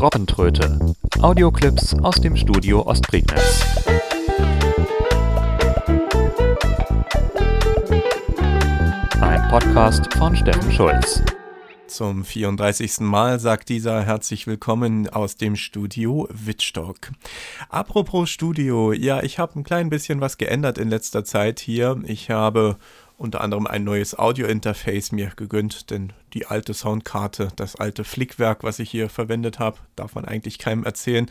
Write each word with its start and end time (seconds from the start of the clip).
Robbentröte. 0.00 0.78
Audioclips 1.22 1.92
aus 2.04 2.14
dem 2.20 2.36
Studio 2.36 2.86
Ostprignitz. 2.86 3.64
Ein 9.20 9.48
Podcast 9.50 10.14
von 10.14 10.36
Steffen 10.36 10.70
Schulz. 10.70 11.20
Zum 11.88 12.24
34. 12.24 13.00
Mal 13.00 13.40
sagt 13.40 13.70
dieser 13.70 14.04
herzlich 14.04 14.46
willkommen 14.46 15.08
aus 15.08 15.34
dem 15.34 15.56
Studio 15.56 16.28
Wittstock. 16.30 17.10
Apropos 17.68 18.30
Studio, 18.30 18.92
ja, 18.92 19.20
ich 19.24 19.40
habe 19.40 19.58
ein 19.58 19.64
klein 19.64 19.90
bisschen 19.90 20.20
was 20.20 20.38
geändert 20.38 20.78
in 20.78 20.90
letzter 20.90 21.24
Zeit 21.24 21.58
hier. 21.58 22.00
Ich 22.04 22.30
habe 22.30 22.76
unter 23.16 23.40
anderem 23.40 23.66
ein 23.66 23.82
neues 23.82 24.16
Audio-Interface 24.16 25.10
mir 25.10 25.32
gegönnt, 25.34 25.90
denn 25.90 26.12
die 26.34 26.46
alte 26.46 26.74
Soundkarte, 26.74 27.48
das 27.56 27.76
alte 27.76 28.04
Flickwerk, 28.04 28.64
was 28.64 28.78
ich 28.78 28.90
hier 28.90 29.08
verwendet 29.08 29.58
habe, 29.58 29.78
darf 29.96 30.14
man 30.14 30.24
eigentlich 30.24 30.58
keinem 30.58 30.84
erzählen. 30.84 31.30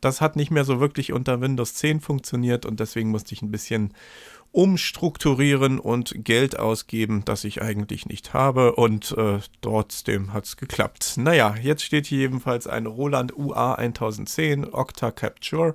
Das 0.00 0.20
hat 0.20 0.36
nicht 0.36 0.50
mehr 0.50 0.64
so 0.64 0.80
wirklich 0.80 1.12
unter 1.12 1.40
Windows 1.40 1.74
10 1.74 2.00
funktioniert 2.00 2.66
und 2.66 2.80
deswegen 2.80 3.10
musste 3.10 3.34
ich 3.34 3.42
ein 3.42 3.50
bisschen 3.50 3.92
umstrukturieren 4.56 5.78
und 5.78 6.24
Geld 6.24 6.58
ausgeben, 6.58 7.22
das 7.26 7.44
ich 7.44 7.60
eigentlich 7.60 8.06
nicht 8.06 8.32
habe. 8.32 8.74
Und 8.74 9.12
äh, 9.18 9.40
trotzdem 9.60 10.32
hat 10.32 10.46
es 10.46 10.56
geklappt. 10.56 11.14
Naja, 11.18 11.54
jetzt 11.60 11.82
steht 11.82 12.06
hier 12.06 12.20
jedenfalls 12.20 12.66
ein 12.66 12.86
Roland 12.86 13.36
UA 13.36 13.74
1010 13.74 14.72
Octa 14.72 15.10
Capture 15.10 15.74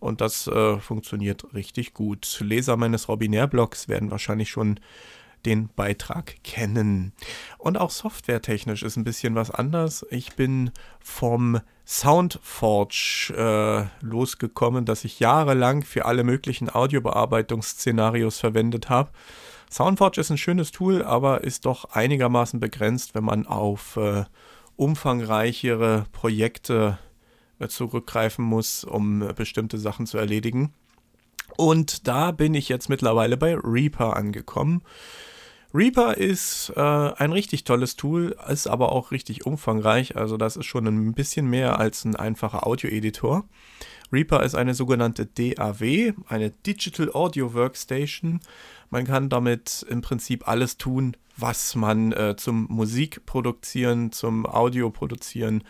und 0.00 0.20
das 0.20 0.48
äh, 0.48 0.78
funktioniert 0.78 1.54
richtig 1.54 1.94
gut. 1.94 2.40
Leser 2.40 2.76
meines 2.76 3.08
Robinär-Blogs 3.08 3.86
werden 3.86 4.10
wahrscheinlich 4.10 4.50
schon 4.50 4.80
den 5.46 5.68
Beitrag 5.74 6.36
kennen. 6.44 7.12
Und 7.58 7.78
auch 7.78 7.90
softwaretechnisch 7.90 8.82
ist 8.82 8.96
ein 8.96 9.04
bisschen 9.04 9.34
was 9.34 9.50
anders. 9.50 10.04
Ich 10.10 10.34
bin 10.34 10.70
vom 11.00 11.60
Soundforge 11.86 13.32
äh, 13.34 14.04
losgekommen, 14.04 14.84
das 14.84 15.04
ich 15.04 15.20
jahrelang 15.20 15.82
für 15.82 16.04
alle 16.04 16.24
möglichen 16.24 16.68
Audiobearbeitungsszenarios 16.68 18.38
verwendet 18.38 18.90
habe. 18.90 19.10
Soundforge 19.70 20.20
ist 20.20 20.30
ein 20.30 20.38
schönes 20.38 20.70
Tool, 20.70 21.02
aber 21.02 21.44
ist 21.44 21.66
doch 21.66 21.86
einigermaßen 21.86 22.60
begrenzt, 22.60 23.14
wenn 23.14 23.24
man 23.24 23.46
auf 23.46 23.96
äh, 23.96 24.24
umfangreichere 24.76 26.06
Projekte 26.12 26.98
äh, 27.58 27.68
zurückgreifen 27.68 28.44
muss, 28.44 28.84
um 28.84 29.22
äh, 29.22 29.32
bestimmte 29.32 29.78
Sachen 29.78 30.06
zu 30.06 30.18
erledigen. 30.18 30.72
Und 31.58 32.06
da 32.06 32.30
bin 32.30 32.54
ich 32.54 32.68
jetzt 32.68 32.88
mittlerweile 32.88 33.36
bei 33.36 33.56
Reaper 33.56 34.16
angekommen. 34.16 34.82
Reaper 35.74 36.16
ist 36.16 36.72
äh, 36.76 36.80
ein 36.80 37.32
richtig 37.32 37.64
tolles 37.64 37.96
Tool, 37.96 38.36
ist 38.48 38.68
aber 38.68 38.92
auch 38.92 39.10
richtig 39.10 39.44
umfangreich. 39.44 40.16
Also 40.16 40.36
das 40.36 40.56
ist 40.56 40.66
schon 40.66 40.86
ein 40.86 41.14
bisschen 41.14 41.50
mehr 41.50 41.80
als 41.80 42.04
ein 42.04 42.14
einfacher 42.14 42.64
Audio-Editor. 42.64 43.44
Reaper 44.12 44.44
ist 44.44 44.54
eine 44.54 44.72
sogenannte 44.72 45.26
DAW, 45.26 46.12
eine 46.28 46.50
Digital 46.50 47.10
Audio 47.12 47.52
Workstation. 47.54 48.38
Man 48.90 49.04
kann 49.04 49.28
damit 49.28 49.84
im 49.90 50.00
Prinzip 50.00 50.46
alles 50.46 50.76
tun, 50.76 51.16
was 51.36 51.74
man 51.74 52.12
äh, 52.12 52.36
zum 52.36 52.68
Musikproduzieren, 52.70 54.12
zum 54.12 54.46
Audio-Produzieren 54.46 55.64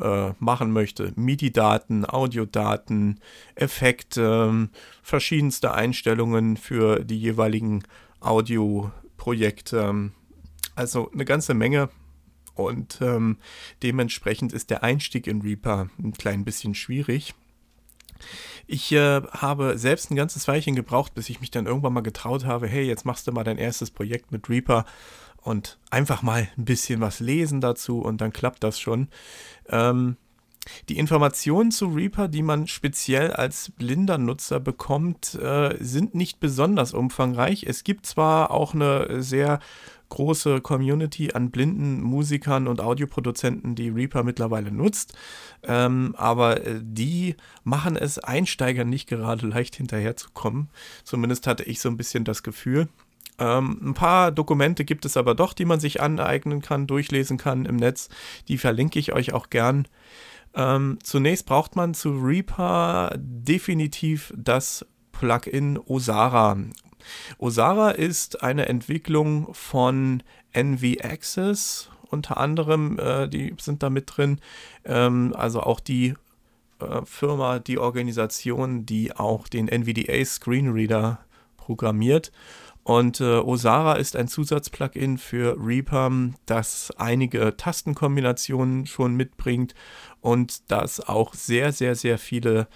äh, 0.00 0.32
machen 0.38 0.72
möchte. 0.72 1.12
MIDI-Daten, 1.16 2.04
Audiodaten, 2.04 3.20
Effekte, 3.54 4.68
verschiedenste 5.02 5.72
Einstellungen 5.72 6.56
für 6.56 7.04
die 7.04 7.18
jeweiligen 7.18 7.82
Audio- 8.20 8.92
Projekt. 9.20 9.74
Ähm, 9.74 10.12
also 10.74 11.12
eine 11.12 11.24
ganze 11.26 11.54
Menge. 11.54 11.90
Und 12.54 12.98
ähm, 13.00 13.36
dementsprechend 13.82 14.52
ist 14.52 14.70
der 14.70 14.82
Einstieg 14.82 15.26
in 15.26 15.42
Reaper 15.42 15.88
ein 15.98 16.12
klein 16.12 16.44
bisschen 16.44 16.74
schwierig. 16.74 17.34
Ich 18.66 18.90
äh, 18.92 19.22
habe 19.30 19.78
selbst 19.78 20.10
ein 20.10 20.16
ganzes 20.16 20.48
Weilchen 20.48 20.74
gebraucht, 20.74 21.14
bis 21.14 21.28
ich 21.28 21.40
mich 21.40 21.50
dann 21.50 21.66
irgendwann 21.66 21.92
mal 21.92 22.00
getraut 22.00 22.44
habe, 22.44 22.66
hey, 22.66 22.84
jetzt 22.84 23.04
machst 23.04 23.26
du 23.26 23.32
mal 23.32 23.44
dein 23.44 23.58
erstes 23.58 23.90
Projekt 23.90 24.32
mit 24.32 24.48
Reaper 24.48 24.84
und 25.42 25.78
einfach 25.90 26.22
mal 26.22 26.48
ein 26.56 26.64
bisschen 26.64 27.00
was 27.00 27.20
lesen 27.20 27.60
dazu 27.60 28.00
und 28.00 28.20
dann 28.20 28.32
klappt 28.32 28.62
das 28.64 28.78
schon. 28.78 29.08
Ähm, 29.68 30.16
die 30.88 30.98
Informationen 30.98 31.70
zu 31.70 31.86
Reaper, 31.86 32.28
die 32.28 32.42
man 32.42 32.66
speziell 32.66 33.32
als 33.32 33.70
blinder 33.70 34.18
Nutzer 34.18 34.60
bekommt, 34.60 35.34
äh, 35.34 35.76
sind 35.80 36.14
nicht 36.14 36.38
besonders 36.40 36.92
umfangreich. 36.92 37.64
Es 37.64 37.82
gibt 37.82 38.06
zwar 38.06 38.50
auch 38.50 38.74
eine 38.74 39.22
sehr 39.22 39.60
große 40.10 40.60
Community 40.60 41.32
an 41.32 41.50
blinden 41.50 42.02
Musikern 42.02 42.66
und 42.68 42.80
Audioproduzenten, 42.80 43.74
die 43.74 43.88
Reaper 43.88 44.24
mittlerweile 44.24 44.70
nutzt, 44.70 45.16
ähm, 45.62 46.14
aber 46.18 46.66
äh, 46.66 46.80
die 46.82 47.36
machen 47.64 47.96
es 47.96 48.18
Einsteigern 48.18 48.88
nicht 48.90 49.08
gerade 49.08 49.46
leicht 49.48 49.76
hinterherzukommen. 49.76 50.68
Zumindest 51.04 51.46
hatte 51.46 51.62
ich 51.62 51.80
so 51.80 51.88
ein 51.88 51.96
bisschen 51.96 52.24
das 52.24 52.42
Gefühl. 52.42 52.88
Ähm, 53.40 53.80
ein 53.82 53.94
paar 53.94 54.30
Dokumente 54.30 54.84
gibt 54.84 55.04
es 55.04 55.16
aber 55.16 55.34
doch, 55.34 55.52
die 55.52 55.64
man 55.64 55.80
sich 55.80 56.00
aneignen 56.00 56.60
kann, 56.60 56.86
durchlesen 56.86 57.38
kann 57.38 57.64
im 57.64 57.76
Netz. 57.76 58.08
Die 58.46 58.58
verlinke 58.58 58.98
ich 58.98 59.12
euch 59.12 59.32
auch 59.32 59.50
gern. 59.50 59.88
Ähm, 60.54 60.98
zunächst 61.02 61.46
braucht 61.46 61.74
man 61.74 61.94
zu 61.94 62.10
Reaper 62.10 63.14
definitiv 63.16 64.32
das 64.36 64.86
Plugin 65.12 65.78
Osara. 65.78 66.58
Osara 67.38 67.90
ist 67.90 68.42
eine 68.42 68.68
Entwicklung 68.68 69.52
von 69.54 70.22
NV 70.52 71.02
Access 71.02 71.90
unter 72.10 72.38
anderem, 72.38 72.98
äh, 72.98 73.28
die 73.28 73.54
sind 73.60 73.82
da 73.82 73.90
mit 73.90 74.16
drin. 74.16 74.40
Ähm, 74.84 75.32
also 75.36 75.60
auch 75.60 75.80
die 75.80 76.14
äh, 76.80 77.04
Firma, 77.04 77.58
die 77.58 77.78
Organisation, 77.78 78.84
die 78.84 79.14
auch 79.14 79.48
den 79.48 79.68
NVDA 79.68 80.24
Screenreader 80.24 81.20
programmiert. 81.56 82.32
Und 82.82 83.20
äh, 83.20 83.38
Osara 83.38 83.94
ist 83.94 84.16
ein 84.16 84.28
Zusatzplugin 84.28 85.18
für 85.18 85.56
Reaper, 85.58 86.10
das 86.46 86.92
einige 86.96 87.56
Tastenkombinationen 87.56 88.86
schon 88.86 89.14
mitbringt 89.14 89.74
und 90.20 90.70
das 90.70 91.00
auch 91.00 91.34
sehr, 91.34 91.72
sehr, 91.72 91.94
sehr 91.94 92.18
viele 92.18 92.68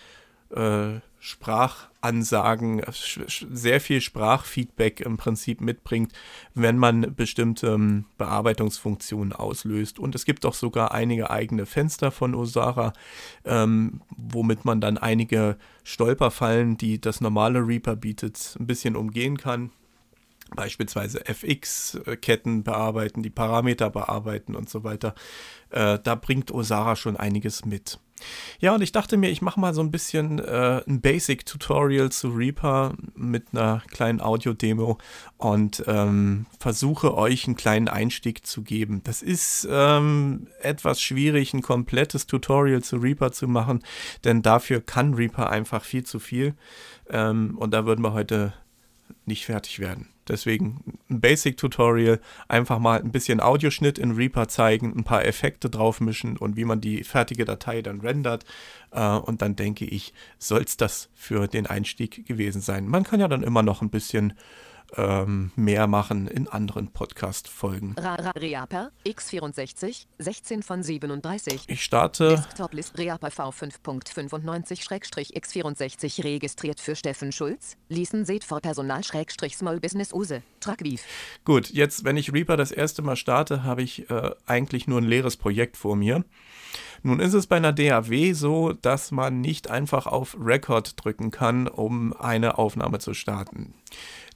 äh, 0.55 1.01
Sprachansagen, 1.19 2.83
sehr 2.93 3.81
viel 3.81 4.03
Sprachfeedback 4.03 5.01
im 5.01 5.17
Prinzip 5.17 5.63
mitbringt, 5.63 6.13
wenn 6.53 6.77
man 6.77 7.15
bestimmte 7.15 7.69
ähm, 7.69 8.05
Bearbeitungsfunktionen 8.19 9.33
auslöst. 9.33 9.99
Und 9.99 10.15
es 10.15 10.27
gibt 10.27 10.45
auch 10.45 10.53
sogar 10.53 10.93
einige 10.93 11.31
eigene 11.31 11.65
Fenster 11.65 12.11
von 12.11 12.35
Osara, 12.35 12.93
ähm, 13.47 14.03
womit 14.11 14.67
man 14.67 14.83
dann 14.83 14.99
einige 14.99 15.57
Stolperfallen, 15.83 16.77
die 16.77 17.01
das 17.01 17.23
normale 17.23 17.67
Reaper 17.67 17.97
bietet, 17.97 18.55
ein 18.61 18.67
bisschen 18.67 18.95
umgehen 18.95 19.39
kann 19.39 19.71
beispielsweise 20.55 21.27
FX-Ketten 21.27 22.63
bearbeiten, 22.63 23.23
die 23.23 23.31
Parameter 23.31 23.91
bearbeiten 23.91 24.55
und 24.55 24.69
so 24.69 24.85
weiter. 24.85 25.15
Äh, 25.71 25.99
da 26.03 26.15
bringt 26.15 26.51
Osara 26.53 26.97
schon 26.97 27.17
einiges 27.17 27.65
mit. 27.65 27.99
Ja, 28.61 28.75
und 28.75 28.83
ich 28.83 28.93
dachte 28.93 29.17
mir, 29.17 29.31
ich 29.31 29.43
mache 29.43 29.59
mal 29.59 29.75
so 29.75 29.81
ein 29.81 29.91
bisschen 29.91 30.39
äh, 30.39 30.83
ein 30.87 31.01
Basic-Tutorial 31.01 32.11
zu 32.11 32.29
Reaper 32.29 32.95
mit 33.15 33.49
einer 33.53 33.83
kleinen 33.91 34.21
Audio-Demo 34.21 34.99
und 35.37 35.83
ähm, 35.87 36.47
versuche 36.61 37.17
euch 37.17 37.47
einen 37.47 37.57
kleinen 37.57 37.89
Einstieg 37.89 38.47
zu 38.47 38.63
geben. 38.63 39.03
Das 39.05 39.21
ist 39.21 39.67
ähm, 39.71 40.47
etwas 40.61 41.01
schwierig, 41.01 41.53
ein 41.55 41.63
komplettes 41.63 42.27
Tutorial 42.27 42.83
zu 42.83 42.97
Reaper 42.97 43.33
zu 43.33 43.49
machen, 43.49 43.83
denn 44.23 44.43
dafür 44.43 44.81
kann 44.81 45.15
Reaper 45.15 45.51
einfach 45.51 45.85
viel 45.85 46.05
zu 46.05 46.21
viel. 46.21 46.55
Ähm, 47.11 47.57
und 47.59 47.73
da 47.73 47.85
würden 47.85 48.03
wir 48.03 48.13
heute 48.13 48.55
nicht 49.27 49.47
fertig 49.47 49.79
werden. 49.79 50.09
Deswegen 50.29 50.99
ein 51.11 51.21
Basic-Tutorial, 51.21 52.21
einfach 52.49 52.79
mal 52.79 53.01
ein 53.01 53.13
bisschen 53.13 53.41
Audioschnitt 53.41 53.99
in 53.99 54.13
Reaper 54.13 54.49
zeigen, 54.49 54.95
ein 54.97 55.05
paar 55.05 55.25
Effekte 55.25 55.69
draufmischen 55.69 56.37
und 56.37 56.57
wie 56.57 56.65
man 56.65 56.81
die 56.81 57.05
fertige 57.05 57.45
Datei 57.45 57.83
dann 57.83 58.01
rendert. 58.01 58.45
Äh, 58.91 59.07
und 59.07 59.43
dann 59.43 59.57
denke 59.57 59.85
ich, 59.85 60.15
soll 60.39 60.63
es 60.63 60.77
das 60.77 61.11
für 61.15 61.47
den 61.47 61.67
Einstieg 61.67 62.27
gewesen 62.27 62.63
sein. 62.63 62.89
Man 62.89 63.05
kann 63.05 63.21
ja 63.21 63.29
dann 63.29 63.43
immer 63.43 63.63
noch 63.63 63.83
ein 63.83 63.91
bisschen 63.91 64.33
ähm, 64.97 65.51
mehr 65.57 65.87
machen 65.87 66.27
in 66.27 66.49
anderen 66.49 66.89
Podcast-Folgen. 66.89 67.95
Reaper 68.37 68.91
x64 69.07 70.07
16 70.19 70.63
von 70.63 70.83
37. 70.83 71.65
Ich 71.67 71.85
starte. 71.85 72.31
Desktop-List 72.31 72.97
Reaper 72.99 73.29
V5.95-x64 73.29 76.25
registriert 76.25 76.81
für 76.81 76.97
Steffen 76.97 77.31
Schulz. 77.33 77.77
Lesen 77.89 78.25
seht 78.25 78.45
vor 78.45 78.61
Personal-Small 78.61 79.81
Business 79.81 80.13
Use. 80.13 80.43
Tragviv. 80.61 81.03
Gut, 81.45 81.71
jetzt, 81.71 82.05
wenn 82.05 82.17
ich 82.17 82.33
Reaper 82.33 82.57
das 82.57 82.71
erste 82.71 83.03
Mal 83.03 83.17
starte, 83.17 83.65
habe 83.65 83.83
ich 83.83 84.09
äh, 84.11 84.31
eigentlich 84.47 84.87
nur 84.87 85.01
ein 85.01 85.05
leeres 85.05 85.37
Projekt 85.37 85.77
vor 85.77 85.97
mir. 85.97 86.25
Nun 87.07 87.21
ist 87.21 87.35
es 87.35 87.47
bei 87.47 87.57
einer 87.57 87.75
DAW 87.75 88.33
so, 88.33 88.73
dass 88.73 89.11
man 89.11 89.43
nicht 89.43 89.71
einfach 89.71 90.07
auf 90.07 90.39
Record 90.41 91.05
drücken 91.05 91.31
kann, 91.31 91.69
um 91.69 92.15
eine 92.15 92.57
Aufnahme 92.57 92.99
zu 92.99 93.13
starten. 93.13 93.75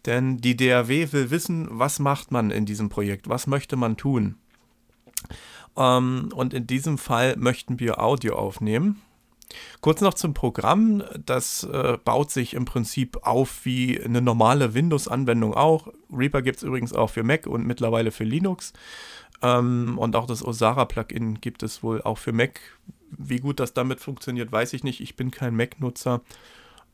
Denn 0.09 0.39
die 0.39 0.57
DAW 0.57 1.13
will 1.13 1.31
wissen, 1.31 1.69
was 1.71 1.99
macht 1.99 2.33
man 2.33 2.51
in 2.51 2.65
diesem 2.65 2.89
Projekt, 2.89 3.29
was 3.29 3.47
möchte 3.47 3.77
man 3.77 3.99
tun. 3.99 4.37
Ähm, 5.77 6.31
und 6.35 6.55
in 6.55 6.67
diesem 6.67 6.97
Fall 6.97 7.37
möchten 7.37 7.79
wir 7.79 8.03
Audio 8.03 8.35
aufnehmen. 8.37 9.03
Kurz 9.83 10.01
noch 10.01 10.15
zum 10.15 10.33
Programm. 10.33 11.05
Das 11.27 11.63
äh, 11.65 11.99
baut 12.03 12.31
sich 12.31 12.55
im 12.55 12.65
Prinzip 12.65 13.19
auf 13.21 13.67
wie 13.67 14.01
eine 14.01 14.23
normale 14.23 14.73
Windows-Anwendung 14.73 15.53
auch. 15.53 15.89
Reaper 16.11 16.41
gibt 16.41 16.57
es 16.57 16.63
übrigens 16.63 16.95
auch 16.95 17.11
für 17.11 17.23
Mac 17.23 17.47
und 17.47 17.67
mittlerweile 17.67 18.11
für 18.11 18.25
Linux. 18.25 18.73
Ähm, 19.43 19.99
und 19.99 20.17
auch 20.17 20.27
das 20.27 20.43
Osara-Plugin 20.43 21.43
gibt 21.43 21.63
es 21.63 21.83
wohl 21.83 22.01
auch 22.01 22.17
für 22.17 22.33
Mac. 22.33 22.59
Wie 23.11 23.41
gut 23.41 23.61
das 23.61 23.75
damit 23.75 24.01
funktioniert, 24.01 24.51
weiß 24.51 24.73
ich 24.73 24.85
nicht. 24.85 25.03
Ich 25.03 25.17
bin 25.17 25.31
kein 25.31 25.55
Mac-Nutzer. 25.55 26.23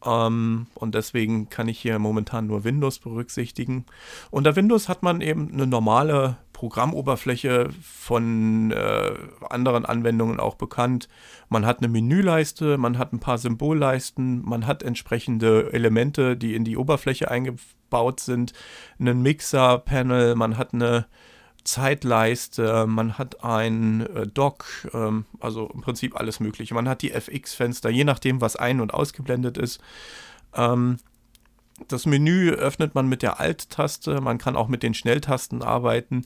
Ähm, 0.04 0.66
und 0.74 0.94
deswegen 0.94 1.48
kann 1.48 1.68
ich 1.68 1.78
hier 1.78 1.98
momentan 1.98 2.46
nur 2.46 2.64
Windows 2.64 2.98
berücksichtigen. 2.98 3.86
Unter 4.30 4.56
Windows 4.56 4.88
hat 4.88 5.02
man 5.02 5.20
eben 5.20 5.50
eine 5.52 5.66
normale 5.66 6.36
Programmoberfläche 6.52 7.68
von 7.82 8.70
äh, 8.70 9.12
anderen 9.50 9.84
Anwendungen 9.84 10.40
auch 10.40 10.54
bekannt. 10.54 11.08
Man 11.48 11.66
hat 11.66 11.78
eine 11.78 11.88
Menüleiste, 11.88 12.78
man 12.78 12.96
hat 12.96 13.12
ein 13.12 13.20
paar 13.20 13.38
Symbolleisten, 13.38 14.42
man 14.44 14.66
hat 14.66 14.82
entsprechende 14.82 15.72
Elemente, 15.72 16.36
die 16.36 16.54
in 16.54 16.64
die 16.64 16.76
Oberfläche 16.76 17.30
eingebaut 17.30 18.20
sind, 18.20 18.52
einen 18.98 19.22
Mixer-Panel, 19.22 20.36
man 20.36 20.56
hat 20.56 20.72
eine 20.74 21.06
Zeitleiste, 21.64 22.86
man 22.86 23.16
hat 23.16 23.42
ein 23.42 24.02
äh, 24.14 24.26
Dock, 24.26 24.66
ähm, 24.92 25.24
also 25.40 25.70
im 25.72 25.80
Prinzip 25.80 26.18
alles 26.18 26.38
Mögliche. 26.38 26.74
Man 26.74 26.88
hat 26.88 27.02
die 27.02 27.12
FX-Fenster, 27.12 27.88
je 27.88 28.04
nachdem, 28.04 28.40
was 28.40 28.56
ein- 28.56 28.80
und 28.80 28.92
ausgeblendet 28.92 29.56
ist. 29.56 29.80
Ähm, 30.54 30.98
das 31.88 32.06
Menü 32.06 32.50
öffnet 32.50 32.94
man 32.94 33.08
mit 33.08 33.22
der 33.22 33.40
Alt-Taste, 33.40 34.20
man 34.20 34.38
kann 34.38 34.56
auch 34.56 34.68
mit 34.68 34.82
den 34.82 34.94
Schnelltasten 34.94 35.62
arbeiten. 35.62 36.24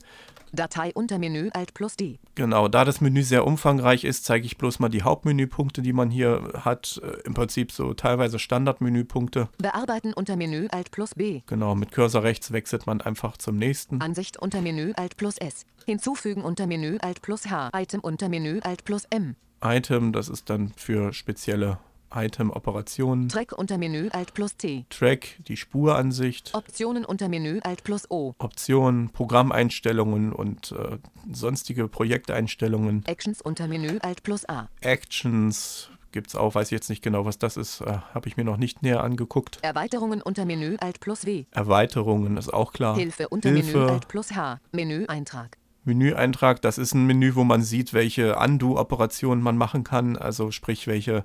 Datei 0.53 0.91
unter 0.93 1.19
Menü 1.19 1.49
Alt 1.53 1.73
plus 1.73 1.95
D. 1.95 2.19
Genau, 2.35 2.67
da 2.67 2.85
das 2.85 3.01
Menü 3.01 3.23
sehr 3.23 3.45
umfangreich 3.45 4.03
ist, 4.03 4.25
zeige 4.25 4.45
ich 4.45 4.57
bloß 4.57 4.79
mal 4.79 4.89
die 4.89 5.03
Hauptmenüpunkte, 5.03 5.81
die 5.81 5.93
man 5.93 6.09
hier 6.09 6.53
hat. 6.63 6.99
Äh, 7.03 7.21
Im 7.25 7.33
Prinzip 7.33 7.71
so 7.71 7.93
teilweise 7.93 8.39
Standardmenüpunkte. 8.39 9.49
Bearbeiten 9.57 10.13
unter 10.13 10.35
Menü 10.35 10.67
Alt 10.71 10.91
plus 10.91 11.15
B. 11.15 11.41
Genau, 11.47 11.75
mit 11.75 11.91
Cursor 11.91 12.23
rechts 12.23 12.51
wechselt 12.51 12.87
man 12.87 13.01
einfach 13.01 13.37
zum 13.37 13.57
nächsten. 13.57 14.01
Ansicht 14.01 14.37
unter 14.37 14.61
Menü 14.61 14.93
Alt 14.95 15.17
plus 15.17 15.37
S. 15.37 15.65
Hinzufügen 15.85 16.43
unter 16.43 16.67
Menü 16.67 16.97
Alt 17.01 17.21
plus 17.21 17.49
H. 17.49 17.69
Item 17.75 17.99
unter 18.01 18.29
Menü 18.29 18.59
Alt 18.61 18.85
plus 18.85 19.05
M. 19.09 19.35
Item, 19.63 20.13
das 20.13 20.29
ist 20.29 20.49
dann 20.49 20.71
für 20.75 21.11
spezielle 21.13 21.79
Item-Operationen. 22.13 23.29
Track 23.29 23.57
unter 23.57 23.77
Menü 23.77 24.09
Alt 24.11 24.33
plus 24.33 24.57
T. 24.57 24.85
Track, 24.89 25.37
die 25.47 25.57
Spuransicht. 25.57 26.53
Optionen 26.53 27.05
unter 27.05 27.29
Menü 27.29 27.59
Alt 27.63 27.83
plus 27.83 28.09
O. 28.09 28.35
Optionen, 28.39 29.09
Programmeinstellungen 29.09 30.33
und 30.33 30.71
äh, 30.71 30.97
sonstige 31.31 31.87
Projekteinstellungen. 31.87 33.03
Actions 33.05 33.41
unter 33.41 33.67
Menü 33.67 33.99
Alt 34.01 34.23
plus 34.23 34.47
A. 34.47 34.69
Actions 34.81 35.89
gibt 36.11 36.27
es 36.27 36.35
auch, 36.35 36.55
weiß 36.55 36.67
ich 36.67 36.71
jetzt 36.71 36.89
nicht 36.89 37.03
genau, 37.03 37.25
was 37.25 37.37
das 37.37 37.57
ist, 37.57 37.81
äh, 37.81 37.97
habe 38.13 38.27
ich 38.27 38.37
mir 38.37 38.43
noch 38.43 38.57
nicht 38.57 38.81
näher 38.81 39.03
angeguckt. 39.03 39.59
Erweiterungen 39.61 40.21
unter 40.21 40.45
Menü 40.45 40.77
Alt 40.79 40.99
plus 40.99 41.25
W. 41.25 41.45
Erweiterungen 41.51 42.37
ist 42.37 42.53
auch 42.53 42.73
klar. 42.73 42.95
Hilfe 42.95 43.29
unter 43.29 43.51
Menü 43.51 43.77
Alt 43.77 44.07
plus 44.07 44.35
H. 44.35 44.59
Menüeintrag. 44.71 45.57
Menüeintrag, 45.85 46.61
das 46.61 46.77
ist 46.77 46.93
ein 46.93 47.05
Menü, 47.05 47.35
wo 47.35 47.43
man 47.43 47.63
sieht, 47.63 47.93
welche 47.93 48.35
Undo-Operationen 48.35 49.41
man 49.41 49.57
machen 49.57 49.83
kann, 49.83 50.17
also 50.17 50.51
sprich, 50.51 50.87
welche 50.87 51.23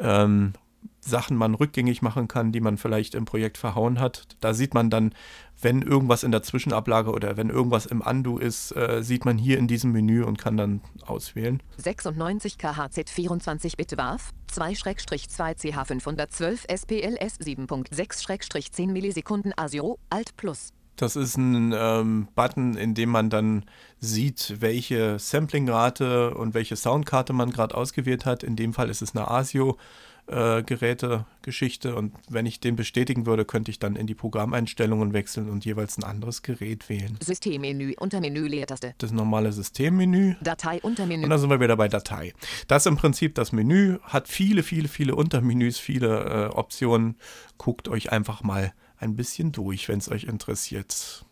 ähm, 0.00 0.52
Sachen 1.00 1.36
man 1.36 1.54
rückgängig 1.54 2.02
machen 2.02 2.28
kann, 2.28 2.52
die 2.52 2.60
man 2.60 2.76
vielleicht 2.76 3.14
im 3.14 3.24
Projekt 3.24 3.56
verhauen 3.58 4.00
hat. 4.00 4.36
Da 4.40 4.54
sieht 4.54 4.74
man 4.74 4.90
dann, 4.90 5.14
wenn 5.60 5.82
irgendwas 5.82 6.22
in 6.22 6.30
der 6.30 6.42
Zwischenablage 6.42 7.10
oder 7.10 7.36
wenn 7.36 7.50
irgendwas 7.50 7.86
im 7.86 8.00
Undo 8.00 8.38
ist, 8.38 8.74
äh, 8.76 9.02
sieht 9.02 9.24
man 9.24 9.38
hier 9.38 9.58
in 9.58 9.66
diesem 9.66 9.90
Menü 9.92 10.22
und 10.24 10.38
kann 10.38 10.56
dann 10.56 10.80
auswählen. 11.06 11.60
96 11.76 12.58
KHZ 12.58 13.10
24 13.10 13.76
Bit 13.76 13.96
WAF 13.96 14.30
2-2CH512 14.52 16.68
SPLS 16.68 17.40
7.6-10 17.40 18.88
Millisekunden 18.88 19.52
ASIO 19.56 19.98
Alt 20.10 20.36
Plus. 20.36 20.72
Das 21.00 21.16
ist 21.16 21.38
ein 21.38 21.74
ähm, 21.74 22.28
Button, 22.34 22.76
in 22.76 22.92
dem 22.92 23.08
man 23.08 23.30
dann 23.30 23.64
sieht, 24.00 24.56
welche 24.60 25.18
Samplingrate 25.18 26.34
und 26.34 26.52
welche 26.52 26.76
Soundkarte 26.76 27.32
man 27.32 27.50
gerade 27.50 27.74
ausgewählt 27.74 28.26
hat. 28.26 28.42
In 28.42 28.54
dem 28.54 28.74
Fall 28.74 28.90
ist 28.90 29.00
es 29.00 29.16
eine 29.16 29.28
ASIO. 29.28 29.78
Äh, 30.26 30.62
Geräte-Geschichte 30.62 31.96
und 31.96 32.12
wenn 32.28 32.46
ich 32.46 32.60
den 32.60 32.76
bestätigen 32.76 33.26
würde, 33.26 33.44
könnte 33.44 33.72
ich 33.72 33.80
dann 33.80 33.96
in 33.96 34.06
die 34.06 34.14
Programmeinstellungen 34.14 35.12
wechseln 35.12 35.50
und 35.50 35.64
jeweils 35.64 35.98
ein 35.98 36.04
anderes 36.04 36.42
Gerät 36.42 36.88
wählen. 36.88 37.18
Systemmenü 37.20 37.94
unter 37.98 38.20
Menü 38.20 38.46
Leertaste. 38.46 38.94
Das 38.98 39.10
normale 39.10 39.50
Systemmenü. 39.50 40.36
Datei 40.40 40.80
unter 40.82 41.06
Menü. 41.06 41.24
Und 41.24 41.30
dann 41.30 41.40
sind 41.40 41.50
wir 41.50 41.58
wieder 41.58 41.76
bei 41.76 41.88
Datei. 41.88 42.32
Das 42.68 42.82
ist 42.82 42.86
im 42.86 42.96
Prinzip 42.96 43.34
das 43.34 43.50
Menü, 43.50 43.98
hat 44.04 44.28
viele, 44.28 44.62
viele, 44.62 44.86
viele 44.86 45.16
Untermenüs, 45.16 45.80
viele 45.80 46.50
äh, 46.52 46.56
Optionen. 46.56 47.16
Guckt 47.58 47.88
euch 47.88 48.12
einfach 48.12 48.44
mal 48.44 48.72
ein 49.00 49.16
bisschen 49.16 49.52
durch, 49.52 49.88
wenn 49.88 49.98
es 49.98 50.10
euch 50.10 50.24
interessiert. 50.24 51.24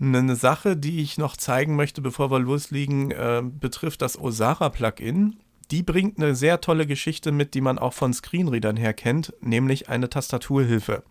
Eine 0.00 0.34
Sache, 0.34 0.76
die 0.76 1.02
ich 1.02 1.18
noch 1.18 1.36
zeigen 1.36 1.76
möchte, 1.76 2.00
bevor 2.00 2.30
wir 2.30 2.38
loslegen, 2.38 3.10
äh, 3.10 3.42
betrifft 3.44 4.02
das 4.02 4.18
Osara-Plugin. 4.18 5.36
Die 5.70 5.82
bringt 5.82 6.18
eine 6.18 6.34
sehr 6.34 6.60
tolle 6.60 6.86
Geschichte 6.86 7.30
mit, 7.30 7.54
die 7.54 7.60
man 7.60 7.78
auch 7.78 7.92
von 7.92 8.12
Screenreadern 8.12 8.76
her 8.76 8.94
kennt, 8.94 9.34
nämlich 9.40 9.88
eine 9.88 10.08
Tastaturhilfe. 10.08 11.04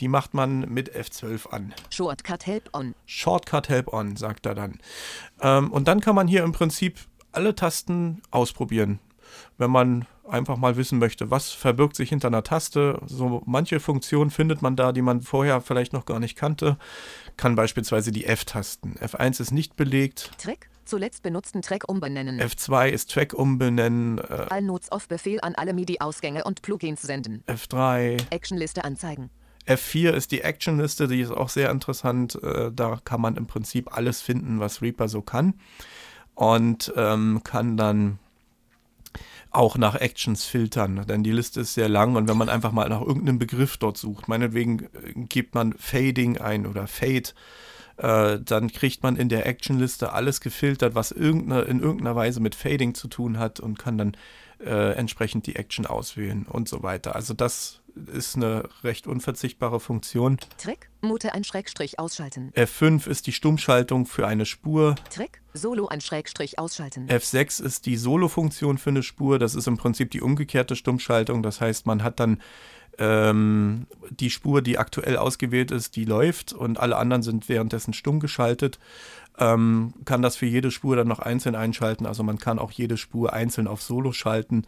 Die 0.00 0.08
macht 0.08 0.34
man 0.34 0.60
mit 0.72 0.94
F12 0.94 1.48
an. 1.50 1.72
Shortcut 1.90 2.46
Help 2.46 2.70
On. 2.74 2.94
Shortcut 3.06 3.68
Help 3.68 3.92
On, 3.92 4.16
sagt 4.16 4.46
er 4.46 4.54
dann. 4.54 4.78
Ähm, 5.40 5.70
und 5.70 5.86
dann 5.86 6.00
kann 6.00 6.16
man 6.16 6.26
hier 6.26 6.42
im 6.42 6.52
Prinzip 6.52 6.98
alle 7.30 7.54
Tasten 7.54 8.22
ausprobieren. 8.30 8.98
Wenn 9.56 9.70
man 9.70 10.06
einfach 10.28 10.56
mal 10.56 10.76
wissen 10.76 10.98
möchte, 10.98 11.30
was 11.30 11.50
verbirgt 11.50 11.96
sich 11.96 12.08
hinter 12.08 12.28
einer 12.28 12.42
Taste. 12.42 13.00
So 13.06 13.42
manche 13.46 13.80
Funktionen 13.80 14.30
findet 14.30 14.62
man 14.62 14.76
da, 14.76 14.92
die 14.92 15.02
man 15.02 15.20
vorher 15.20 15.60
vielleicht 15.60 15.92
noch 15.92 16.04
gar 16.04 16.20
nicht 16.20 16.36
kannte. 16.36 16.76
Kann 17.36 17.54
beispielsweise 17.54 18.12
die 18.12 18.24
F-Tasten. 18.24 18.96
F1 19.00 19.40
ist 19.40 19.50
nicht 19.52 19.76
belegt. 19.76 20.30
Track. 20.38 20.68
Zuletzt 20.84 21.22
benutzten 21.22 21.62
Track 21.62 21.88
umbenennen. 21.88 22.40
F2 22.40 22.88
ist 22.88 23.12
Track 23.12 23.34
umbenennen. 23.34 24.18
Äh, 24.18 24.46
Allnotes 24.50 24.90
auf 24.90 25.06
Befehl 25.06 25.40
an 25.40 25.54
alle 25.54 25.74
MIDI-Ausgänge 25.74 26.42
und 26.42 26.62
Plugins 26.62 27.02
senden. 27.02 27.44
F3. 27.46 28.20
Actionliste 28.30 28.84
anzeigen. 28.84 29.30
F4 29.66 30.10
ist 30.10 30.32
die 30.32 30.40
Actionliste, 30.40 31.06
die 31.06 31.20
ist 31.20 31.30
auch 31.30 31.48
sehr 31.48 31.70
interessant. 31.70 32.42
Äh, 32.42 32.72
da 32.72 32.98
kann 33.04 33.20
man 33.20 33.36
im 33.36 33.46
Prinzip 33.46 33.96
alles 33.96 34.20
finden, 34.20 34.58
was 34.58 34.82
Reaper 34.82 35.08
so 35.08 35.22
kann. 35.22 35.54
Und 36.34 36.92
ähm, 36.96 37.42
kann 37.44 37.76
dann 37.76 38.18
auch 39.52 39.76
nach 39.76 39.94
Actions 39.94 40.44
filtern, 40.44 41.04
denn 41.06 41.22
die 41.22 41.32
Liste 41.32 41.60
ist 41.60 41.74
sehr 41.74 41.88
lang 41.88 42.16
und 42.16 42.28
wenn 42.28 42.36
man 42.36 42.48
einfach 42.48 42.72
mal 42.72 42.88
nach 42.88 43.02
irgendeinem 43.02 43.38
Begriff 43.38 43.76
dort 43.76 43.98
sucht, 43.98 44.28
meinetwegen 44.28 44.84
äh, 45.04 45.12
gibt 45.14 45.54
man 45.54 45.74
Fading 45.74 46.38
ein 46.38 46.66
oder 46.66 46.86
Fade, 46.86 47.30
äh, 47.98 48.38
dann 48.40 48.72
kriegt 48.72 49.02
man 49.02 49.16
in 49.16 49.28
der 49.28 49.46
Actionliste 49.46 50.12
alles 50.12 50.40
gefiltert, 50.40 50.94
was 50.94 51.12
irgendeine, 51.12 51.62
in 51.62 51.80
irgendeiner 51.80 52.16
Weise 52.16 52.40
mit 52.40 52.54
Fading 52.54 52.94
zu 52.94 53.08
tun 53.08 53.38
hat 53.38 53.60
und 53.60 53.78
kann 53.78 53.98
dann 53.98 54.16
äh, 54.64 54.92
entsprechend 54.92 55.46
die 55.46 55.56
Action 55.56 55.86
auswählen 55.86 56.46
und 56.46 56.68
so 56.68 56.82
weiter. 56.82 57.14
Also 57.14 57.34
das 57.34 57.82
ist 57.94 58.36
eine 58.36 58.68
recht 58.82 59.06
unverzichtbare 59.06 59.80
Funktion. 59.80 60.38
Trick, 60.58 60.88
Mute 61.02 61.34
ein 61.34 61.44
Schrägstrich 61.44 61.98
ausschalten. 61.98 62.52
F5 62.54 63.06
ist 63.06 63.26
die 63.26 63.32
Stummschaltung 63.32 64.06
für 64.06 64.26
eine 64.26 64.46
Spur. 64.46 64.94
Trick, 65.10 65.42
Solo 65.52 65.88
ein 65.88 66.00
Schrägstrich 66.00 66.58
ausschalten. 66.58 67.08
F6 67.08 67.62
ist 67.62 67.86
die 67.86 67.96
Solo-Funktion 67.96 68.78
für 68.78 68.90
eine 68.90 69.02
Spur. 69.02 69.38
Das 69.38 69.54
ist 69.54 69.66
im 69.66 69.76
Prinzip 69.76 70.10
die 70.10 70.22
umgekehrte 70.22 70.76
Stummschaltung. 70.76 71.42
Das 71.42 71.60
heißt, 71.60 71.86
man 71.86 72.02
hat 72.02 72.20
dann 72.20 72.40
ähm, 72.98 73.86
die 74.10 74.30
Spur, 74.30 74.62
die 74.62 74.78
aktuell 74.78 75.16
ausgewählt 75.16 75.70
ist, 75.70 75.96
die 75.96 76.04
läuft 76.04 76.52
und 76.52 76.78
alle 76.78 76.96
anderen 76.96 77.22
sind 77.22 77.48
währenddessen 77.48 77.94
stumm 77.94 78.20
geschaltet. 78.20 78.78
Ähm, 79.38 79.94
kann 80.04 80.22
das 80.22 80.36
für 80.36 80.46
jede 80.46 80.70
Spur 80.70 80.96
dann 80.96 81.08
noch 81.08 81.18
einzeln 81.18 81.54
einschalten. 81.54 82.06
Also 82.06 82.22
man 82.22 82.38
kann 82.38 82.58
auch 82.58 82.70
jede 82.70 82.96
Spur 82.96 83.32
einzeln 83.32 83.66
auf 83.66 83.82
Solo 83.82 84.12
schalten. 84.12 84.66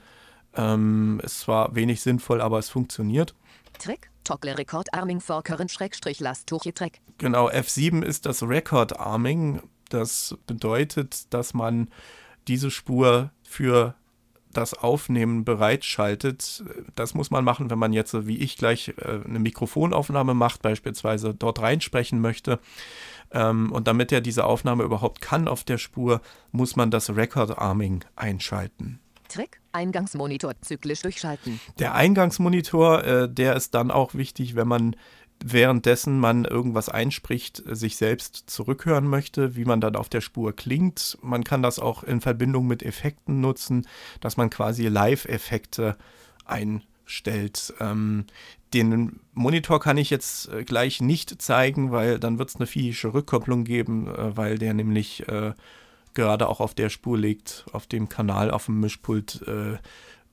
Ähm, 0.57 1.21
ist 1.23 1.41
zwar 1.41 1.75
wenig 1.75 2.01
sinnvoll, 2.01 2.41
aber 2.41 2.59
es 2.59 2.71
funktioniert. 2.71 3.35
Trick, 3.79 4.11
Toggle 4.23 4.57
Record 4.57 4.93
Arming 4.95 5.21
for 5.21 5.43
Current 5.43 5.71
Schrägstrich 5.71 6.21
Last 6.21 6.47
Track. 6.47 7.01
Genau, 7.19 7.51
F7 7.51 8.03
ist 8.03 8.25
das 8.25 8.43
Record 8.43 8.99
Arming. 8.99 9.61
Das 9.91 10.37
bedeutet, 10.47 11.33
dass 11.35 11.53
man 11.53 11.89
diese 12.49 12.71
Spur 12.71 13.31
für 13.43 13.95
das 14.57 14.75
Aufnehmen 14.75 15.45
bereitschaltet. 15.45 16.65
Das 16.95 17.15
muss 17.15 17.31
man 17.31 17.45
machen, 17.45 17.71
wenn 17.71 17.79
man 17.79 17.93
jetzt, 17.93 18.27
wie 18.27 18.39
ich, 18.39 18.57
gleich 18.57 18.95
äh, 18.97 19.21
eine 19.25 19.39
Mikrofonaufnahme 19.39 20.35
macht, 20.35 20.63
beispielsweise 20.63 21.35
dort 21.35 21.61
reinsprechen 21.61 22.21
möchte. 22.21 22.59
Ähm, 23.33 23.73
und 23.73 23.89
damit 23.89 24.13
er 24.13 24.21
diese 24.21 24.45
Aufnahme 24.45 24.85
überhaupt 24.85 25.21
kann 25.21 25.49
auf 25.49 25.65
der 25.65 25.79
Spur, 25.79 26.21
muss 26.53 26.77
man 26.77 26.91
das 26.91 27.15
Record 27.15 27.59
Arming 27.59 28.05
einschalten. 28.17 29.01
Trick, 29.29 29.61
Eingangsmonitor 29.73 30.53
zyklisch 30.61 31.03
durchschalten. 31.03 31.61
Der 31.79 31.95
Eingangsmonitor, 31.95 33.05
äh, 33.05 33.29
der 33.29 33.57
ist 33.57 33.75
dann 33.75 33.91
auch 33.91 34.15
wichtig, 34.15 34.55
wenn 34.55 34.69
man 34.69 34.97
währenddessen 35.43 36.19
man 36.19 36.45
irgendwas 36.45 36.89
einspricht, 36.89 37.63
sich 37.67 37.97
selbst 37.97 38.45
zurückhören 38.47 39.07
möchte, 39.07 39.57
wie 39.57 39.65
man 39.65 39.81
dann 39.81 39.97
auf 39.97 40.09
der 40.09 40.21
Spur 40.21 40.55
klingt. 40.55 41.19
Man 41.23 41.45
kann 41.45 41.63
das 41.63 41.79
auch 41.79 42.03
in 42.03 42.21
Verbindung 42.21 42.67
mit 42.67 42.83
Effekten 42.83 43.41
nutzen, 43.41 43.87
dass 44.21 44.37
man 44.37 44.51
quasi 44.51 44.87
Live-Effekte 44.87 45.97
einstellt. 46.45 47.75
Ähm, 47.81 48.27
den 48.73 49.21
Monitor 49.33 49.81
kann 49.81 49.99
ich 49.99 50.11
jetzt 50.11 50.49
äh, 50.49 50.65
gleich 50.65 51.01
nicht 51.01 51.41
zeigen, 51.41 51.93
weil 51.93 52.19
dann 52.19 52.39
wird 52.39 52.51
es 52.51 52.57
eine 52.57 52.67
physische 52.67 53.15
Rückkopplung 53.15 53.65
geben, 53.65 54.09
äh, 54.09 54.37
weil 54.37 54.59
der 54.59 54.75
nämlich 54.75 55.29
äh, 55.29 55.53
gerade 56.15 56.49
auch 56.49 56.61
auf 56.61 56.75
der 56.75 56.89
Spur 56.89 57.19
liegt, 57.19 57.67
auf 57.73 57.87
dem 57.87 58.09
Kanal, 58.09 58.51
auf 58.51 58.67
dem 58.67 58.81
Mischpult, 58.81 59.43
äh, 59.47 59.79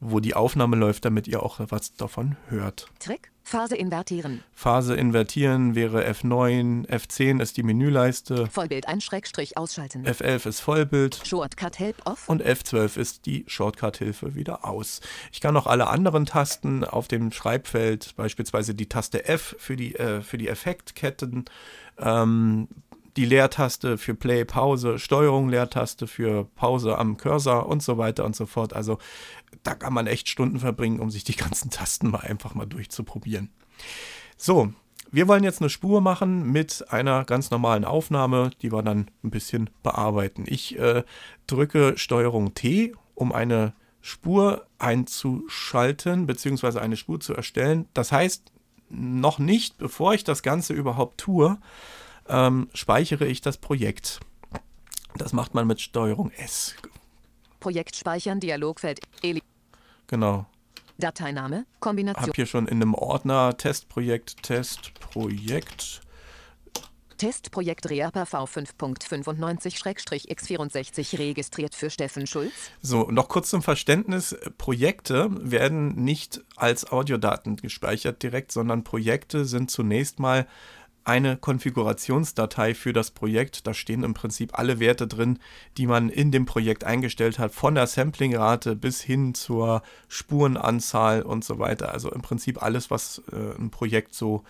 wo 0.01 0.19
die 0.19 0.33
Aufnahme 0.33 0.75
läuft, 0.75 1.05
damit 1.05 1.27
ihr 1.27 1.43
auch 1.43 1.59
was 1.69 1.95
davon 1.95 2.35
hört. 2.49 2.87
Trick, 2.99 3.31
Phase 3.43 3.75
invertieren. 3.75 4.43
Phase 4.53 4.95
invertieren 4.95 5.75
wäre 5.75 6.07
F9, 6.09 6.87
F10 6.87 7.41
ist 7.41 7.57
die 7.57 7.63
Menüleiste, 7.63 8.47
Vollbild 8.47 8.87
ein 8.87 8.99
Schrägstrich 8.99 9.57
ausschalten. 9.57 10.05
F11 10.05 10.47
ist 10.47 10.59
Vollbild 10.59 11.21
Shortcut 11.25 11.79
Help 11.79 11.97
off. 12.05 12.27
und 12.27 12.43
F12 12.43 12.97
ist 12.97 13.25
die 13.25 13.45
Shortcut-Hilfe 13.47 14.35
wieder 14.35 14.65
aus. 14.65 15.01
Ich 15.31 15.39
kann 15.39 15.55
auch 15.55 15.67
alle 15.67 15.87
anderen 15.87 16.25
Tasten 16.25 16.83
auf 16.83 17.07
dem 17.07 17.31
Schreibfeld, 17.31 18.15
beispielsweise 18.15 18.73
die 18.73 18.89
Taste 18.89 19.25
F 19.25 19.55
für 19.59 19.75
die, 19.75 19.95
äh, 19.95 20.21
für 20.21 20.37
die 20.37 20.47
Effektketten, 20.47 21.45
ähm, 21.99 22.67
die 23.17 23.25
Leertaste 23.25 23.97
für 23.97 24.15
Play, 24.15 24.45
Pause, 24.45 24.99
Steuerung, 24.99 25.49
Leertaste 25.49 26.07
für 26.07 26.45
Pause 26.55 26.97
am 26.97 27.17
Cursor 27.17 27.67
und 27.67 27.83
so 27.83 27.97
weiter 27.97 28.25
und 28.25 28.35
so 28.35 28.45
fort. 28.45 28.73
Also 28.73 28.97
da 29.63 29.75
kann 29.75 29.93
man 29.93 30.07
echt 30.07 30.29
Stunden 30.29 30.59
verbringen, 30.59 30.99
um 30.99 31.09
sich 31.09 31.23
die 31.23 31.35
ganzen 31.35 31.69
Tasten 31.71 32.09
mal 32.09 32.21
einfach 32.21 32.55
mal 32.55 32.65
durchzuprobieren. 32.65 33.49
So, 34.37 34.73
wir 35.11 35.27
wollen 35.27 35.43
jetzt 35.43 35.61
eine 35.61 35.69
Spur 35.69 35.99
machen 35.99 36.51
mit 36.51 36.85
einer 36.89 37.25
ganz 37.25 37.51
normalen 37.51 37.83
Aufnahme, 37.83 38.51
die 38.61 38.71
wir 38.71 38.81
dann 38.81 39.11
ein 39.23 39.29
bisschen 39.29 39.69
bearbeiten. 39.83 40.45
Ich 40.47 40.79
äh, 40.79 41.03
drücke 41.47 41.97
Steuerung 41.97 42.53
T, 42.53 42.93
um 43.13 43.33
eine 43.33 43.73
Spur 43.99 44.65
einzuschalten 44.79 46.25
bzw. 46.25 46.79
eine 46.79 46.97
Spur 46.97 47.19
zu 47.19 47.35
erstellen. 47.35 47.87
Das 47.93 48.11
heißt, 48.11 48.51
noch 48.89 49.37
nicht, 49.37 49.77
bevor 49.77 50.13
ich 50.13 50.23
das 50.23 50.43
Ganze 50.43 50.73
überhaupt 50.73 51.19
tue, 51.19 51.57
ähm, 52.31 52.69
speichere 52.73 53.27
ich 53.27 53.41
das 53.41 53.57
Projekt. 53.57 54.19
Das 55.15 55.33
macht 55.33 55.53
man 55.53 55.67
mit 55.67 55.81
Steuerung 55.81 56.31
S. 56.31 56.75
Projekt 57.59 57.95
speichern, 57.95 58.39
Dialogfeld, 58.39 59.01
Eli. 59.21 59.43
Genau. 60.07 60.45
Dateiname, 60.97 61.57
Hab 61.57 61.65
Kombination. 61.79 62.31
hier 62.35 62.45
schon 62.45 62.67
in 62.67 62.81
einem 62.81 62.93
Ordner 62.93 63.57
Testprojekt, 63.57 64.43
Testprojekt. 64.43 66.01
Testprojekt 67.17 67.89
Reaper 67.89 68.23
V5.95-X64 68.23 71.19
registriert 71.19 71.75
für 71.75 71.89
Steffen 71.91 72.25
Schulz. 72.25 72.51
So, 72.81 73.11
noch 73.11 73.27
kurz 73.29 73.51
zum 73.51 73.61
Verständnis. 73.61 74.35
Projekte 74.57 75.27
werden 75.31 76.03
nicht 76.03 76.41
als 76.55 76.91
Audiodaten 76.91 77.57
gespeichert 77.57 78.23
direkt, 78.23 78.51
sondern 78.51 78.83
Projekte 78.83 79.45
sind 79.45 79.69
zunächst 79.69 80.19
mal 80.19 80.47
eine 81.03 81.37
Konfigurationsdatei 81.37 82.75
für 82.75 82.93
das 82.93 83.11
Projekt. 83.11 83.65
Da 83.65 83.73
stehen 83.73 84.03
im 84.03 84.13
Prinzip 84.13 84.57
alle 84.57 84.79
Werte 84.79 85.07
drin, 85.07 85.39
die 85.77 85.87
man 85.87 86.09
in 86.09 86.31
dem 86.31 86.45
Projekt 86.45 86.83
eingestellt 86.83 87.39
hat, 87.39 87.53
von 87.53 87.75
der 87.75 87.87
Samplingrate 87.87 88.75
bis 88.75 89.01
hin 89.01 89.33
zur 89.33 89.81
Spurenanzahl 90.07 91.23
und 91.23 91.43
so 91.43 91.59
weiter. 91.59 91.91
Also 91.91 92.11
im 92.11 92.21
Prinzip 92.21 92.61
alles, 92.61 92.91
was 92.91 93.21
äh, 93.31 93.59
ein 93.59 93.71
Projekt 93.71 94.13
so 94.13 94.43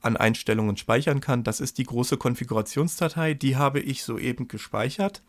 an 0.00 0.16
Einstellungen 0.16 0.76
speichern 0.76 1.20
kann. 1.20 1.44
Das 1.44 1.60
ist 1.60 1.78
die 1.78 1.84
große 1.84 2.16
Konfigurationsdatei, 2.16 3.34
die 3.34 3.56
habe 3.56 3.80
ich 3.80 4.02
soeben 4.02 4.48
gespeichert. 4.48 5.22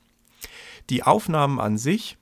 Die 0.89 1.03
Aufnahmen 1.03 1.59
an 1.59 1.77
sich 1.77 2.17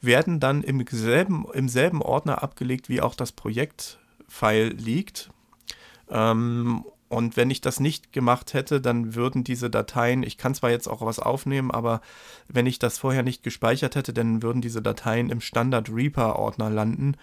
werden 0.00 0.40
dann 0.40 0.62
im 0.62 0.84
selben, 0.90 1.46
im 1.52 1.68
selben 1.68 2.02
Ordner 2.02 2.42
abgelegt, 2.42 2.88
wie 2.88 3.00
auch 3.00 3.14
das 3.14 3.32
Projektfile 3.32 4.68
liegt. 4.68 5.30
Ähm, 6.10 6.84
und 7.12 7.36
wenn 7.36 7.50
ich 7.50 7.60
das 7.60 7.78
nicht 7.78 8.12
gemacht 8.14 8.54
hätte, 8.54 8.80
dann 8.80 9.14
würden 9.14 9.44
diese 9.44 9.68
Dateien, 9.68 10.22
ich 10.22 10.38
kann 10.38 10.54
zwar 10.54 10.70
jetzt 10.70 10.88
auch 10.88 11.02
was 11.02 11.18
aufnehmen, 11.18 11.70
aber 11.70 12.00
wenn 12.48 12.64
ich 12.64 12.78
das 12.78 12.96
vorher 12.96 13.22
nicht 13.22 13.42
gespeichert 13.42 13.96
hätte, 13.96 14.14
dann 14.14 14.42
würden 14.42 14.62
diese 14.62 14.80
Dateien 14.80 15.28
im 15.28 15.42
Standard 15.42 15.90
Reaper-Ordner 15.90 16.70
landen. 16.70 17.18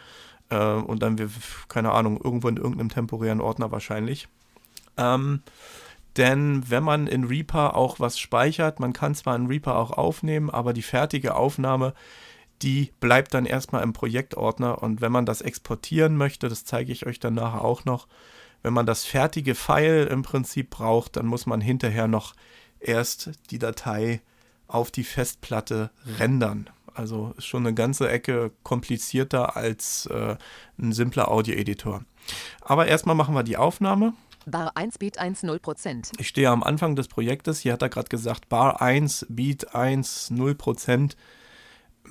Äh, 0.49 0.57
und 0.73 1.01
dann, 1.01 1.17
wir- 1.17 1.31
keine 1.69 1.91
Ahnung, 1.91 2.21
irgendwo 2.23 2.49
in 2.49 2.57
irgendeinem 2.57 2.89
temporären 2.89 3.41
Ordner 3.41 3.71
wahrscheinlich. 3.71 4.27
Ähm, 4.95 5.41
denn 6.17 6.69
wenn 6.69 6.83
man 6.83 7.07
in 7.07 7.23
Reaper 7.23 7.75
auch 7.75 7.99
was 7.99 8.19
speichert, 8.19 8.79
man 8.79 8.93
kann 8.93 9.15
zwar 9.15 9.35
in 9.35 9.47
Reaper 9.47 9.75
auch 9.75 9.91
aufnehmen, 9.91 10.51
aber 10.51 10.73
die 10.73 10.83
fertige 10.83 11.33
Aufnahme, 11.33 11.95
die 12.61 12.91
bleibt 12.99 13.33
dann 13.33 13.47
erstmal 13.47 13.81
im 13.81 13.93
Projektordner. 13.93 14.83
Und 14.83 15.01
wenn 15.01 15.11
man 15.11 15.25
das 15.25 15.41
exportieren 15.41 16.15
möchte, 16.15 16.47
das 16.47 16.63
zeige 16.63 16.91
ich 16.91 17.07
euch 17.07 17.19
dann 17.19 17.33
nachher 17.33 17.63
auch 17.63 17.85
noch, 17.85 18.07
wenn 18.61 18.73
man 18.73 18.85
das 18.85 19.05
fertige 19.05 19.55
File 19.55 20.07
im 20.07 20.21
Prinzip 20.21 20.69
braucht, 20.69 21.15
dann 21.15 21.25
muss 21.25 21.45
man 21.45 21.61
hinterher 21.61 22.07
noch 22.07 22.33
erst 22.79 23.31
die 23.51 23.59
Datei 23.59 24.21
auf 24.67 24.91
die 24.91 25.03
Festplatte 25.03 25.91
rendern. 26.19 26.69
Also 26.93 27.33
ist 27.37 27.45
schon 27.45 27.65
eine 27.65 27.73
ganze 27.73 28.09
Ecke 28.09 28.51
komplizierter 28.63 29.55
als 29.55 30.05
äh, 30.07 30.35
ein 30.77 30.91
simpler 30.91 31.29
Audio-Editor. 31.29 32.03
Aber 32.61 32.87
erstmal 32.87 33.15
machen 33.15 33.35
wir 33.35 33.43
die 33.43 33.57
Aufnahme. 33.57 34.13
Bar 34.45 34.75
1 34.75 34.97
Beat 34.97 35.17
1 35.17 35.43
0%. 35.43 36.11
Ich 36.17 36.27
stehe 36.27 36.49
am 36.49 36.63
Anfang 36.63 36.95
des 36.95 37.07
Projektes. 37.07 37.59
Hier 37.59 37.73
hat 37.73 37.81
er 37.81 37.89
gerade 37.89 38.09
gesagt, 38.09 38.49
Bar 38.49 38.81
1, 38.81 39.27
Beat 39.29 39.75
1, 39.75 40.31
0%. 40.31 41.15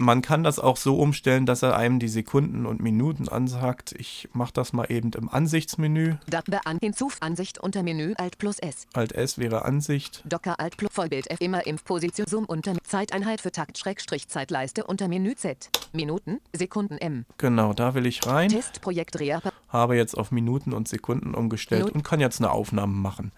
Man 0.00 0.22
kann 0.22 0.44
das 0.44 0.60
auch 0.60 0.76
so 0.76 0.96
umstellen, 0.96 1.44
dass 1.44 1.62
er 1.62 1.76
einem 1.76 1.98
die 1.98 2.08
Sekunden 2.08 2.66
und 2.66 2.80
Minuten 2.80 3.28
ansagt. 3.28 3.92
Ich 3.98 4.28
mache 4.32 4.52
das 4.52 4.72
mal 4.72 4.86
eben 4.90 5.10
im 5.12 5.28
Ansichtsmenü. 5.28 6.14
Datbe 6.28 6.64
an 6.66 6.78
Hinzuf 6.80 7.16
Ansicht 7.20 7.58
unter 7.58 7.82
Menü 7.82 8.14
Alt 8.16 8.38
plus 8.38 8.60
S. 8.60 8.86
Alt 8.92 9.12
S 9.12 9.38
wäre 9.38 9.64
Ansicht. 9.64 10.22
Docker 10.24 10.60
Alt 10.60 10.76
plus 10.76 10.92
Vollbild 10.92 11.28
F 11.30 11.40
immer 11.40 11.66
Impfposition 11.66 12.28
Zoom 12.28 12.44
unter 12.44 12.74
Zeiteinheit 12.84 13.40
für 13.40 13.50
Takt 13.50 13.76
Schrägstrich 13.76 14.28
Zeitleiste 14.28 14.84
unter 14.84 15.08
Menü 15.08 15.34
Z. 15.34 15.68
Minuten, 15.92 16.40
Sekunden 16.52 16.98
M. 16.98 17.24
Genau, 17.38 17.72
da 17.72 17.94
will 17.94 18.06
ich 18.06 18.24
rein. 18.24 18.50
Testprojekt 18.50 19.18
Reaper. 19.18 19.52
Habe 19.68 19.96
jetzt 19.96 20.16
auf 20.16 20.30
Minuten 20.30 20.72
und 20.74 20.86
Sekunden 20.86 21.34
umgestellt 21.34 21.82
Null. 21.82 21.90
und 21.90 22.02
kann 22.04 22.20
jetzt 22.20 22.40
eine 22.40 22.52
Aufnahme 22.52 22.94
machen. 22.94 23.32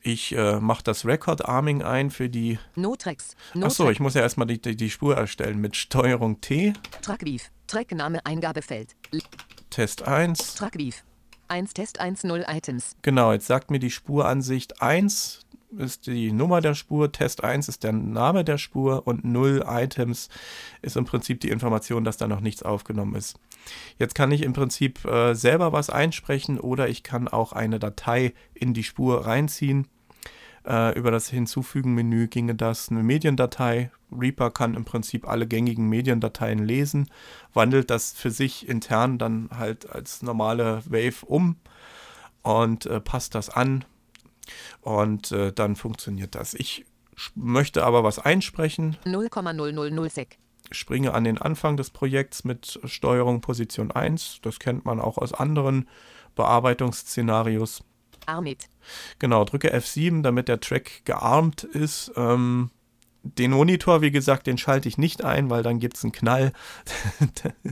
Ich 0.00 0.34
äh, 0.34 0.60
mache 0.60 0.82
das 0.84 1.04
Record 1.04 1.44
Arming 1.44 1.82
ein 1.82 2.10
für 2.10 2.28
die. 2.28 2.58
No-Tracks. 2.76 3.36
Achso, 3.60 3.90
ich 3.90 4.00
muss 4.00 4.14
ja 4.14 4.22
erstmal 4.22 4.46
die, 4.46 4.60
die, 4.60 4.76
die 4.76 4.90
Spur 4.90 5.16
erstellen 5.16 5.60
mit 5.60 5.76
Steuerung 5.76 6.40
T. 6.40 6.72
Trackviv. 7.02 7.50
Trackname 7.66 8.24
Eingabefeld. 8.24 8.94
Test 9.70 10.02
1. 10.02 10.54
Trackviv. 10.54 11.04
1 11.48 11.74
Test 11.74 12.00
1 12.00 12.24
0 12.24 12.44
Items. 12.46 12.96
Genau, 13.02 13.32
jetzt 13.32 13.46
sagt 13.46 13.70
mir 13.70 13.78
die 13.78 13.90
Spuransicht 13.90 14.82
1 14.82 15.40
ist 15.76 16.06
die 16.06 16.32
Nummer 16.32 16.60
der 16.60 16.74
Spur, 16.74 17.12
Test 17.12 17.44
1 17.44 17.68
ist 17.68 17.84
der 17.84 17.92
Name 17.92 18.44
der 18.44 18.58
Spur 18.58 19.06
und 19.06 19.24
0 19.24 19.64
Items 19.66 20.28
ist 20.82 20.96
im 20.96 21.04
Prinzip 21.04 21.40
die 21.40 21.50
Information, 21.50 22.04
dass 22.04 22.16
da 22.16 22.26
noch 22.26 22.40
nichts 22.40 22.62
aufgenommen 22.62 23.14
ist. 23.14 23.38
Jetzt 23.98 24.14
kann 24.14 24.32
ich 24.32 24.42
im 24.42 24.52
Prinzip 24.52 25.04
äh, 25.04 25.34
selber 25.34 25.72
was 25.72 25.90
einsprechen 25.90 26.58
oder 26.58 26.88
ich 26.88 27.02
kann 27.02 27.28
auch 27.28 27.52
eine 27.52 27.78
Datei 27.78 28.32
in 28.54 28.74
die 28.74 28.84
Spur 28.84 29.26
reinziehen. 29.26 29.86
Äh, 30.66 30.98
über 30.98 31.10
das 31.10 31.28
Hinzufügen-Menü 31.28 32.28
ginge 32.28 32.54
das 32.54 32.90
eine 32.90 33.02
Mediendatei. 33.02 33.90
Reaper 34.10 34.50
kann 34.50 34.74
im 34.74 34.84
Prinzip 34.84 35.28
alle 35.28 35.46
gängigen 35.46 35.88
Mediendateien 35.88 36.64
lesen, 36.64 37.10
wandelt 37.52 37.90
das 37.90 38.12
für 38.12 38.30
sich 38.30 38.66
intern 38.66 39.18
dann 39.18 39.50
halt 39.54 39.90
als 39.90 40.22
normale 40.22 40.82
Wave 40.86 41.26
um 41.26 41.56
und 42.42 42.86
äh, 42.86 43.00
passt 43.00 43.34
das 43.34 43.50
an 43.50 43.84
und 44.80 45.32
äh, 45.32 45.52
dann 45.52 45.76
funktioniert 45.76 46.34
das. 46.34 46.54
Ich 46.54 46.84
möchte 47.34 47.84
aber 47.84 48.04
was 48.04 48.18
einsprechen, 48.18 48.96
0,000 49.04 50.10
Sek. 50.10 50.38
springe 50.70 51.14
an 51.14 51.24
den 51.24 51.38
Anfang 51.38 51.76
des 51.76 51.90
Projekts 51.90 52.44
mit 52.44 52.80
Steuerung 52.84 53.40
Position 53.40 53.90
1. 53.90 54.40
Das 54.42 54.58
kennt 54.58 54.84
man 54.84 55.00
auch 55.00 55.18
aus 55.18 55.32
anderen 55.32 55.88
Bearbeitungsszenarios. 56.34 57.82
Armit. 58.26 58.68
Genau, 59.18 59.44
drücke 59.44 59.74
F7, 59.74 60.22
damit 60.22 60.48
der 60.48 60.60
Track 60.60 61.04
gearmt 61.04 61.64
ist. 61.64 62.12
Ähm, 62.16 62.70
den 63.22 63.50
Monitor, 63.50 64.00
wie 64.00 64.10
gesagt, 64.10 64.46
den 64.46 64.58
schalte 64.58 64.88
ich 64.88 64.98
nicht 64.98 65.24
ein, 65.24 65.50
weil 65.50 65.62
dann 65.62 65.80
gibt 65.80 65.96
es 65.96 66.04
einen 66.04 66.12
Knall. 66.12 66.52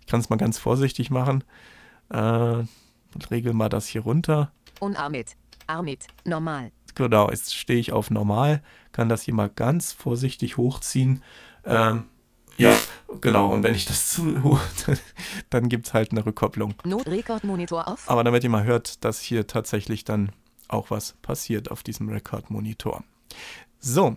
ich 0.00 0.06
kann 0.06 0.20
es 0.20 0.28
mal 0.28 0.36
ganz 0.36 0.58
vorsichtig 0.58 1.10
machen. 1.10 1.44
Äh, 2.10 2.64
regel 3.30 3.52
mal 3.52 3.68
das 3.68 3.86
hier 3.86 4.02
runter. 4.02 4.52
Unarmit. 4.80 5.36
Armit. 5.72 6.06
Normal. 6.24 6.72
Genau, 6.94 7.30
jetzt 7.30 7.54
stehe 7.54 7.80
ich 7.80 7.92
auf 7.92 8.10
normal, 8.10 8.62
kann 8.92 9.08
das 9.08 9.22
hier 9.22 9.34
mal 9.34 9.48
ganz 9.48 9.92
vorsichtig 9.92 10.56
hochziehen. 10.58 11.22
Ähm, 11.64 12.04
ja, 12.58 12.76
Genau, 13.20 13.52
und 13.52 13.62
wenn 13.62 13.74
ich 13.74 13.84
das 13.84 14.10
zu, 14.10 14.58
dann 15.50 15.68
gibt 15.68 15.86
es 15.86 15.94
halt 15.94 16.12
eine 16.12 16.24
Rückkopplung. 16.24 16.74
Not 16.84 17.06
Rekordmonitor 17.06 17.88
auf. 17.88 18.08
Aber 18.08 18.24
damit 18.24 18.42
ihr 18.44 18.50
mal 18.50 18.64
hört, 18.64 19.04
dass 19.04 19.20
hier 19.20 19.46
tatsächlich 19.46 20.04
dann 20.04 20.32
auch 20.68 20.90
was 20.90 21.12
passiert 21.22 21.70
auf 21.70 21.82
diesem 21.82 22.08
Rekordmonitor. 22.08 23.04
So, 23.78 24.16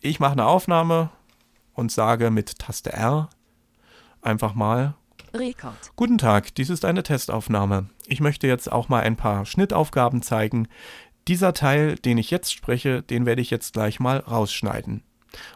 ich 0.00 0.20
mache 0.20 0.32
eine 0.32 0.46
Aufnahme 0.46 1.10
und 1.74 1.92
sage 1.92 2.30
mit 2.30 2.58
Taste 2.58 2.92
R 2.92 3.28
einfach 4.22 4.54
mal 4.54 4.94
Rekord. 5.34 5.92
Guten 5.96 6.18
Tag, 6.18 6.54
dies 6.54 6.70
ist 6.70 6.84
eine 6.84 7.02
Testaufnahme. 7.02 7.88
Ich 8.06 8.20
möchte 8.20 8.46
jetzt 8.46 8.70
auch 8.70 8.88
mal 8.88 9.02
ein 9.02 9.16
paar 9.16 9.46
Schnittaufgaben 9.46 10.22
zeigen. 10.22 10.68
Dieser 11.28 11.54
Teil, 11.54 11.94
den 11.96 12.18
ich 12.18 12.30
jetzt 12.30 12.52
spreche, 12.52 13.02
den 13.02 13.26
werde 13.26 13.42
ich 13.42 13.50
jetzt 13.50 13.72
gleich 13.72 14.00
mal 14.00 14.18
rausschneiden. 14.18 15.02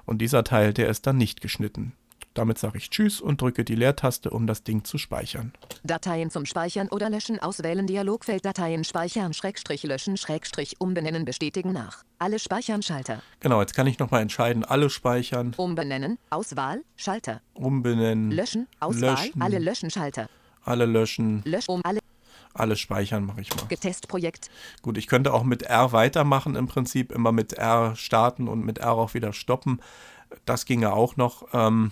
Und 0.05 0.19
dieser 0.19 0.45
Teil, 0.45 0.73
der 0.73 0.89
ist 0.89 1.07
dann 1.07 1.17
nicht 1.17 1.41
geschnitten. 1.41 1.95
Damit 2.35 2.59
sage 2.59 2.79
ich 2.79 2.91
Tschüss 2.91 3.21
und 3.21 3.41
drücke 3.41 3.65
die 3.65 3.77
Leertaste, 3.77 4.31
um 4.31 4.49
das 4.49 4.65
Ding 4.65 4.85
zu 4.85 4.99
speichern. 4.99 5.53
Dateien 5.85 6.31
zum 6.31 6.47
Speichern 6.47 6.89
oder 6.89 7.09
Löschen 7.09 7.39
auswählen. 7.39 7.87
Dialogfeld 7.87 8.45
Dateien 8.45 8.83
speichern, 8.83 9.33
Schrägstrich 9.33 9.85
löschen, 9.85 10.17
Schrägstrich 10.17 10.81
umbenennen, 10.81 11.25
bestätigen 11.25 11.73
nach. 11.73 12.03
Alle 12.19 12.41
speichern, 12.41 12.83
Schalter. 12.83 13.23
Genau, 13.39 13.61
jetzt 13.61 13.75
kann 13.75 13.87
ich 13.87 14.01
nochmal 14.01 14.23
entscheiden, 14.23 14.65
alle 14.65 14.91
speichern, 14.91 15.55
Umbenennen, 15.57 16.19
Auswahl, 16.31 16.83
Schalter. 16.97 17.41
umbenennen, 17.55 18.33
Löschen, 18.33 18.67
Auswahl, 18.81 19.11
Löschen. 19.11 19.41
alle 19.41 19.59
löschen, 19.61 19.91
Schalter. 19.91 20.29
alle 20.65 20.87
löschen, 20.87 21.43
Lösch 21.45 21.69
um 21.69 21.81
alle 21.85 22.01
alle 22.57 22.77
speichern 22.77 23.25
mache 23.27 23.41
ich 23.41 23.51
mal. 23.55 23.67
Testprojekt. 23.67 24.49
Gut, 24.81 24.97
ich 24.97 25.09
könnte 25.09 25.35
auch 25.35 25.43
mit 25.43 25.65
R 25.65 25.91
weitermachen 25.91 26.55
im 26.55 26.69
Prinzip, 26.69 27.11
immer 27.11 27.33
mit 27.33 27.55
R 27.55 27.97
starten 27.97 28.47
und 28.47 28.65
mit 28.65 28.79
R 28.79 28.93
auch 28.93 29.15
wieder 29.15 29.33
stoppen. 29.33 29.81
Das 30.45 30.65
ginge 30.65 30.93
auch 30.93 31.17
noch. 31.17 31.49
Ähm, 31.53 31.91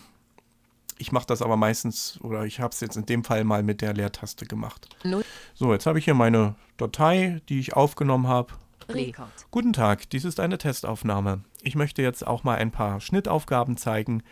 ich 0.99 1.13
mache 1.13 1.27
das 1.27 1.43
aber 1.43 1.57
meistens, 1.57 2.19
oder 2.23 2.45
ich 2.45 2.61
habe 2.61 2.73
es 2.73 2.81
jetzt 2.81 2.97
in 2.97 3.07
dem 3.07 3.25
Fall 3.25 3.45
mal 3.45 3.63
mit 3.63 3.81
der 3.81 3.95
Leertaste 3.95 4.47
gemacht. 4.47 4.89
Null. 5.05 5.25
So, 5.55 5.73
jetzt 5.73 5.87
habe 5.87 5.99
ich 5.99 6.05
hier 6.05 6.15
meine 6.15 6.55
Datei, 6.77 7.41
die 7.49 7.61
ich 7.61 7.75
aufgenommen 7.75 8.29
habe. 8.29 8.55
Rekord. 8.89 9.31
Guten 9.51 9.73
Tag, 9.73 10.11
dies 10.11 10.25
ist 10.25 10.41
eine 10.41 10.59
Testaufnahme. 10.59 11.43
Ich 11.63 11.75
möchte 11.75 12.03
jetzt 12.03 12.27
auch 12.27 12.45
mal 12.45 12.59
ein 12.59 12.71
paar 12.71 13.01
Schnittaufgaben 13.01 13.77
zeigen. 13.77 14.23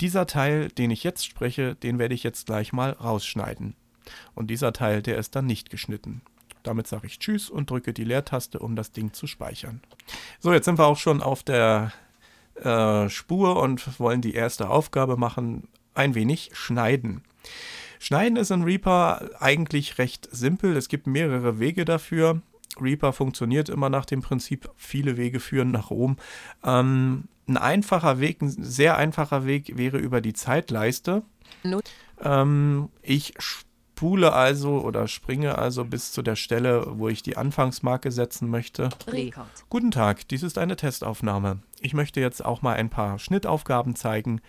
Dieser 0.00 0.26
Teil, 0.26 0.68
den 0.68 0.90
ich 0.90 1.04
jetzt 1.04 1.26
spreche, 1.26 1.74
den 1.74 1.98
werde 1.98 2.14
ich 2.14 2.22
jetzt 2.22 2.46
gleich 2.46 2.72
mal 2.72 2.92
rausschneiden. 2.92 3.76
Und 4.34 4.48
dieser 4.48 4.72
Teil, 4.72 5.02
der 5.02 5.18
ist 5.18 5.36
dann 5.36 5.46
nicht 5.46 5.70
geschnitten. 5.70 6.22
Damit 6.62 6.86
sage 6.86 7.06
ich 7.06 7.18
Tschüss 7.18 7.48
und 7.48 7.70
drücke 7.70 7.92
die 7.92 8.04
Leertaste, 8.04 8.58
um 8.58 8.76
das 8.76 8.92
Ding 8.92 9.12
zu 9.12 9.26
speichern. 9.26 9.80
So, 10.40 10.52
jetzt 10.52 10.64
sind 10.64 10.78
wir 10.78 10.86
auch 10.86 10.98
schon 10.98 11.22
auf 11.22 11.42
der 11.42 11.92
äh, 12.54 13.08
Spur 13.08 13.60
und 13.60 13.98
wollen 13.98 14.20
die 14.20 14.34
erste 14.34 14.68
Aufgabe 14.68 15.16
machen. 15.16 15.68
Ein 15.94 16.14
wenig 16.14 16.50
schneiden. 16.54 17.22
Schneiden 17.98 18.36
ist 18.36 18.50
in 18.50 18.62
Reaper 18.62 19.30
eigentlich 19.40 19.98
recht 19.98 20.28
simpel. 20.30 20.76
Es 20.76 20.88
gibt 20.88 21.06
mehrere 21.06 21.58
Wege 21.58 21.84
dafür. 21.84 22.40
Reaper 22.80 23.12
funktioniert 23.12 23.68
immer 23.68 23.90
nach 23.90 24.04
dem 24.04 24.22
Prinzip, 24.22 24.70
viele 24.76 25.16
Wege 25.16 25.40
führen 25.40 25.70
nach 25.70 25.90
Rom. 25.90 26.16
Ähm, 26.64 27.24
ein 27.46 27.56
einfacher 27.56 28.20
Weg, 28.20 28.42
ein 28.42 28.48
sehr 28.48 28.96
einfacher 28.96 29.44
Weg 29.44 29.76
wäre 29.76 29.98
über 29.98 30.20
die 30.20 30.32
Zeitleiste. 30.32 31.22
Ähm, 32.22 32.88
ich 33.02 33.34
spule 33.38 34.32
also 34.32 34.80
oder 34.80 35.08
springe 35.08 35.58
also 35.58 35.84
bis 35.84 36.12
zu 36.12 36.22
der 36.22 36.36
Stelle, 36.36 36.86
wo 36.98 37.08
ich 37.08 37.22
die 37.22 37.36
Anfangsmarke 37.36 38.12
setzen 38.12 38.48
möchte. 38.48 38.88
Rekord. 39.08 39.46
Guten 39.68 39.90
Tag, 39.90 40.28
dies 40.28 40.42
ist 40.42 40.58
eine 40.58 40.76
Testaufnahme. 40.76 41.58
Ich 41.80 41.92
möchte 41.92 42.20
jetzt 42.20 42.44
auch 42.44 42.62
mal 42.62 42.76
ein 42.76 42.88
paar 42.88 43.18
Schnittaufgaben 43.18 43.96
zeigen. 43.96 44.40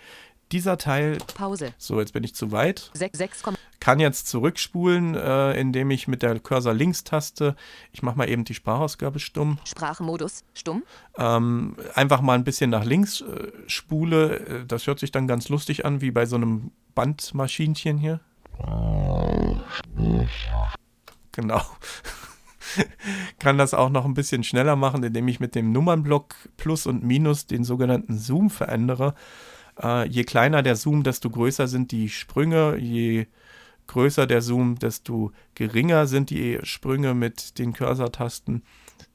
Dieser 0.51 0.77
Teil, 0.77 1.17
Pause. 1.35 1.73
so 1.77 1.99
jetzt 1.99 2.13
bin 2.13 2.23
ich 2.23 2.35
zu 2.35 2.51
weit, 2.51 2.91
6, 2.93 3.17
6, 3.17 3.43
kann 3.79 3.99
jetzt 3.99 4.27
zurückspulen, 4.27 5.15
äh, 5.15 5.59
indem 5.59 5.89
ich 5.91 6.07
mit 6.07 6.21
der 6.21 6.39
Cursor-Links-Taste, 6.39 7.55
ich 7.91 8.03
mache 8.03 8.17
mal 8.17 8.29
eben 8.29 8.43
die 8.43 8.53
Sprachausgabe 8.53 9.19
stumm, 9.19 9.57
Sprachmodus. 9.65 10.43
Stumm. 10.53 10.83
ähm, 11.17 11.75
einfach 11.95 12.21
mal 12.21 12.35
ein 12.35 12.43
bisschen 12.43 12.69
nach 12.69 12.85
links 12.85 13.21
äh, 13.21 13.51
spule. 13.67 14.65
Das 14.67 14.87
hört 14.87 14.99
sich 14.99 15.11
dann 15.11 15.27
ganz 15.27 15.49
lustig 15.49 15.83
an, 15.85 16.01
wie 16.01 16.11
bei 16.11 16.25
so 16.25 16.35
einem 16.35 16.71
Bandmaschinchen 16.93 17.97
hier. 17.97 18.19
Genau. 21.31 21.61
Kann 23.39 23.57
das 23.57 23.73
auch 23.73 23.89
noch 23.89 24.05
ein 24.05 24.13
bisschen 24.13 24.43
schneller 24.43 24.75
machen, 24.75 25.03
indem 25.03 25.27
ich 25.27 25.39
mit 25.39 25.55
dem 25.55 25.71
Nummernblock 25.71 26.35
Plus 26.57 26.85
und 26.85 27.03
Minus 27.03 27.47
den 27.47 27.63
sogenannten 27.63 28.17
Zoom 28.17 28.49
verändere. 28.49 29.15
Äh, 29.81 30.07
je 30.07 30.23
kleiner 30.23 30.63
der 30.63 30.75
Zoom, 30.75 31.03
desto 31.03 31.29
größer 31.29 31.67
sind 31.67 31.91
die 31.91 32.09
Sprünge. 32.09 32.77
Je 32.77 33.27
größer 33.87 34.27
der 34.27 34.41
Zoom, 34.41 34.79
desto 34.79 35.31
geringer 35.55 36.07
sind 36.07 36.29
die 36.29 36.59
Sprünge 36.63 37.13
mit 37.13 37.57
den 37.59 37.73
Cursor-Tasten. 37.73 38.63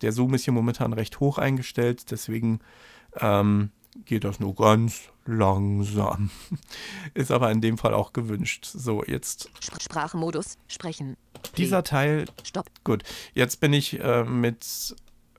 Der 0.03 0.13
Zoom 0.13 0.35
ist 0.35 0.45
hier 0.45 0.53
momentan 0.53 0.93
recht 0.93 1.21
hoch 1.21 1.39
eingestellt, 1.39 2.11
deswegen 2.11 2.61
ähm, 3.19 3.71
geht 4.05 4.25
das 4.25 4.41
nur 4.41 4.55
ganz 4.55 5.09
langsam. 5.25 6.31
Ist 7.15 7.31
aber 7.31 7.51
in 7.51 7.61
dem 7.61 7.79
Fall 7.79 7.95
auch 7.95 8.13
gewünscht. 8.13 8.65
So, 8.67 9.03
jetzt 9.05 9.49
Sp 9.59 9.81
Sprachmodus. 9.81 10.59
Sprechen. 10.69 11.17
dieser 11.57 11.83
Teil. 11.83 12.27
Stopp. 12.45 12.67
Gut, 12.85 13.03
jetzt 13.35 13.61
bin 13.61 13.73
ich 13.73 13.99
äh, 14.01 14.25
mit 14.25 14.95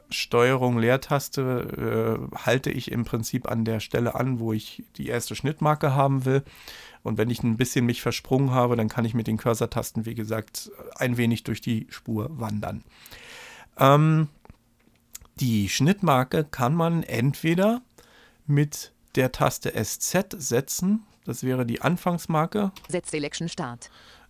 Steuerung 0.09 0.77
Leertaste, 0.77 2.27
äh, 2.31 2.37
halte 2.37 2.69
ich 2.71 2.91
im 2.91 3.05
Prinzip 3.05 3.49
an 3.49 3.65
der 3.65 3.79
Stelle 3.79 4.15
an, 4.15 4.39
wo 4.39 4.53
ich 4.53 4.83
die 4.95 5.07
erste 5.07 5.35
Schnittmarke 5.35 5.93
haben 5.93 6.25
will. 6.25 6.43
Und 7.03 7.17
wenn 7.17 7.29
ich 7.29 7.43
ein 7.43 7.57
bisschen 7.57 7.85
mich 7.85 8.01
versprungen 8.01 8.51
habe, 8.51 8.75
dann 8.75 8.89
kann 8.89 9.05
ich 9.05 9.13
mit 9.13 9.27
den 9.27 9.37
Cursor-Tasten, 9.37 10.05
wie 10.05 10.15
gesagt, 10.15 10.71
ein 10.95 11.17
wenig 11.17 11.43
durch 11.43 11.61
die 11.61 11.87
Spur 11.89 12.29
wandern. 12.39 12.83
Ähm, 13.77 14.27
die 15.39 15.69
Schnittmarke 15.69 16.43
kann 16.43 16.73
man 16.73 17.03
entweder 17.03 17.81
mit 18.45 18.91
der 19.15 19.31
Taste 19.31 19.71
SZ 19.71 20.35
setzen, 20.37 21.03
das 21.25 21.43
wäre 21.43 21.65
die 21.65 21.81
Anfangsmarke, 21.81 22.71
Set 22.87 23.05
Selection 23.05 23.49
Start. 23.49 23.89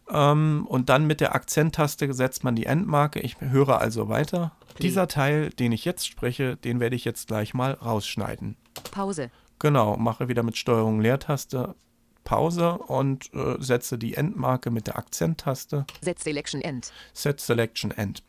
Ähm, 0.10 0.66
und 0.68 0.90
dann 0.90 1.06
mit 1.06 1.22
der 1.22 1.36
Akzenttaste 1.36 2.14
setzt 2.14 2.44
man 2.44 2.56
die 2.56 2.66
Endmarke. 2.66 3.20
Ich 3.20 3.40
höre 3.40 3.80
also 3.80 4.10
weiter. 4.10 4.52
Dieser 4.82 5.08
Teil, 5.08 5.50
den 5.50 5.72
ich 5.72 5.86
jetzt 5.86 6.08
spreche, 6.08 6.56
den 6.56 6.80
werde 6.80 6.96
ich 6.96 7.06
jetzt 7.06 7.28
gleich 7.28 7.54
mal 7.54 7.74
rausschneiden. 7.74 8.58
Pause. 8.92 9.32
Genau, 9.60 9.98
mache 9.98 10.28
wieder 10.28 10.44
mit 10.44 10.58
Steuerung 10.58 11.02
Leertaste 11.02 11.76
Pause 12.24 12.78
und 12.78 13.34
äh, 13.34 13.56
setze 13.60 13.98
die 13.98 14.16
Endmarke 14.16 14.70
mit 14.70 14.88
der 14.88 14.98
Akzenttaste. 14.98 15.86
Set 16.02 16.20
Selection 16.20 16.62
End. 16.62 16.92
Set 17.14 17.40
Selection 17.40 17.92
End. 17.92 18.22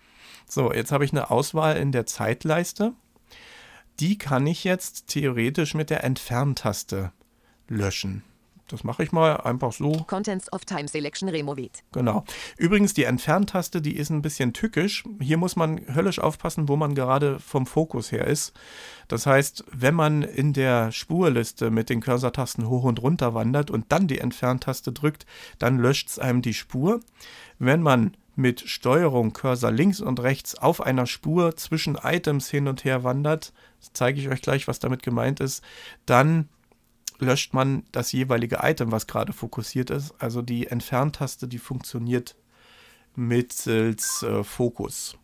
So, 0.47 0.73
jetzt 0.73 0.93
habe 0.93 1.05
ich 1.05 1.11
eine 1.11 1.33
Auswahl 1.33 1.77
in 1.77 1.91
der 1.91 2.07
Zeitleiste. 2.07 2.93
Die 3.99 4.17
kann 4.17 4.47
ich 4.47 4.62
jetzt 4.62 5.09
theoretisch 5.09 5.75
mit 5.75 5.91
der 5.91 6.05
Entferntaste 6.05 7.12
löschen. 7.67 8.23
Das 8.69 8.85
mache 8.85 9.03
ich 9.03 9.13
mal 9.13 9.37
einfach 9.39 9.73
so. 9.73 9.93
Contents 10.07 10.53
of 10.53 10.65
Time 10.65 10.89
Selection 10.89 11.29
Removed. 11.29 11.83
Genau. 11.93 12.25
Übrigens, 12.57 12.95
die 12.95 13.05
Entferntaste, 13.05 13.81
die 13.81 13.97
ist 13.97 14.11
ein 14.11 14.23
bisschen 14.23 14.53
tückisch. 14.53 15.05
Hier 15.21 15.39
muss 15.39 15.57
man 15.57 15.81
höllisch 15.95 16.19
aufpassen, 16.19 16.69
wo 16.69 16.77
man 16.77 16.95
gerade 16.95 17.41
vom 17.41 17.67
Fokus 17.67 18.13
her 18.13 18.27
ist. 18.27 18.53
Das 19.09 19.27
heißt, 19.27 19.65
wenn 19.73 19.95
man 19.95 20.23
in 20.23 20.53
der 20.53 20.93
Spurliste 20.93 21.71
mit 21.71 21.89
den 21.89 22.01
Cursor-Tasten 22.01 22.69
hoch 22.69 22.85
und 22.85 23.03
runter 23.03 23.35
wandert 23.35 23.71
und 23.71 23.87
dann 23.89 24.07
die 24.07 24.19
Entferntaste 24.19 24.93
drückt, 24.93 25.25
dann 25.59 25.79
löscht 25.79 26.09
es 26.11 26.19
einem 26.19 26.43
die 26.43 26.55
Spur. 26.55 27.01
Wenn 27.59 27.83
man 27.83 28.17
mit 28.37 28.61
Steuerung 28.61 29.33
Cursor 29.33 29.73
links 29.73 30.01
und 30.01 30.21
rechts 30.21 30.55
auf 30.55 30.81
einer 30.81 31.07
Spur 31.07 31.57
zwischen 31.57 31.97
Items 31.97 32.49
hin 32.49 32.69
und 32.69 32.85
her 32.85 33.03
wandert, 33.03 33.53
das 33.81 33.93
zeige 33.95 34.21
ich 34.21 34.29
euch 34.29 34.43
gleich, 34.43 34.69
was 34.69 34.79
damit 34.79 35.03
gemeint 35.03 35.41
ist, 35.41 35.65
dann 36.07 36.49
löscht 37.19 37.55
man 37.55 37.85
das 37.93 38.13
jeweilige 38.13 38.61
Item, 38.63 38.93
was 38.93 39.07
gerade 39.07 39.33
fokussiert 39.33 39.91
ist. 39.91 40.15
Also 40.19 40.43
die 40.43 40.67
Entferntaste, 40.69 41.49
die 41.49 41.59
funktioniert 41.59 42.37
mittels 43.15 44.23
äh, 44.23 44.45
Fokus. 44.45 45.17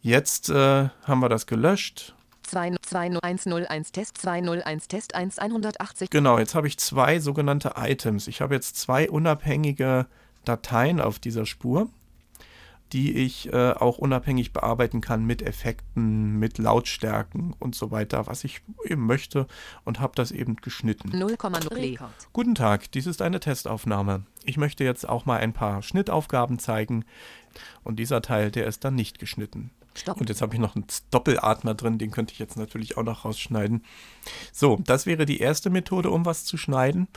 Jetzt 0.00 0.48
äh, 0.48 0.88
haben 1.04 1.20
wir 1.20 1.28
das 1.28 1.46
gelöscht. 1.46 2.14
20101 2.42 3.92
Test 3.92 4.18
201 4.18 4.88
Test 4.88 5.14
1 5.14 5.38
180. 5.38 6.10
Genau, 6.10 6.38
jetzt 6.38 6.54
habe 6.54 6.66
ich 6.66 6.78
zwei 6.78 7.18
sogenannte 7.18 7.74
Items. 7.76 8.26
Ich 8.26 8.40
habe 8.40 8.54
jetzt 8.54 8.76
zwei 8.76 9.08
unabhängige 9.08 10.06
Dateien 10.44 11.00
auf 11.00 11.18
dieser 11.18 11.46
Spur, 11.46 11.88
die 12.92 13.12
ich 13.16 13.52
äh, 13.52 13.72
auch 13.72 13.98
unabhängig 13.98 14.52
bearbeiten 14.52 15.00
kann 15.00 15.24
mit 15.24 15.42
Effekten, 15.42 16.38
mit 16.38 16.58
Lautstärken 16.58 17.54
und 17.58 17.74
so 17.74 17.90
weiter, 17.90 18.26
was 18.26 18.44
ich 18.44 18.60
eben 18.84 19.06
möchte 19.06 19.46
und 19.84 20.00
habe 20.00 20.12
das 20.14 20.30
eben 20.30 20.56
geschnitten. 20.56 21.10
0,0 21.10 21.74
Rekord. 21.74 22.10
Guten 22.32 22.54
Tag, 22.54 22.92
dies 22.92 23.06
ist 23.06 23.22
eine 23.22 23.40
Testaufnahme. 23.40 24.24
Ich 24.44 24.58
möchte 24.58 24.84
jetzt 24.84 25.08
auch 25.08 25.24
mal 25.24 25.40
ein 25.40 25.52
paar 25.52 25.82
Schnittaufgaben 25.82 26.58
zeigen 26.58 27.04
und 27.82 27.98
dieser 27.98 28.20
Teil, 28.20 28.50
der 28.50 28.66
ist 28.66 28.84
dann 28.84 28.94
nicht 28.94 29.18
geschnitten. 29.18 29.70
Stopp. 29.94 30.20
Und 30.20 30.28
jetzt 30.28 30.40
habe 30.40 30.54
ich 30.54 30.60
noch 30.60 30.74
einen 30.74 30.86
Doppelatmer 31.10 31.74
drin, 31.74 31.98
den 31.98 32.10
könnte 32.10 32.32
ich 32.32 32.38
jetzt 32.38 32.56
natürlich 32.56 32.96
auch 32.96 33.02
noch 33.02 33.24
rausschneiden. 33.24 33.84
So, 34.52 34.78
das 34.84 35.06
wäre 35.06 35.26
die 35.26 35.40
erste 35.40 35.70
Methode, 35.70 36.10
um 36.10 36.24
was 36.24 36.44
zu 36.44 36.56
schneiden. 36.56 37.08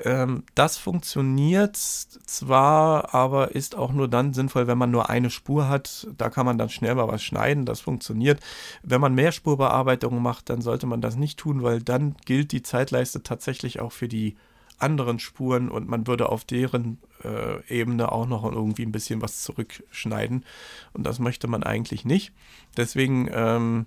Ähm, 0.00 0.44
das 0.54 0.78
funktioniert 0.78 1.76
zwar, 1.76 3.14
aber 3.14 3.54
ist 3.54 3.76
auch 3.76 3.92
nur 3.92 4.08
dann 4.08 4.34
sinnvoll, 4.34 4.66
wenn 4.66 4.78
man 4.78 4.90
nur 4.90 5.10
eine 5.10 5.30
Spur 5.30 5.68
hat. 5.68 6.06
Da 6.16 6.30
kann 6.30 6.46
man 6.46 6.58
dann 6.58 6.70
schnell 6.70 6.94
mal 6.94 7.08
was 7.08 7.22
schneiden. 7.22 7.66
Das 7.66 7.80
funktioniert. 7.80 8.40
Wenn 8.82 9.00
man 9.00 9.14
Mehrspurbearbeitungen 9.14 10.22
macht, 10.22 10.50
dann 10.50 10.60
sollte 10.60 10.86
man 10.86 11.00
das 11.00 11.16
nicht 11.16 11.38
tun, 11.38 11.62
weil 11.62 11.80
dann 11.82 12.16
gilt 12.24 12.52
die 12.52 12.62
Zeitleiste 12.62 13.22
tatsächlich 13.22 13.80
auch 13.80 13.92
für 13.92 14.08
die 14.08 14.36
anderen 14.78 15.20
Spuren 15.20 15.68
und 15.68 15.88
man 15.88 16.06
würde 16.06 16.28
auf 16.28 16.44
deren 16.44 16.98
äh, 17.22 17.64
Ebene 17.68 18.10
auch 18.10 18.26
noch 18.26 18.44
irgendwie 18.44 18.84
ein 18.84 18.92
bisschen 18.92 19.22
was 19.22 19.42
zurückschneiden. 19.42 20.44
Und 20.92 21.04
das 21.04 21.20
möchte 21.20 21.46
man 21.46 21.62
eigentlich 21.62 22.04
nicht. 22.04 22.32
Deswegen 22.76 23.28
ähm, 23.32 23.86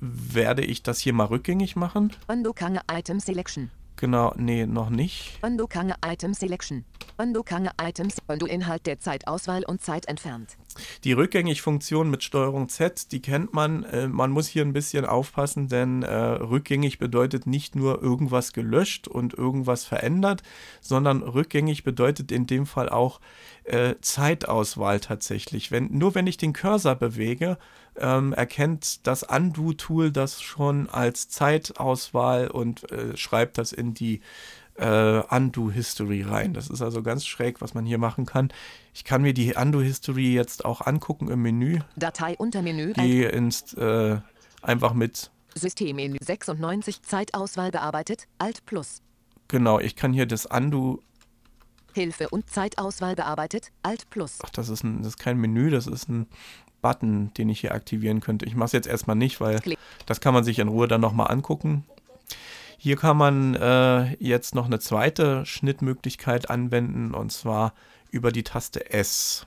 werde 0.00 0.64
ich 0.64 0.82
das 0.84 1.00
hier 1.00 1.12
mal 1.12 1.24
rückgängig 1.24 1.74
machen. 1.74 2.12
Undo 2.28 2.52
Kange 2.52 2.82
Item 2.90 3.18
Selection. 3.18 3.70
Genau, 4.02 4.34
nee, 4.36 4.66
noch 4.66 4.90
nicht. 4.90 5.38
Undo 5.42 5.68
Kange 5.68 5.94
Item 6.04 6.34
Selection. 6.34 6.84
Undo 7.18 7.44
Kange 7.44 7.70
Items. 7.80 8.16
Undo 8.26 8.46
Inhalt 8.46 8.84
der 8.84 8.98
Zeitauswahl 8.98 9.62
und 9.64 9.80
Zeit 9.80 10.06
entfernt. 10.06 10.56
Die 11.04 11.12
Rückgängig-Funktion 11.12 12.10
mit 12.10 12.24
Steuerung 12.24 12.68
Z, 12.68 13.12
die 13.12 13.22
kennt 13.22 13.54
man. 13.54 13.84
Äh, 13.84 14.08
man 14.08 14.32
muss 14.32 14.48
hier 14.48 14.64
ein 14.64 14.72
bisschen 14.72 15.04
aufpassen, 15.04 15.68
denn 15.68 16.02
äh, 16.02 16.16
rückgängig 16.16 16.98
bedeutet 16.98 17.46
nicht 17.46 17.76
nur 17.76 18.02
irgendwas 18.02 18.52
gelöscht 18.52 19.06
und 19.06 19.34
irgendwas 19.34 19.84
verändert, 19.84 20.42
sondern 20.80 21.22
rückgängig 21.22 21.84
bedeutet 21.84 22.32
in 22.32 22.48
dem 22.48 22.66
Fall 22.66 22.88
auch 22.88 23.20
äh, 23.62 23.94
Zeitauswahl 24.00 24.98
tatsächlich. 24.98 25.70
Wenn, 25.70 25.96
nur 25.96 26.16
wenn 26.16 26.26
ich 26.26 26.38
den 26.38 26.52
Cursor 26.52 26.96
bewege, 26.96 27.56
ähm, 27.96 28.32
erkennt 28.32 29.06
das 29.06 29.22
Undo-Tool 29.22 30.10
das 30.10 30.40
schon 30.40 30.88
als 30.88 31.28
Zeitauswahl 31.28 32.48
und 32.48 32.90
äh, 32.90 33.16
schreibt 33.16 33.58
das 33.58 33.72
in 33.72 33.94
die 33.94 34.20
äh, 34.76 35.20
Undo-History 35.20 36.22
rein. 36.22 36.54
Das 36.54 36.68
ist 36.68 36.82
also 36.82 37.02
ganz 37.02 37.26
schräg, 37.26 37.60
was 37.60 37.74
man 37.74 37.84
hier 37.84 37.98
machen 37.98 38.26
kann. 38.26 38.52
Ich 38.94 39.04
kann 39.04 39.22
mir 39.22 39.34
die 39.34 39.54
Undo-History 39.54 40.32
jetzt 40.32 40.64
auch 40.64 40.80
angucken 40.80 41.28
im 41.28 41.42
Menü. 41.42 41.80
Datei 41.96 42.36
unter 42.38 42.62
Menü. 42.62 42.92
Die 42.94 43.24
ins, 43.24 43.74
äh, 43.74 44.18
einfach 44.62 44.94
mit. 44.94 45.30
Systemmenü 45.54 46.16
96 46.20 47.02
Zeitauswahl 47.02 47.70
bearbeitet. 47.70 48.26
Alt 48.38 48.64
plus. 48.64 49.02
Genau, 49.48 49.78
ich 49.78 49.96
kann 49.96 50.12
hier 50.12 50.26
das 50.26 50.46
Undo. 50.46 51.02
Hilfe 51.94 52.30
und 52.30 52.48
Zeitauswahl 52.48 53.14
bearbeitet. 53.14 53.70
Alt 53.82 54.08
plus. 54.08 54.38
Ach, 54.42 54.48
das 54.48 54.70
ist, 54.70 54.82
ein, 54.82 54.98
das 54.98 55.08
ist 55.08 55.18
kein 55.18 55.36
Menü, 55.36 55.68
das 55.68 55.86
ist 55.86 56.08
ein 56.08 56.26
Button, 56.82 57.32
den 57.34 57.48
ich 57.48 57.60
hier 57.60 57.72
aktivieren 57.72 58.20
könnte. 58.20 58.44
Ich 58.44 58.54
mache 58.54 58.66
es 58.66 58.72
jetzt 58.72 58.88
erstmal 58.88 59.16
nicht, 59.16 59.40
weil 59.40 59.60
das 60.04 60.20
kann 60.20 60.34
man 60.34 60.44
sich 60.44 60.58
in 60.58 60.68
Ruhe 60.68 60.88
dann 60.88 61.00
nochmal 61.00 61.30
angucken. 61.30 61.84
Hier 62.76 62.96
kann 62.96 63.16
man 63.16 63.54
äh, 63.54 64.14
jetzt 64.16 64.54
noch 64.54 64.66
eine 64.66 64.80
zweite 64.80 65.46
Schnittmöglichkeit 65.46 66.50
anwenden 66.50 67.14
und 67.14 67.30
zwar 67.30 67.74
über 68.10 68.32
die 68.32 68.42
Taste 68.42 68.90
S. 68.90 69.46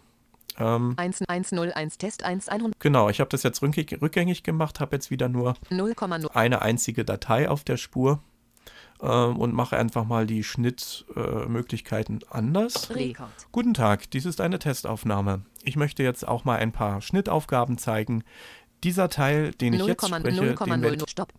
Ähm, 0.58 0.96
1101 0.98 1.98
Test 1.98 2.24
1100 2.24 2.80
genau, 2.80 3.10
ich 3.10 3.20
habe 3.20 3.30
das 3.30 3.44
jetzt 3.44 3.62
rückgängig, 3.62 4.44
gemacht, 4.44 4.80
habe 4.80 4.96
jetzt 4.96 5.12
wieder 5.12 5.28
nur 5.28 5.56
0,0 5.70 6.30
eine 6.34 6.62
einzige 6.62 7.04
Datei 7.04 7.50
auf 7.50 7.66
der 7.66 7.76
Spur 7.76 8.22
ähm, 9.02 9.38
und 9.38 9.54
mache 9.54 9.78
einfach 9.78 10.06
mal 10.06 10.26
die 10.26 10.44
Schnittmöglichkeiten 10.44 12.20
anders. 12.30 12.90
Rekord. 12.90 13.30
Guten 13.52 13.74
Tag, 13.74 14.10
dies 14.12 14.26
ist 14.26 14.42
eine 14.42 14.60
Testaufnahme. 14.60 15.42
Ich 15.64 15.76
möchte 15.76 16.04
jetzt 16.04 16.28
auch 16.28 16.46
mal 16.46 16.58
ein 16.60 16.72
paar 16.72 17.02
Schnittaufgaben 17.02 17.78
zeigen. 17.78 18.24
Dieser 18.84 19.10
Teil, 19.10 19.52
den 19.52 19.74
ich 19.74 19.86
jetzt 19.86 20.06
spreche, 20.06 20.24
den 20.24 20.82
werde 20.82 20.98
0,00 20.98 21.10
Stopp. 21.10 21.34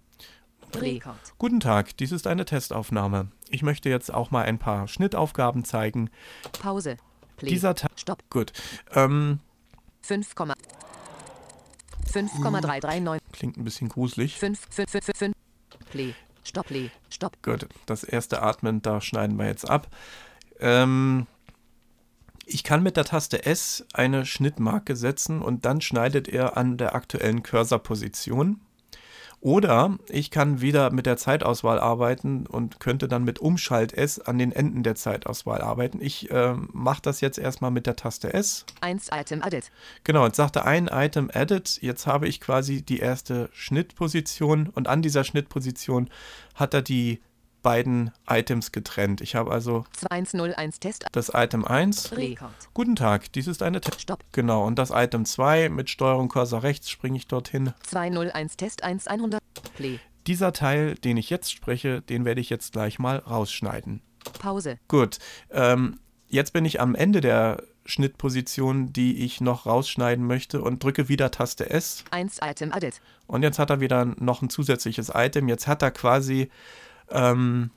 Rekord. 0.74 1.16
Guten 1.38 1.60
Tag, 1.60 1.96
dies 1.96 2.12
ist 2.12 2.26
eine 2.26 2.44
Testaufnahme. 2.44 3.28
Ich 3.48 3.62
möchte 3.62 3.88
jetzt 3.88 4.12
auch 4.12 4.30
mal 4.30 4.44
ein 4.44 4.58
paar 4.58 4.88
Schnittaufgaben 4.88 5.64
zeigen. 5.64 6.10
Pause. 6.60 6.96
Play. 7.36 7.50
Dieser 7.50 7.74
Teil. 7.74 7.90
Stopp. 7.96 8.22
Gut. 8.30 8.52
Ähm, 8.94 9.40
5, 10.02 10.34
5,339 12.06 13.22
klingt 13.32 13.56
ein 13.56 13.64
bisschen 13.64 13.88
gruselig. 13.88 14.38
5, 14.38 14.58
5, 14.70 14.90
5, 14.90 15.04
5, 15.04 15.18
5. 15.18 15.34
Play. 15.90 16.14
Stopp. 16.46 16.66
Play. 16.66 16.90
Stopp. 17.10 17.42
Gut, 17.42 17.66
das 17.86 18.04
erste 18.04 18.42
Atmen, 18.42 18.82
da 18.82 19.00
schneiden 19.00 19.36
wir 19.36 19.46
jetzt 19.46 19.68
ab. 19.68 19.88
Ähm, 20.60 21.26
ich 22.44 22.62
kann 22.62 22.82
mit 22.82 22.96
der 22.96 23.04
Taste 23.04 23.44
S 23.44 23.84
eine 23.92 24.24
Schnittmarke 24.24 24.94
setzen 24.94 25.42
und 25.42 25.64
dann 25.64 25.80
schneidet 25.80 26.28
er 26.28 26.56
an 26.56 26.76
der 26.76 26.94
aktuellen 26.94 27.42
Cursorposition. 27.42 28.60
Oder 29.40 29.98
ich 30.08 30.30
kann 30.30 30.60
wieder 30.60 30.90
mit 30.90 31.06
der 31.06 31.16
Zeitauswahl 31.16 31.78
arbeiten 31.78 32.46
und 32.46 32.80
könnte 32.80 33.06
dann 33.06 33.22
mit 33.24 33.38
Umschalt 33.38 33.92
S 33.92 34.18
an 34.18 34.38
den 34.38 34.50
Enden 34.50 34.82
der 34.82 34.94
Zeitauswahl 34.94 35.60
arbeiten. 35.60 36.00
Ich 36.00 36.30
äh, 36.30 36.54
mache 36.72 37.02
das 37.02 37.20
jetzt 37.20 37.38
erstmal 37.38 37.70
mit 37.70 37.86
der 37.86 37.96
Taste 37.96 38.32
S. 38.32 38.64
1 38.80 39.10
Item 39.12 39.42
added. 39.42 39.70
Genau, 40.04 40.24
jetzt 40.26 40.36
sagte 40.36 40.64
ein 40.64 40.88
Item 40.88 41.30
Edit. 41.32 41.78
Jetzt 41.80 42.06
habe 42.06 42.26
ich 42.26 42.40
quasi 42.40 42.82
die 42.82 42.98
erste 42.98 43.48
Schnittposition 43.52 44.68
und 44.68 44.88
an 44.88 45.02
dieser 45.02 45.22
Schnittposition 45.22 46.08
hat 46.54 46.74
er 46.74 46.82
die 46.82 47.20
beiden 47.66 48.12
Items 48.30 48.70
getrennt. 48.70 49.20
Ich 49.20 49.34
habe 49.34 49.50
also 49.50 49.84
2101 49.94 50.78
Test. 50.78 51.04
das 51.10 51.32
Item 51.34 51.64
1. 51.64 52.16
Rekord. 52.16 52.52
Guten 52.74 52.94
Tag, 52.94 53.32
dies 53.32 53.48
ist 53.48 53.60
eine 53.60 53.80
Test. 53.80 54.02
Stopp. 54.02 54.22
Genau, 54.30 54.64
und 54.64 54.78
das 54.78 54.90
Item 54.94 55.24
2 55.24 55.68
mit 55.70 55.90
Steuerung 55.90 56.28
Cursor 56.28 56.62
rechts 56.62 56.88
springe 56.88 57.16
ich 57.16 57.26
dorthin. 57.26 57.72
201 57.82 58.56
Test 58.56 58.84
1100. 58.84 59.42
Play. 59.74 59.98
Dieser 60.28 60.52
Teil, 60.52 60.94
den 60.94 61.16
ich 61.16 61.28
jetzt 61.28 61.50
spreche, 61.50 62.02
den 62.02 62.24
werde 62.24 62.40
ich 62.40 62.50
jetzt 62.50 62.72
gleich 62.72 63.00
mal 63.00 63.16
rausschneiden. 63.16 64.00
Pause. 64.38 64.78
Gut, 64.86 65.18
ähm, 65.50 65.98
jetzt 66.28 66.52
bin 66.52 66.64
ich 66.64 66.80
am 66.80 66.94
Ende 66.94 67.20
der 67.20 67.64
Schnittposition, 67.84 68.92
die 68.92 69.24
ich 69.24 69.40
noch 69.40 69.66
rausschneiden 69.66 70.24
möchte 70.24 70.62
und 70.62 70.84
drücke 70.84 71.08
wieder 71.08 71.32
Taste 71.32 71.68
S. 71.68 72.04
1 72.12 72.38
Item 72.44 72.72
added. 72.72 73.00
Und 73.26 73.42
jetzt 73.42 73.58
hat 73.58 73.70
er 73.70 73.80
wieder 73.80 74.04
noch 74.04 74.40
ein 74.40 74.50
zusätzliches 74.50 75.10
Item. 75.12 75.48
Jetzt 75.48 75.66
hat 75.66 75.82
er 75.82 75.90
quasi 75.90 76.48
ähm, 77.10 77.70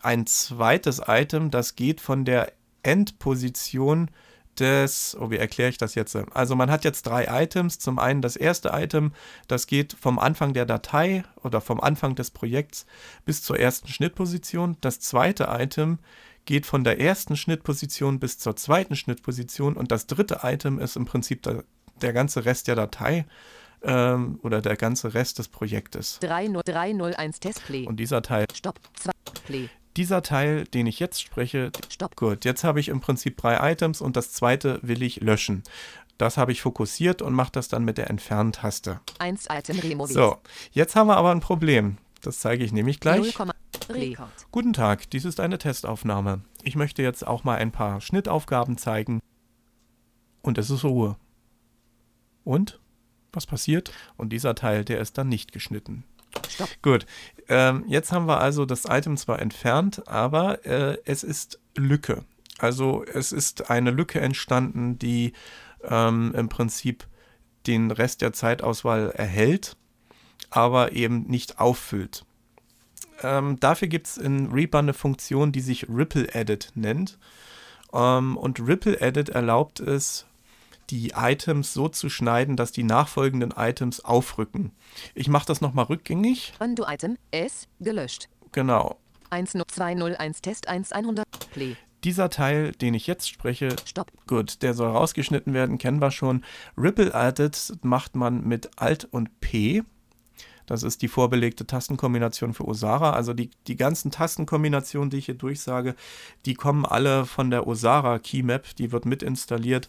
ein 0.00 0.26
zweites 0.26 1.02
Item, 1.06 1.50
das 1.50 1.74
geht 1.74 2.00
von 2.00 2.24
der 2.24 2.52
Endposition 2.82 4.10
des, 4.58 5.16
oh, 5.20 5.30
wie 5.30 5.36
erkläre 5.36 5.68
ich 5.68 5.78
das 5.78 5.94
jetzt? 5.94 6.16
Also 6.32 6.56
man 6.56 6.70
hat 6.70 6.84
jetzt 6.84 7.02
drei 7.02 7.42
Items. 7.42 7.78
Zum 7.78 7.98
einen 7.98 8.22
das 8.22 8.36
erste 8.36 8.70
Item, 8.72 9.12
das 9.48 9.66
geht 9.66 9.92
vom 9.92 10.18
Anfang 10.18 10.54
der 10.54 10.66
Datei 10.66 11.24
oder 11.42 11.60
vom 11.60 11.80
Anfang 11.80 12.14
des 12.14 12.30
Projekts 12.30 12.86
bis 13.24 13.42
zur 13.42 13.58
ersten 13.58 13.88
Schnittposition. 13.88 14.76
Das 14.80 15.00
zweite 15.00 15.48
Item 15.50 15.98
geht 16.44 16.64
von 16.64 16.84
der 16.84 17.00
ersten 17.00 17.36
Schnittposition 17.36 18.20
bis 18.20 18.38
zur 18.38 18.56
zweiten 18.56 18.96
Schnittposition. 18.96 19.76
Und 19.76 19.90
das 19.90 20.06
dritte 20.06 20.40
Item 20.42 20.78
ist 20.78 20.96
im 20.96 21.04
Prinzip 21.04 21.42
der, 21.42 21.64
der 22.00 22.12
ganze 22.12 22.44
Rest 22.44 22.68
der 22.68 22.76
Datei 22.76 23.26
ähm, 23.82 24.38
oder 24.42 24.60
der 24.60 24.76
ganze 24.76 25.14
Rest 25.14 25.38
des 25.38 25.48
Projektes. 25.48 26.18
30301 26.20 27.40
Test. 27.40 27.64
Play. 27.64 27.86
Und 27.86 27.96
dieser 27.98 28.22
Teil, 28.22 28.46
Stopp. 28.54 28.80
2. 28.94 29.12
Play. 29.44 29.68
dieser 29.96 30.22
Teil, 30.22 30.64
den 30.64 30.86
ich 30.86 30.98
jetzt 30.98 31.22
spreche, 31.22 31.70
Stopp. 31.88 32.16
Gut, 32.16 32.44
jetzt 32.44 32.64
habe 32.64 32.80
ich 32.80 32.88
im 32.88 33.00
Prinzip 33.00 33.36
drei 33.36 33.72
Items 33.72 34.00
und 34.00 34.16
das 34.16 34.32
zweite 34.32 34.80
will 34.82 35.02
ich 35.02 35.20
löschen. 35.20 35.62
Das 36.18 36.38
habe 36.38 36.52
ich 36.52 36.62
fokussiert 36.62 37.20
und 37.20 37.34
mache 37.34 37.52
das 37.52 37.68
dann 37.68 37.84
mit 37.84 37.98
der 37.98 38.08
Entfernen-Taste. 38.08 39.00
1 39.18 39.48
Item 39.50 39.78
removiert. 39.78 40.16
So, 40.16 40.36
jetzt 40.72 40.96
haben 40.96 41.08
wir 41.08 41.16
aber 41.16 41.30
ein 41.30 41.40
Problem. 41.40 41.98
Das 42.22 42.40
zeige 42.40 42.64
ich 42.64 42.72
nämlich 42.72 43.00
gleich. 43.00 43.38
0, 43.38 43.52
Rekord. 43.90 44.30
Guten 44.50 44.72
Tag, 44.72 45.10
dies 45.10 45.24
ist 45.24 45.40
eine 45.40 45.58
Testaufnahme. 45.58 46.40
Ich 46.62 46.74
möchte 46.74 47.02
jetzt 47.02 47.26
auch 47.26 47.44
mal 47.44 47.58
ein 47.58 47.70
paar 47.70 48.00
Schnittaufgaben 48.00 48.78
zeigen. 48.78 49.20
Und 50.42 50.58
es 50.58 50.70
ist 50.70 50.84
Ruhe. 50.84 51.16
Und? 52.44 52.80
Was 53.36 53.46
passiert? 53.46 53.92
Und 54.16 54.30
dieser 54.30 54.54
Teil, 54.54 54.84
der 54.84 55.00
ist 55.00 55.18
dann 55.18 55.28
nicht 55.28 55.52
geschnitten. 55.52 56.04
Stopp. 56.48 56.68
Gut, 56.82 57.06
ähm, 57.48 57.84
jetzt 57.86 58.12
haben 58.12 58.26
wir 58.26 58.40
also 58.40 58.64
das 58.66 58.84
Item 58.86 59.16
zwar 59.16 59.40
entfernt, 59.40 60.06
aber 60.08 60.64
äh, 60.66 60.98
es 61.04 61.22
ist 61.22 61.60
Lücke. 61.76 62.24
Also 62.58 63.04
es 63.04 63.32
ist 63.32 63.70
eine 63.70 63.90
Lücke 63.90 64.20
entstanden, 64.20 64.98
die 64.98 65.32
ähm, 65.84 66.34
im 66.36 66.48
Prinzip 66.48 67.06
den 67.66 67.90
Rest 67.90 68.22
der 68.22 68.32
Zeitauswahl 68.32 69.10
erhält, 69.10 69.76
aber 70.50 70.92
eben 70.92 71.26
nicht 71.26 71.58
auffüllt. 71.58 72.24
Ähm, 73.22 73.58
dafür 73.60 73.88
gibt 73.88 74.06
es 74.06 74.16
in 74.16 74.52
Reaper 74.52 74.78
eine 74.78 74.94
Funktion, 74.94 75.52
die 75.52 75.60
sich 75.60 75.88
Ripple 75.88 76.34
Edit 76.34 76.72
nennt. 76.74 77.18
Ähm, 77.92 78.36
und 78.36 78.60
Ripple 78.60 79.00
Edit 79.00 79.30
erlaubt 79.30 79.80
es, 79.80 80.26
die 80.90 81.12
Items 81.16 81.72
so 81.72 81.88
zu 81.88 82.08
schneiden, 82.08 82.56
dass 82.56 82.72
die 82.72 82.82
nachfolgenden 82.82 83.52
Items 83.56 84.00
aufrücken. 84.00 84.72
Ich 85.14 85.28
mache 85.28 85.46
das 85.46 85.60
nochmal 85.60 85.86
rückgängig. 85.86 86.52
Undo 86.58 86.86
Item. 86.86 87.16
S. 87.30 87.68
Gelöscht. 87.80 88.28
Genau. 88.52 88.98
10201 89.30 90.40
Test 90.40 90.68
1100. 90.68 91.26
Play. 91.52 91.76
Dieser 92.04 92.30
Teil, 92.30 92.72
den 92.72 92.94
ich 92.94 93.06
jetzt 93.06 93.28
spreche, 93.28 93.74
Stopp. 93.84 94.12
gut, 94.26 94.62
der 94.62 94.74
soll 94.74 94.90
rausgeschnitten 94.90 95.54
werden, 95.54 95.78
kennen 95.78 96.00
wir 96.00 96.10
schon. 96.10 96.44
Ripple 96.78 97.12
Edit 97.12 97.72
macht 97.82 98.14
man 98.14 98.44
mit 98.46 98.70
Alt 98.76 99.04
und 99.10 99.40
P. 99.40 99.82
Das 100.66 100.82
ist 100.82 101.02
die 101.02 101.08
vorbelegte 101.08 101.66
Tastenkombination 101.66 102.52
für 102.52 102.66
Osara. 102.66 103.12
Also 103.12 103.32
die, 103.32 103.50
die 103.66 103.76
ganzen 103.76 104.10
Tastenkombinationen, 104.10 105.10
die 105.10 105.18
ich 105.18 105.26
hier 105.26 105.34
durchsage, 105.36 105.94
die 106.44 106.54
kommen 106.54 106.84
alle 106.84 107.24
von 107.24 107.50
der 107.50 107.66
Osara 107.66 108.18
Keymap. 108.18 108.74
Die 108.76 108.92
wird 108.92 109.06
mit 109.06 109.22
installiert. 109.22 109.88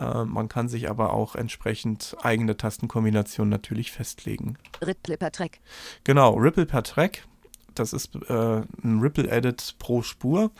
Äh, 0.00 0.24
man 0.24 0.48
kann 0.48 0.68
sich 0.68 0.90
aber 0.90 1.12
auch 1.12 1.34
entsprechend 1.34 2.16
eigene 2.22 2.56
Tastenkombinationen 2.56 3.50
natürlich 3.50 3.92
festlegen. 3.92 4.58
Ripple 4.84 5.16
per 5.16 5.32
Track. 5.32 5.60
Genau, 6.04 6.34
Ripple 6.34 6.66
per 6.66 6.82
Track. 6.82 7.26
Das 7.74 7.92
ist 7.92 8.14
äh, 8.28 8.62
ein 8.82 9.00
Ripple 9.00 9.28
Edit 9.30 9.76
pro 9.78 10.02
Spur. 10.02 10.50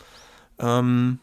Ähm, 0.59 1.19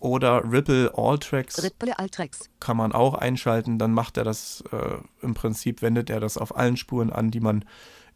oder 0.00 0.44
Ripple 0.50 0.92
All 0.96 1.18
Tracks 1.18 1.62
Ripple 1.62 1.98
All 1.98 2.08
Tracks. 2.08 2.48
kann 2.60 2.76
man 2.76 2.92
auch 2.92 3.14
einschalten. 3.14 3.78
Dann 3.78 3.92
macht 3.92 4.16
er 4.16 4.24
das 4.24 4.62
äh, 4.70 4.98
im 5.22 5.34
Prinzip, 5.34 5.82
wendet 5.82 6.08
er 6.10 6.20
das 6.20 6.38
auf 6.38 6.56
allen 6.56 6.76
Spuren 6.76 7.10
an, 7.12 7.30
die 7.30 7.40
man 7.40 7.64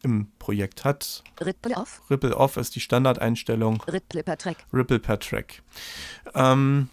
im 0.01 0.27
Projekt 0.39 0.83
hat. 0.85 1.23
Ripple 1.41 1.75
Off. 1.75 2.01
Ripple 2.09 2.35
Off 2.35 2.57
ist 2.57 2.75
die 2.75 2.79
Standardeinstellung. 2.81 3.81
Ripple 3.83 4.23
per 4.23 4.37
Track. 4.37 4.57
Ripple 4.73 4.99
per 4.99 5.19
Track. 5.19 5.61
Ähm, 6.33 6.89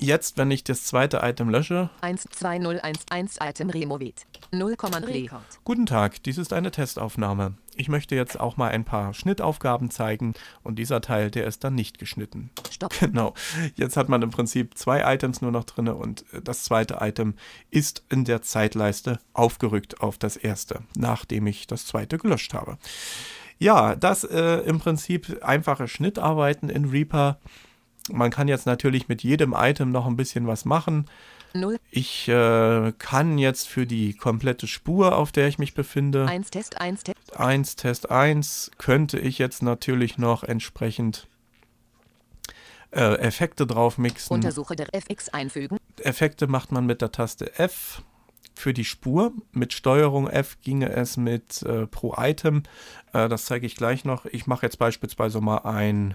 jetzt, 0.00 0.38
wenn 0.38 0.50
ich 0.50 0.64
das 0.64 0.84
zweite 0.84 1.20
Item 1.22 1.50
lösche. 1.50 1.90
12011 2.02 3.36
Item 3.40 3.70
Removed. 3.70 4.26
0, 4.52 4.74
Record. 4.74 5.42
Guten 5.64 5.86
Tag, 5.86 6.22
dies 6.24 6.38
ist 6.38 6.52
eine 6.52 6.70
Testaufnahme. 6.70 7.54
Ich 7.76 7.88
möchte 7.88 8.14
jetzt 8.14 8.38
auch 8.38 8.56
mal 8.56 8.70
ein 8.70 8.84
paar 8.84 9.14
Schnittaufgaben 9.14 9.90
zeigen 9.90 10.34
und 10.62 10.78
dieser 10.78 11.00
Teil, 11.00 11.30
der 11.30 11.46
ist 11.46 11.62
dann 11.62 11.74
nicht 11.74 11.98
geschnitten. 11.98 12.50
Stopp. 12.70 12.94
Genau. 13.00 13.34
Jetzt 13.76 13.96
hat 13.96 14.08
man 14.08 14.22
im 14.22 14.30
Prinzip 14.30 14.76
zwei 14.76 15.14
Items 15.14 15.40
nur 15.40 15.52
noch 15.52 15.64
drin 15.64 15.88
und 15.88 16.24
äh, 16.32 16.42
das 16.42 16.64
zweite 16.64 16.98
Item 17.00 17.34
ist 17.70 18.04
in 18.10 18.24
der 18.24 18.42
Zeitleiste 18.42 19.20
aufgerückt 19.32 20.00
auf 20.00 20.18
das 20.18 20.36
erste, 20.36 20.82
nachdem 20.96 21.46
ich 21.46 21.66
das 21.66 21.86
zweite 21.86 22.18
gelöscht 22.18 22.54
habe. 22.54 22.78
Ja, 23.58 23.94
das 23.94 24.24
äh, 24.24 24.60
im 24.60 24.80
Prinzip 24.80 25.42
einfache 25.42 25.86
Schnittarbeiten 25.86 26.70
in 26.70 26.86
Reaper. 26.86 27.38
Man 28.08 28.30
kann 28.30 28.48
jetzt 28.48 28.66
natürlich 28.66 29.08
mit 29.08 29.22
jedem 29.22 29.54
Item 29.56 29.90
noch 29.90 30.06
ein 30.06 30.16
bisschen 30.16 30.46
was 30.46 30.64
machen. 30.64 31.06
0, 31.52 31.78
Ich 31.90 32.28
äh, 32.28 32.92
kann 32.98 33.36
jetzt 33.38 33.68
für 33.68 33.86
die 33.86 34.14
komplette 34.14 34.66
Spur, 34.66 35.16
auf 35.16 35.32
der 35.32 35.48
ich 35.48 35.58
mich 35.58 35.74
befinde, 35.74 36.26
1 36.26 36.50
Test, 36.50 36.80
1 36.80 37.02
Test. 37.02 37.36
1 37.36 37.76
Test 37.76 38.10
1, 38.10 38.70
könnte 38.78 39.18
ich 39.18 39.38
jetzt 39.38 39.62
natürlich 39.62 40.16
noch 40.16 40.44
entsprechend 40.44 41.26
äh, 42.92 43.14
Effekte 43.16 43.66
drauf 43.66 43.98
mixen. 43.98 44.32
Untersuche 44.34 44.76
der 44.76 44.94
FX 44.94 45.28
einfügen. 45.30 45.78
Effekte 45.98 46.46
macht 46.46 46.72
man 46.72 46.86
mit 46.86 47.02
der 47.02 47.12
Taste 47.12 47.58
F 47.58 48.02
für 48.54 48.72
die 48.72 48.84
Spur. 48.84 49.32
Mit 49.52 49.72
Steuerung 49.72 50.28
F 50.28 50.60
ginge 50.62 50.90
es 50.90 51.16
mit 51.16 51.62
äh, 51.62 51.86
pro 51.86 52.14
Item. 52.16 52.62
Äh, 53.12 53.28
das 53.28 53.44
zeige 53.46 53.66
ich 53.66 53.76
gleich 53.76 54.04
noch. 54.04 54.24
Ich 54.26 54.46
mache 54.46 54.66
jetzt 54.66 54.78
beispielsweise 54.78 55.40
mal 55.40 55.58
ein 55.58 56.14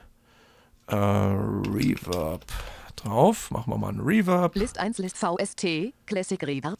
äh, 0.87 0.95
Reverb 0.95 2.45
drauf. 2.95 3.51
Machen 3.51 3.71
wir 3.73 3.77
mal 3.77 3.89
ein 3.89 3.99
Reverb. 3.99 4.55
List 4.55 4.79
1 4.79 4.97
List 4.99 5.17
VST. 5.17 5.93
Classic 6.05 6.41
Reverb. 6.41 6.79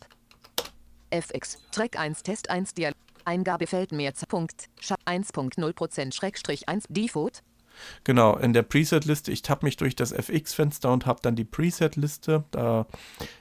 FX. 1.10 1.60
Track 1.72 1.98
1 1.98 2.24
Test 2.24 2.50
1 2.50 2.74
Dialog. 2.74 2.98
Eingabefeld 3.26 3.92
Mehrzahl. 3.92 4.28
Punkt. 4.28 4.70
Scha 4.80 4.96
1.0% 5.06 6.14
Schrägstrich 6.14 6.70
1 6.70 6.86
Default. 6.90 7.42
Genau, 8.04 8.38
in 8.38 8.54
der 8.54 8.64
Preset-Liste, 8.64 9.32
ich 9.32 9.42
tappe 9.42 9.66
mich 9.66 9.78
durch 9.78 9.96
das 9.96 10.12
FX-Fenster 10.12 10.92
und 10.92 11.06
habe 11.06 11.20
dann 11.22 11.36
die 11.36 11.44
Preset-Liste. 11.44 12.46
Da 12.52 12.86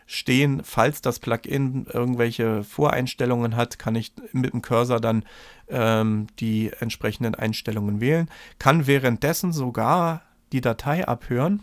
stehen, 0.06 0.62
falls 0.64 1.02
das 1.02 1.18
Plugin 1.18 1.86
irgendwelche 1.92 2.64
Voreinstellungen 2.64 3.56
hat, 3.56 3.78
kann 3.78 3.94
ich 3.94 4.12
mit 4.32 4.52
dem 4.52 4.62
Cursor 4.62 5.00
dann 5.00 5.24
ähm, 5.68 6.26
die 6.40 6.72
entsprechenden 6.80 7.34
Einstellungen 7.34 8.00
wählen. 8.00 8.28
Kann 8.58 8.86
währenddessen 8.86 9.52
sogar 9.52 10.22
die 10.54 10.60
Datei 10.60 11.06
abhören. 11.06 11.60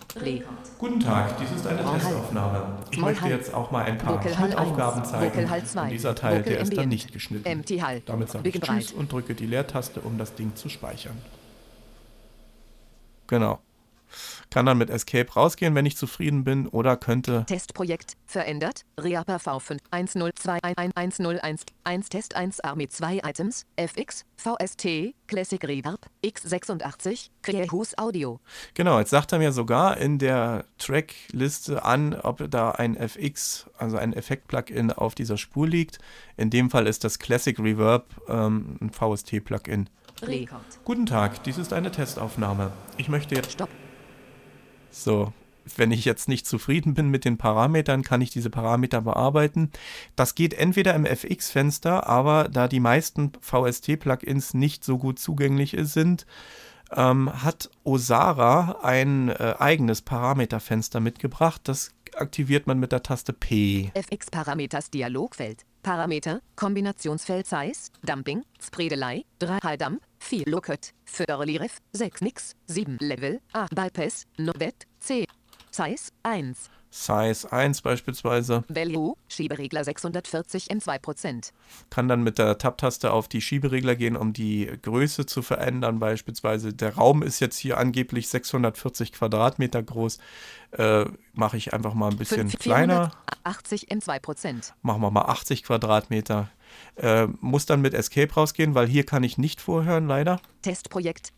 Guten 0.77 0.99
Tag, 0.99 1.37
dies 1.37 1.49
ist 1.49 1.65
eine 1.65 1.79
Small 1.79 1.97
Testaufnahme. 1.97 2.79
Ich 2.91 2.97
Small 2.97 3.11
möchte 3.13 3.29
jetzt 3.29 3.53
auch 3.53 3.71
mal 3.71 3.85
ein 3.85 3.97
paar 3.97 4.21
Schnittaufgaben 4.21 4.99
1, 4.99 5.09
zeigen. 5.09 5.33
Vocal 5.33 5.49
Hall 5.49 5.63
2, 5.63 5.81
Und 5.83 5.89
dieser 5.91 6.13
Teil, 6.13 6.39
Vocal 6.39 6.51
der 6.51 6.61
ist 6.61 6.75
dann 6.75 6.89
nicht 6.89 7.13
geschnitten. 7.13 7.45
Empty 7.45 7.77
Hall. 7.79 8.01
Damit 8.05 8.29
sage 8.29 8.49
ich 8.49 8.59
Tschüss 8.59 8.91
und 8.91 9.09
drücke 9.09 9.33
die 9.33 9.45
Leertaste, 9.45 10.01
um 10.01 10.17
das 10.17 10.35
Ding 10.35 10.57
zu 10.57 10.67
speichern. 10.67 11.17
Genau. 13.27 13.59
Kann 14.51 14.65
dann 14.65 14.77
mit 14.77 14.89
Escape 14.89 15.31
rausgehen, 15.31 15.75
wenn 15.75 15.85
ich 15.85 15.95
zufrieden 15.95 16.43
bin, 16.43 16.67
oder 16.67 16.97
könnte. 16.97 17.45
Testprojekt 17.47 18.17
verändert. 18.25 18.83
Reaper 18.99 19.37
V5 19.37 19.79
10211101 19.91 21.61
1 21.85 22.09
Test 22.09 22.35
1 22.35 22.59
Army 22.59 22.89
2 22.89 23.21
Items 23.23 23.65
FX 23.77 24.25
VST 24.35 25.13
Classic 25.27 25.63
Reverb 25.63 26.05
X86 26.23 27.29
Creahus 27.41 27.97
Audio 27.97 28.41
Genau, 28.73 28.99
jetzt 28.99 29.11
sagt 29.11 29.31
er 29.31 29.39
mir 29.39 29.53
sogar 29.53 29.97
in 29.97 30.19
der 30.19 30.65
Trackliste 30.77 31.85
an, 31.85 32.13
ob 32.13 32.51
da 32.51 32.71
ein 32.71 32.97
FX, 32.97 33.69
also 33.77 33.97
ein 33.97 34.11
Effekt-Plugin 34.11 34.91
auf 34.91 35.15
dieser 35.15 35.37
Spur 35.37 35.67
liegt. 35.67 35.99
In 36.35 36.49
dem 36.49 36.69
Fall 36.69 36.87
ist 36.87 37.03
das 37.05 37.19
Classic 37.19 37.57
Reverb 37.57 38.13
ähm, 38.27 38.77
ein 38.81 38.89
VST-Plugin. 38.89 39.89
Guten 40.83 41.05
Tag, 41.05 41.41
dies 41.43 41.57
ist 41.57 41.71
eine 41.73 41.91
Testaufnahme. 41.91 42.73
Ich 42.97 43.07
möchte 43.07 43.35
jetzt. 43.35 43.53
Stopp. 43.53 43.69
So, 44.91 45.33
wenn 45.77 45.91
ich 45.91 46.05
jetzt 46.05 46.27
nicht 46.27 46.45
zufrieden 46.45 46.93
bin 46.93 47.09
mit 47.09 47.25
den 47.25 47.37
Parametern, 47.37 48.03
kann 48.03 48.21
ich 48.21 48.29
diese 48.29 48.49
Parameter 48.49 49.01
bearbeiten. 49.01 49.71
Das 50.15 50.35
geht 50.35 50.53
entweder 50.53 50.93
im 50.95 51.05
FX-Fenster, 51.05 52.07
aber 52.07 52.49
da 52.49 52.67
die 52.67 52.79
meisten 52.79 53.31
VST-Plugins 53.41 54.53
nicht 54.53 54.83
so 54.83 54.97
gut 54.97 55.19
zugänglich 55.19 55.75
sind, 55.79 56.25
ähm, 56.93 57.31
hat 57.43 57.69
Osara 57.83 58.79
ein 58.83 59.29
äh, 59.29 59.55
eigenes 59.59 60.01
Parameterfenster 60.01 60.99
mitgebracht. 60.99 61.61
Das 61.65 61.91
aktiviert 62.21 62.67
man 62.67 62.79
mit 62.79 62.91
der 62.91 63.03
Taste 63.03 63.33
P. 63.33 63.91
FX 63.93 64.31
Parameters 64.31 64.89
Dialogfeld. 64.89 65.65
Parameter 65.83 66.41
Kombinationsfeld 66.55 67.47
Size 67.47 67.91
Dumping 68.03 68.43
Spredelei 68.61 69.25
3 69.39 69.59
High 69.63 69.77
Dump 69.77 70.01
4 70.19 70.45
Lookout 70.45 70.93
4 71.05 71.27
Early 71.29 71.57
Ref 71.57 71.77
6 71.93 72.21
Nix 72.21 72.55
7 72.67 72.97
Level 72.99 73.41
8 73.53 73.73
Bypass 73.73 74.27
Novet 74.37 74.85
10 74.99 75.25
Size 75.71 76.11
1 76.23 76.69
Size 76.93 77.49
1 77.51 77.81
beispielsweise. 77.81 78.63
Value 78.67 79.15
Schieberegler 79.29 79.83
640 79.85 80.69
M 80.69 80.79
2% 80.79 81.51
kann 81.89 82.07
dann 82.09 82.21
mit 82.21 82.37
der 82.37 82.57
Tab-Taste 82.57 83.11
auf 83.13 83.29
die 83.29 83.39
Schieberegler 83.41 83.95
gehen, 83.95 84.17
um 84.17 84.33
die 84.33 84.69
Größe 84.81 85.25
zu 85.25 85.41
verändern. 85.41 85.99
Beispielsweise 85.99 86.73
der 86.73 86.95
Raum 86.95 87.23
ist 87.23 87.39
jetzt 87.39 87.57
hier 87.57 87.77
angeblich 87.77 88.27
640 88.27 89.13
Quadratmeter 89.13 89.81
groß. 89.81 90.17
Äh, 90.71 91.05
Mache 91.33 91.55
ich 91.55 91.73
einfach 91.73 91.93
mal 91.93 92.11
ein 92.11 92.17
bisschen 92.17 92.49
Fünf- 92.49 92.59
kleiner. 92.59 93.11
480 93.43 93.89
M 93.89 93.99
2% 93.99 94.73
Machen 94.81 95.01
wir 95.01 95.11
mal 95.11 95.21
80 95.25 95.63
Quadratmeter. 95.63 96.49
Äh, 96.97 97.27
muss 97.39 97.65
dann 97.65 97.81
mit 97.81 97.93
Escape 97.93 98.33
rausgehen, 98.33 98.75
weil 98.75 98.87
hier 98.87 99.05
kann 99.05 99.23
ich 99.23 99.37
nicht 99.37 99.61
vorhören, 99.61 100.07
leider. 100.07 100.41
Testprojekt 100.61 101.31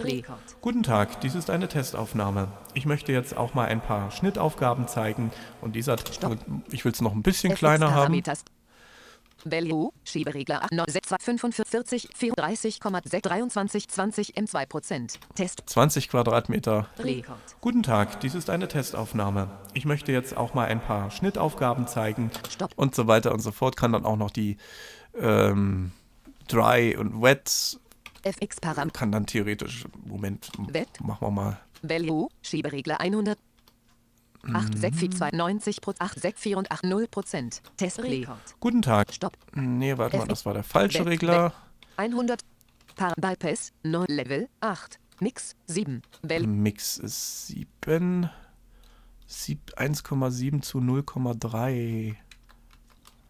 Record 0.00 0.38
Guten 0.60 0.82
Tag, 0.82 1.20
dies 1.20 1.34
ist 1.34 1.50
eine 1.50 1.68
Testaufnahme. 1.68 2.48
Ich 2.74 2.86
möchte 2.86 3.12
jetzt 3.12 3.36
auch 3.36 3.54
mal 3.54 3.66
ein 3.66 3.80
paar 3.80 4.10
Schnittaufgaben 4.10 4.88
zeigen 4.88 5.30
und 5.60 5.76
dieser, 5.76 5.98
Stopp. 5.98 6.38
ich 6.70 6.84
will 6.84 6.92
es 6.92 7.00
noch 7.00 7.12
ein 7.12 7.22
bisschen 7.22 7.54
kleiner 7.54 7.94
haben. 7.94 8.22
Value, 9.44 9.90
Schieberegler 10.04 10.66
45, 10.70 12.08
34,6, 12.18 13.20
23, 13.20 13.88
20 13.88 14.36
M 14.36 14.44
2%. 14.46 15.18
Test, 15.34 15.62
20 15.66 16.08
Quadratmeter 16.08 16.88
Rekord. 16.98 17.38
Guten 17.60 17.82
Tag, 17.82 18.20
dies 18.20 18.34
ist 18.34 18.48
eine 18.48 18.68
Testaufnahme. 18.68 19.50
Ich 19.74 19.84
möchte 19.84 20.12
jetzt 20.12 20.36
auch 20.36 20.54
mal 20.54 20.68
ein 20.68 20.80
paar 20.80 21.10
Schnittaufgaben 21.10 21.86
zeigen 21.86 22.30
Stopp. 22.48 22.72
und 22.76 22.94
so 22.94 23.06
weiter 23.06 23.32
und 23.32 23.40
so 23.40 23.52
fort. 23.52 23.76
Kann 23.76 23.92
dann 23.92 24.06
auch 24.06 24.16
noch 24.16 24.30
die 24.30 24.56
ähm, 25.18 25.92
Dry 26.48 26.96
und 26.96 27.20
Wet, 27.22 27.78
FX 28.24 28.60
Param, 28.60 28.92
kann 28.92 29.12
dann 29.12 29.26
theoretisch, 29.26 29.84
Moment, 30.04 30.50
Wet. 30.68 30.88
machen 31.00 31.26
wir 31.26 31.30
mal. 31.30 31.60
Value, 31.82 32.28
Schieberegler 32.42 33.00
100. 33.00 33.38
8, 34.52 34.76
6, 34.78 34.98
4, 34.98 35.10
92, 35.10 35.78
8, 35.98 36.20
6, 36.20 36.40
4 36.40 36.58
und 36.58 36.70
8, 36.70 36.84
0 36.84 37.08
Prozent. 37.08 37.62
Test, 37.78 37.98
Rekord. 38.02 38.36
Guten 38.60 38.82
Tag. 38.82 39.10
Stopp. 39.14 39.38
Nee, 39.54 39.96
warte 39.96 40.18
mal, 40.18 40.26
das 40.28 40.44
war 40.44 40.52
der 40.52 40.62
falsche 40.64 41.06
Regler. 41.06 41.54
100. 41.96 42.42
Par 42.94 43.14
Bypass, 43.16 43.72
9 43.84 44.06
Level, 44.08 44.48
8. 44.60 44.98
Nix, 45.20 45.56
7. 45.66 46.02
Value, 46.22 46.46
Mix 46.46 46.98
ist 46.98 47.46
7. 47.46 48.28
Sieb- 49.26 49.72
1,7 49.78 50.60
zu 50.60 50.78
0,3. 50.78 52.14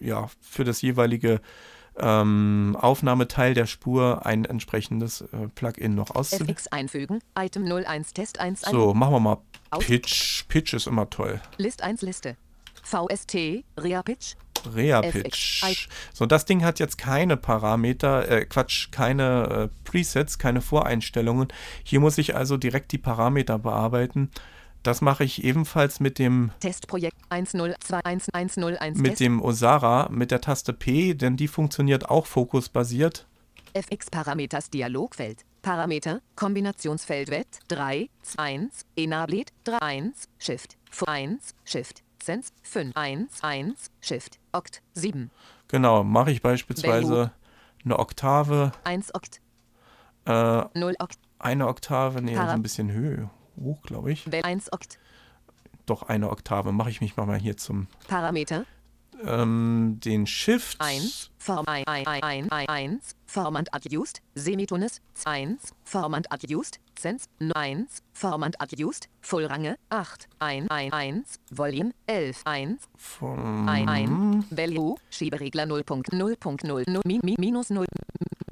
ja, 0.00 0.28
für 0.40 0.64
das 0.64 0.82
jeweilige 0.82 1.40
ähm, 1.98 2.76
Aufnahmeteil 2.80 3.54
der 3.54 3.66
Spur 3.66 4.24
ein 4.24 4.44
entsprechendes 4.44 5.22
äh, 5.22 5.48
Plugin 5.54 5.94
noch 5.94 6.14
auszuwählen. 6.14 6.48
FX 6.50 6.68
einfügen. 6.68 7.20
Item 7.38 7.70
01 7.70 8.14
Test 8.14 8.40
1 8.40 8.62
So, 8.62 8.94
machen 8.94 9.12
wir 9.12 9.20
mal 9.20 9.38
Pitch. 9.78 10.46
Pitch 10.48 10.74
ist 10.74 10.86
immer 10.86 11.08
toll. 11.10 11.40
List 11.58 11.82
1 11.82 12.02
Liste. 12.02 12.36
VST 12.82 13.64
Rea 13.78 14.02
Pitch 14.02 14.34
Rea-Pitch. 14.74 15.88
So, 16.12 16.26
das 16.26 16.44
Ding 16.44 16.64
hat 16.64 16.78
jetzt 16.78 16.98
keine 16.98 17.36
Parameter, 17.36 18.28
äh, 18.30 18.44
Quatsch, 18.44 18.90
keine 18.90 19.70
äh, 19.70 19.88
Presets, 19.88 20.38
keine 20.38 20.60
Voreinstellungen. 20.60 21.48
Hier 21.84 22.00
muss 22.00 22.18
ich 22.18 22.34
also 22.36 22.56
direkt 22.56 22.92
die 22.92 22.98
Parameter 22.98 23.58
bearbeiten. 23.58 24.30
Das 24.82 25.00
mache 25.00 25.22
ich 25.22 25.44
ebenfalls 25.44 26.00
mit 26.00 26.18
dem, 26.18 26.50
Testprojekt 26.58 27.16
102101 27.30 28.98
mit 28.98 29.10
Test 29.10 29.20
dem 29.20 29.40
Osara, 29.40 30.08
mit 30.10 30.32
der 30.32 30.40
Taste 30.40 30.72
P, 30.72 31.14
denn 31.14 31.36
die 31.36 31.46
funktioniert 31.46 32.10
auch 32.10 32.26
fokusbasiert. 32.26 33.26
FX 33.74 34.10
Parameters 34.10 34.70
Dialogfeld. 34.70 35.44
Parameter, 35.62 36.20
Kombinationsfeld 36.34 37.30
WET 37.30 37.46
3, 37.68 38.08
1, 38.36 38.84
Enablet 38.96 39.52
3, 39.64 39.78
1, 39.78 40.28
Shift, 40.38 40.76
1, 41.06 41.54
Shift, 41.64 42.02
Sense 42.24 42.52
5, 42.62 42.96
1, 42.96 43.42
1, 43.42 43.90
Shift, 44.00 44.38
Oct. 44.52 44.80
7, 44.94 45.30
Genau, 45.68 46.04
mache 46.04 46.30
ich 46.30 46.42
beispielsweise 46.42 47.32
eine 47.84 47.98
Oktave, 47.98 48.72
1 48.84 49.14
Oct, 49.14 49.40
äh, 50.26 50.64
0 50.78 50.94
Oct, 51.00 51.18
eine 51.38 51.66
Oktave, 51.66 52.22
nee, 52.22 52.36
also 52.36 52.52
ein 52.52 52.62
bisschen 52.62 52.92
Höhe, 52.92 53.28
hoch, 53.60 53.82
glaube 53.82 54.12
ich. 54.12 54.24
Bell 54.26 54.42
1 54.44 54.72
Oct, 54.72 54.98
Doch 55.86 56.04
eine 56.04 56.30
Oktave, 56.30 56.70
mache 56.72 56.90
ich 56.90 57.00
mich 57.00 57.16
mal 57.16 57.38
hier 57.38 57.56
zum, 57.56 57.88
Parameter 58.06 58.66
ähm, 59.24 59.98
den 60.04 60.26
Shift. 60.26 60.80
1, 60.80 61.30
Form 61.38 61.64
1, 61.66 61.86
1, 61.86 62.48
1, 62.50 63.16
Formant 63.26 63.72
Adjust, 63.74 64.20
Semitones 64.34 65.00
1, 65.24 65.72
Formant 65.84 66.30
Adjust, 66.32 66.78
Sense 66.98 67.26
1, 67.54 68.02
Formant 68.12 68.60
Adjust, 68.60 69.08
Vollrange 69.20 69.76
8, 69.90 70.28
1, 70.38 70.70
1, 70.70 70.92
1, 70.92 71.24
Volume 71.50 71.92
11, 72.06 72.42
1, 72.44 72.78
Vom, 72.96 73.68
1, 73.68 73.88
1, 73.88 74.44
Value, 74.50 74.94
Schieberegler 75.10 75.64
0.0.00, 75.66 77.00
mi- 77.04 77.20
mi- 77.22 77.36
minus 77.38 77.70
0, 77.70 77.86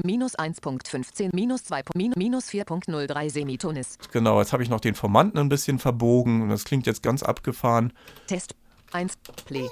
minus 0.03 0.35
1.15, 0.39 1.31
minus 1.33 1.65
2, 1.65 1.83
min- 1.95 2.13
minus 2.17 2.49
4.03 2.49 3.31
Semitones. 3.31 3.99
Genau, 4.13 4.41
jetzt 4.41 4.53
habe 4.53 4.63
ich 4.63 4.69
noch 4.71 4.81
den 4.81 4.95
Formanten 4.95 5.39
ein 5.39 5.49
bisschen 5.49 5.79
verbogen 5.79 6.43
und 6.43 6.49
das 6.49 6.65
klingt 6.65 6.87
jetzt 6.87 7.03
ganz 7.03 7.23
abgefahren. 7.23 7.93
Test 8.27 8.55
1, 8.93 9.15
Play. 9.47 9.69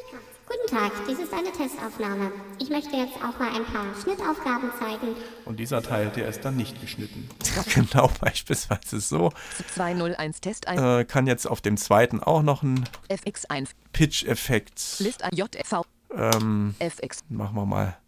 Guten 0.49 0.67
Tag, 0.75 0.93
dies 1.07 1.19
ist 1.19 1.33
eine 1.35 1.53
Testaufnahme. 1.53 2.33
Ich 2.59 2.71
möchte 2.71 2.97
jetzt 2.97 3.17
auch 3.17 3.39
mal 3.39 3.55
ein 3.55 3.67
paar 3.67 3.85
Schnittaufgaben 4.03 4.71
zeigen. 4.79 5.15
Und 5.45 5.61
dieser 5.61 5.83
Teil, 5.83 6.09
der 6.09 6.27
ist 6.27 6.41
dann 6.43 6.57
nicht 6.57 6.81
geschnitten. 6.81 7.29
genau, 7.75 8.11
beispielsweise 8.19 8.99
so. 9.01 9.31
201 9.75 10.41
Test 10.41 10.67
1, 10.67 10.81
Äh, 10.81 11.05
kann 11.05 11.27
jetzt 11.27 11.47
auf 11.47 11.61
dem 11.61 11.77
zweiten 11.77 12.23
auch 12.23 12.41
noch 12.43 12.63
ein 12.63 12.89
FX 13.09 13.45
1, 13.45 13.73
Pitch-Effekt. 13.93 14.97
List 15.01 15.23
1, 15.23 15.37
JV, 15.37 15.85
Ähm, 16.17 16.75
FX, 16.79 17.25
machen 17.29 17.55
wir 17.55 17.67
mal 17.67 17.99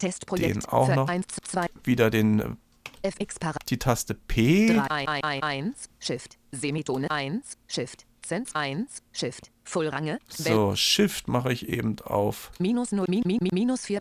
Testprojekt 0.00 0.56
Den 0.56 0.64
auch 0.64 0.86
für 0.86 0.96
noch. 0.96 1.08
1, 1.08 1.24
2, 1.44 1.66
wieder 1.84 2.10
den, 2.10 2.40
äh, 2.40 3.08
FX 3.08 3.36
die 3.68 3.78
Taste 3.78 4.14
P. 4.14 4.74
3, 4.76 5.22
1, 5.40 5.88
Shift, 6.00 6.36
Semitone 6.50 7.08
1, 7.12 7.56
Shift, 7.68 8.06
Sense 8.26 8.54
1, 8.54 9.02
Shift, 9.12 9.50
Vollrange, 9.64 10.18
So, 10.28 10.74
Shift 10.74 11.28
mache 11.28 11.52
ich 11.52 11.68
eben 11.68 11.96
auf 12.00 12.50
minus 12.58 12.92
0, 12.92 13.06
mi, 13.08 13.22
mi, 13.24 13.38
mi, 13.40 13.50
minus 13.52 13.86
4, 13.86 14.00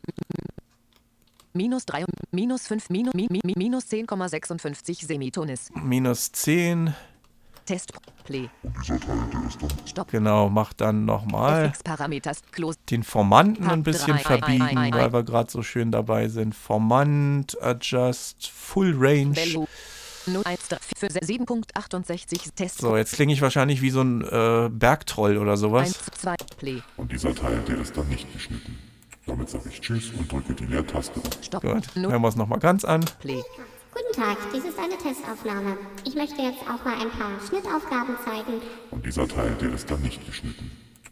minus 1.54 1.86
3, 1.86 2.06
minus 2.32 2.68
5, 2.68 2.90
minus, 2.90 3.14
mi, 3.14 3.28
mi, 3.30 3.40
mi, 3.44 3.54
minus 3.56 3.86
10,56 3.86 5.06
Semitones. 5.06 5.72
minus 5.76 6.32
10. 6.32 6.94
Test, 7.66 7.94
Play. 8.26 8.50
Stopp. 9.86 10.12
Genau, 10.12 10.50
mach 10.50 10.74
dann 10.74 11.06
nochmal 11.06 11.74
den 12.90 13.04
Formanten 13.04 13.68
ein 13.68 13.82
bisschen 13.82 14.18
drei, 14.18 14.24
verbiegen, 14.24 14.62
ein, 14.62 14.78
ein, 14.78 14.78
ein, 14.78 14.94
weil 14.94 15.06
ein. 15.06 15.14
wir 15.14 15.24
gerade 15.24 15.52
so 15.52 15.64
schön 15.64 15.92
dabei 15.92 16.28
sind. 16.28 16.54
Formant, 16.54 17.60
Adjust, 17.62 18.48
Full 18.48 18.94
Range. 18.96 19.36
Value, 19.36 19.64
01, 19.64 19.70
für 19.70 19.95
7.68 20.28 22.56
Test, 22.56 22.80
So, 22.80 22.98
jetzt 22.98 23.14
klinge 23.14 23.34
ich 23.34 23.42
wahrscheinlich 23.42 23.82
wie 23.82 23.90
so 23.90 24.02
ein 24.02 24.22
äh, 24.22 24.70
Bergtroll 24.72 25.38
oder 25.38 25.52
1, 25.52 25.60
sowas. 25.60 25.94
2, 26.20 26.36
Play, 26.58 26.82
Und 26.98 27.12
dieser 27.12 27.34
Teil, 27.36 27.60
der 27.68 27.80
ist 27.80 27.96
dann 27.98 28.08
nicht 28.10 28.32
geschnitten. 28.34 28.78
Damit 29.26 29.50
sage 29.50 29.70
ich 29.70 29.82
Tschüss 29.82 30.12
und 30.18 30.32
drücke 30.32 30.54
die 30.54 30.66
Leertaste. 30.66 31.20
Stopp, 31.42 31.64
Gut, 31.64 31.84
0, 31.96 32.12
hören 32.12 32.22
wir 32.22 32.28
es 32.28 32.36
nochmal 32.36 32.60
ganz 32.60 32.86
an. 32.86 33.04
Play. 33.20 33.42
Guten 33.94 34.22
Tag, 34.22 34.38
dies 34.54 34.66
ist 34.66 34.78
eine 34.78 34.98
Testaufnahme. 34.98 35.78
Ich 36.06 36.16
möchte 36.16 36.42
jetzt 36.42 36.62
auch 36.64 36.84
mal 36.84 36.96
ein 37.02 37.10
paar 37.12 37.32
Schnittaufgaben 37.48 38.16
zeigen. 38.26 38.62
Und 38.92 39.06
dieser 39.06 39.28
Teil, 39.28 39.56
der 39.62 39.74
ist 39.74 39.90
dann 39.90 40.02
nicht 40.02 40.26
geschnitten. 40.26 40.70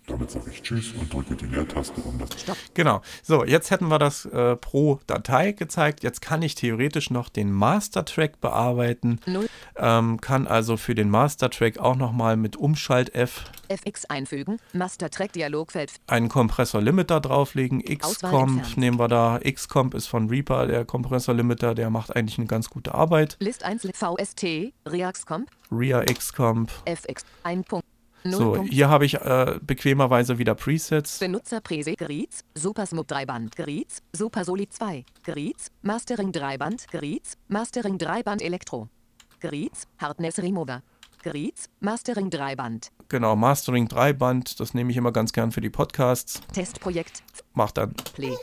Damit 0.08 0.32
sage 0.32 0.50
ich 0.52 0.62
Tschüss 0.62 0.92
und 1.00 1.12
drücke 1.14 1.36
die 1.36 1.46
Leertaste, 1.46 2.02
um 2.02 2.20
das 2.20 2.30
Genau. 2.74 3.02
So, 3.22 3.46
jetzt 3.46 3.72
hätten 3.72 3.88
wir 3.88 4.00
das 4.00 4.26
äh, 4.26 4.56
pro 4.58 5.00
Datei 5.08 5.54
gezeigt. 5.54 6.04
Jetzt 6.04 6.22
kann 6.22 6.42
ich 6.42 6.56
theoretisch 6.56 7.10
noch 7.10 7.30
den 7.30 7.52
Master-Track 7.52 8.42
bearbeiten. 8.42 9.20
Null. 9.26 9.48
Ähm, 9.78 10.20
kann 10.20 10.48
also 10.48 10.78
für 10.78 10.96
den 10.96 11.10
Master-Track 11.10 11.80
auch 11.80 11.96
nochmal 11.96 12.36
mit 12.36 12.58
Umschalt-F 12.58 13.46
FX 13.70 14.06
einfügen, 14.06 14.60
Master 14.74 15.10
Track 15.10 15.34
Dialogfeld, 15.34 15.94
einen 16.08 16.30
Kompressor-Limiter 16.30 17.20
drauflegen. 17.20 17.82
Xcomp 17.82 18.78
nehmen 18.78 19.00
wir 19.00 19.08
da. 19.08 19.40
Xcomp 19.40 19.94
ist 19.94 20.08
von 20.08 20.30
Reaper, 20.30 20.68
der 20.68 20.86
Kompressor-Limiter. 20.86 21.74
Der 21.74 21.90
macht 21.90 22.16
eigentlich 22.16 22.38
eine 22.38 22.48
ganz 22.48 22.70
gute 22.70 22.94
Arbeit. 22.94 23.38
List 23.40 23.64
1, 23.64 23.88
VST, 23.94 24.74
Reaxcomp, 24.86 25.50
Ria 25.72 26.04
Xcomp. 26.04 26.72
FX, 26.86 27.26
1 27.44 27.66
Punkt. 27.68 27.93
0 28.24 28.32
So, 28.34 28.64
hier 28.64 28.90
habe 28.90 29.06
ich 29.06 29.16
äh, 29.16 29.60
bequemerweise 29.62 30.38
wieder 30.38 30.56
Presets. 30.56 31.20
Benutzer 31.20 31.62
Prese 31.62 31.94
Geriz, 31.94 32.44
Supersmooth 32.56 33.10
3 33.10 33.26
Band 33.26 33.56
Geriz, 33.56 34.02
Super 34.14 34.46
Solid 34.46 34.72
2 34.72 35.06
Geriz, 35.24 35.68
Mastering 35.82 36.32
3 36.32 36.58
Band 36.58 36.88
Geriz, 36.92 37.38
Mastering 37.48 37.98
3 37.98 38.24
Band 38.24 38.42
Elektro. 38.42 38.90
Geriz, 39.40 39.88
Hardness 40.00 40.40
Remover. 40.40 40.82
Geriz, 41.22 41.70
Mastering 41.80 42.30
3 42.30 42.56
Band. 42.56 42.92
Genau, 43.10 43.36
Mastering 43.36 43.88
3 43.88 44.14
Band. 44.14 44.60
Das 44.60 44.74
nehme 44.74 44.92
ich 44.92 44.98
immer 44.98 45.12
ganz 45.12 45.32
gern 45.32 45.52
für 45.52 45.62
die 45.62 45.70
Podcasts. 45.70 46.42
Testprojekt, 46.54 47.24
Macht 47.54 47.78
dann 47.78 47.94
Play. 48.14 48.36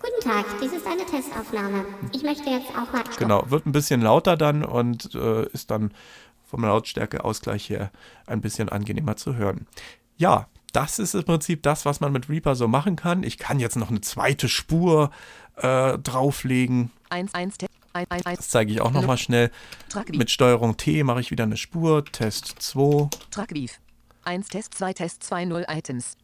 Guten 0.00 0.20
Tag, 0.28 0.44
dies 0.62 0.72
ist 0.72 0.86
eine 0.86 1.04
Testaufnahme. 1.04 1.84
Ich 2.12 2.22
möchte 2.22 2.48
jetzt 2.50 2.68
auch 2.70 2.92
mal. 2.92 3.02
Genau, 3.18 3.50
wird 3.50 3.66
ein 3.66 3.72
bisschen 3.72 4.02
lauter 4.02 4.36
dann 4.36 4.64
und 4.64 5.14
äh, 5.14 5.46
ist 5.48 5.70
dann 5.70 5.92
vom 6.56 6.64
Lautstärkeausgleich 6.64 7.68
her 7.68 7.90
ein 8.26 8.40
bisschen 8.40 8.70
angenehmer 8.70 9.16
zu 9.16 9.34
hören. 9.34 9.66
Ja, 10.16 10.48
das 10.72 10.98
ist 10.98 11.14
im 11.14 11.24
Prinzip 11.24 11.62
das, 11.62 11.84
was 11.84 12.00
man 12.00 12.12
mit 12.12 12.30
Reaper 12.30 12.54
so 12.54 12.66
machen 12.66 12.96
kann. 12.96 13.22
Ich 13.22 13.36
kann 13.36 13.60
jetzt 13.60 13.76
noch 13.76 13.90
eine 13.90 14.00
zweite 14.00 14.48
Spur 14.48 15.10
äh, 15.56 15.98
drauflegen. 15.98 16.90
1 17.10 17.34
1 17.34 17.58
Test 17.58 17.72
1 17.92 18.10
1 18.10 18.26
1 18.26 18.38
Das 18.38 18.48
zeige 18.48 18.72
ich 18.72 18.80
auch 18.80 18.90
nochmal 18.90 19.18
schnell. 19.18 19.50
Mit 20.12 20.30
Steuerung 20.30 20.78
T 20.78 21.02
mache 21.02 21.20
ich 21.20 21.30
wieder 21.30 21.44
eine 21.44 21.58
Spur. 21.58 22.06
Test 22.06 22.54
2. 22.58 23.10
Track 23.30 23.52
Beef. 23.52 23.78
1 24.24 24.48
Test 24.48 24.72
2 24.74 24.94
Test 24.94 25.22
2 25.24 25.44
0 25.44 25.66
Items. 25.68 26.16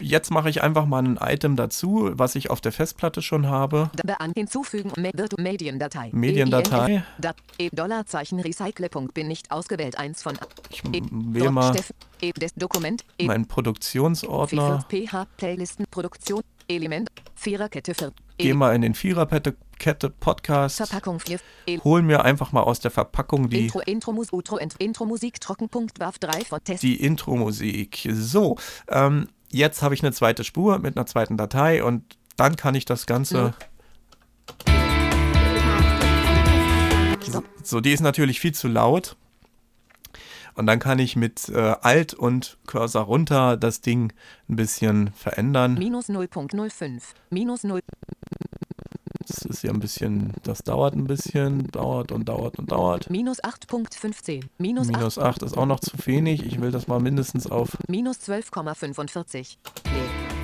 Jetzt 0.00 0.30
mache 0.30 0.50
ich 0.50 0.62
einfach 0.62 0.86
mal 0.86 1.02
ein 1.02 1.18
Item 1.20 1.56
dazu, 1.56 2.10
was 2.12 2.34
ich 2.34 2.50
auf 2.50 2.60
der 2.60 2.72
Festplatte 2.72 3.22
schon 3.22 3.46
habe. 3.48 3.90
Hinzufügen 4.34 4.92
Mediendatei. 5.36 6.10
Mediendatei. 6.12 7.04
E 7.58 7.70
Dollarzeichen 7.72 8.40
Recycle. 8.40 8.88
Punkt 8.88 9.14
bin 9.14 9.28
nicht 9.28 9.50
ausgewählt 9.50 9.98
1 9.98 10.22
von 10.22 10.38
Ich 10.70 10.82
E 10.92 11.02
wähle 11.10 11.50
mal 11.50 11.74
E 12.20 12.32
Dokument 12.56 13.04
E 13.18 13.26
meinen 13.26 13.46
Produktionsordner. 13.46 14.84
P4 14.90 15.06
PH 15.08 15.26
Playlisten 15.36 15.86
Produktion 15.90 16.42
Element 16.68 17.10
Viererkette 17.34 17.94
für 17.94 18.12
Gehe 18.38 18.54
mal 18.54 18.74
in 18.74 18.82
den 18.82 18.94
Viererkette 18.94 19.56
Kette 19.78 20.10
Podcast. 20.10 20.76
Verpackung 20.76 21.20
4. 21.20 21.38
E 21.66 21.78
Hol 21.84 22.02
mir 22.02 22.24
einfach 22.24 22.52
mal 22.52 22.62
aus 22.62 22.80
der 22.80 22.90
Verpackung 22.90 23.48
die, 23.48 23.64
Intro, 23.64 23.80
Intro, 23.80 24.12
Mus, 24.12 24.32
Outro, 24.32 24.56
Int, 24.56 24.74
Intro, 24.78 25.04
Musik, 25.04 25.40
Trockenpunkt, 25.40 26.00
Warf 26.00 26.18
3 26.18 26.44
von 26.44 26.62
Test. 26.64 26.82
die 26.82 26.96
Intro-Musik. 26.96 28.08
So, 28.12 28.56
ähm, 28.88 29.28
jetzt 29.50 29.82
habe 29.82 29.94
ich 29.94 30.02
eine 30.02 30.12
zweite 30.12 30.44
Spur 30.44 30.78
mit 30.78 30.96
einer 30.96 31.06
zweiten 31.06 31.36
Datei 31.36 31.84
und 31.84 32.16
dann 32.36 32.56
kann 32.56 32.74
ich 32.74 32.84
das 32.84 33.06
Ganze. 33.06 33.54
So, 37.20 37.42
so, 37.62 37.80
die 37.80 37.92
ist 37.92 38.00
natürlich 38.00 38.40
viel 38.40 38.54
zu 38.54 38.68
laut. 38.68 39.16
Und 40.54 40.66
dann 40.66 40.78
kann 40.78 40.98
ich 40.98 41.16
mit 41.16 41.50
äh, 41.50 41.74
Alt 41.82 42.14
und 42.14 42.56
Cursor 42.66 43.04
runter 43.04 43.58
das 43.58 43.82
Ding 43.82 44.14
ein 44.48 44.56
bisschen 44.56 45.12
verändern. 45.12 45.74
Minus 45.74 46.08
0.05. 46.08 47.02
Minus 47.28 47.62
0. 47.62 47.80
Das 49.36 49.44
ist 49.44 49.62
ja 49.62 49.70
ein 49.70 49.80
bisschen, 49.80 50.32
das 50.44 50.60
dauert 50.60 50.94
ein 50.94 51.06
bisschen, 51.06 51.66
dauert 51.68 52.10
und 52.10 52.26
dauert 52.26 52.58
und 52.58 52.72
dauert. 52.72 53.10
Minus 53.10 53.42
8.15. 53.42 54.44
Minus, 54.56 54.86
Minus 54.86 55.18
8. 55.18 55.26
8 55.26 55.42
ist 55.42 55.58
auch 55.58 55.66
noch 55.66 55.80
zu 55.80 55.92
wenig. 56.06 56.44
Ich 56.44 56.60
will 56.60 56.70
das 56.70 56.88
mal 56.88 57.00
mindestens 57.00 57.46
auf. 57.46 57.76
Minus 57.86 58.18
12,45. 58.20 59.56
Nee. 59.84 59.90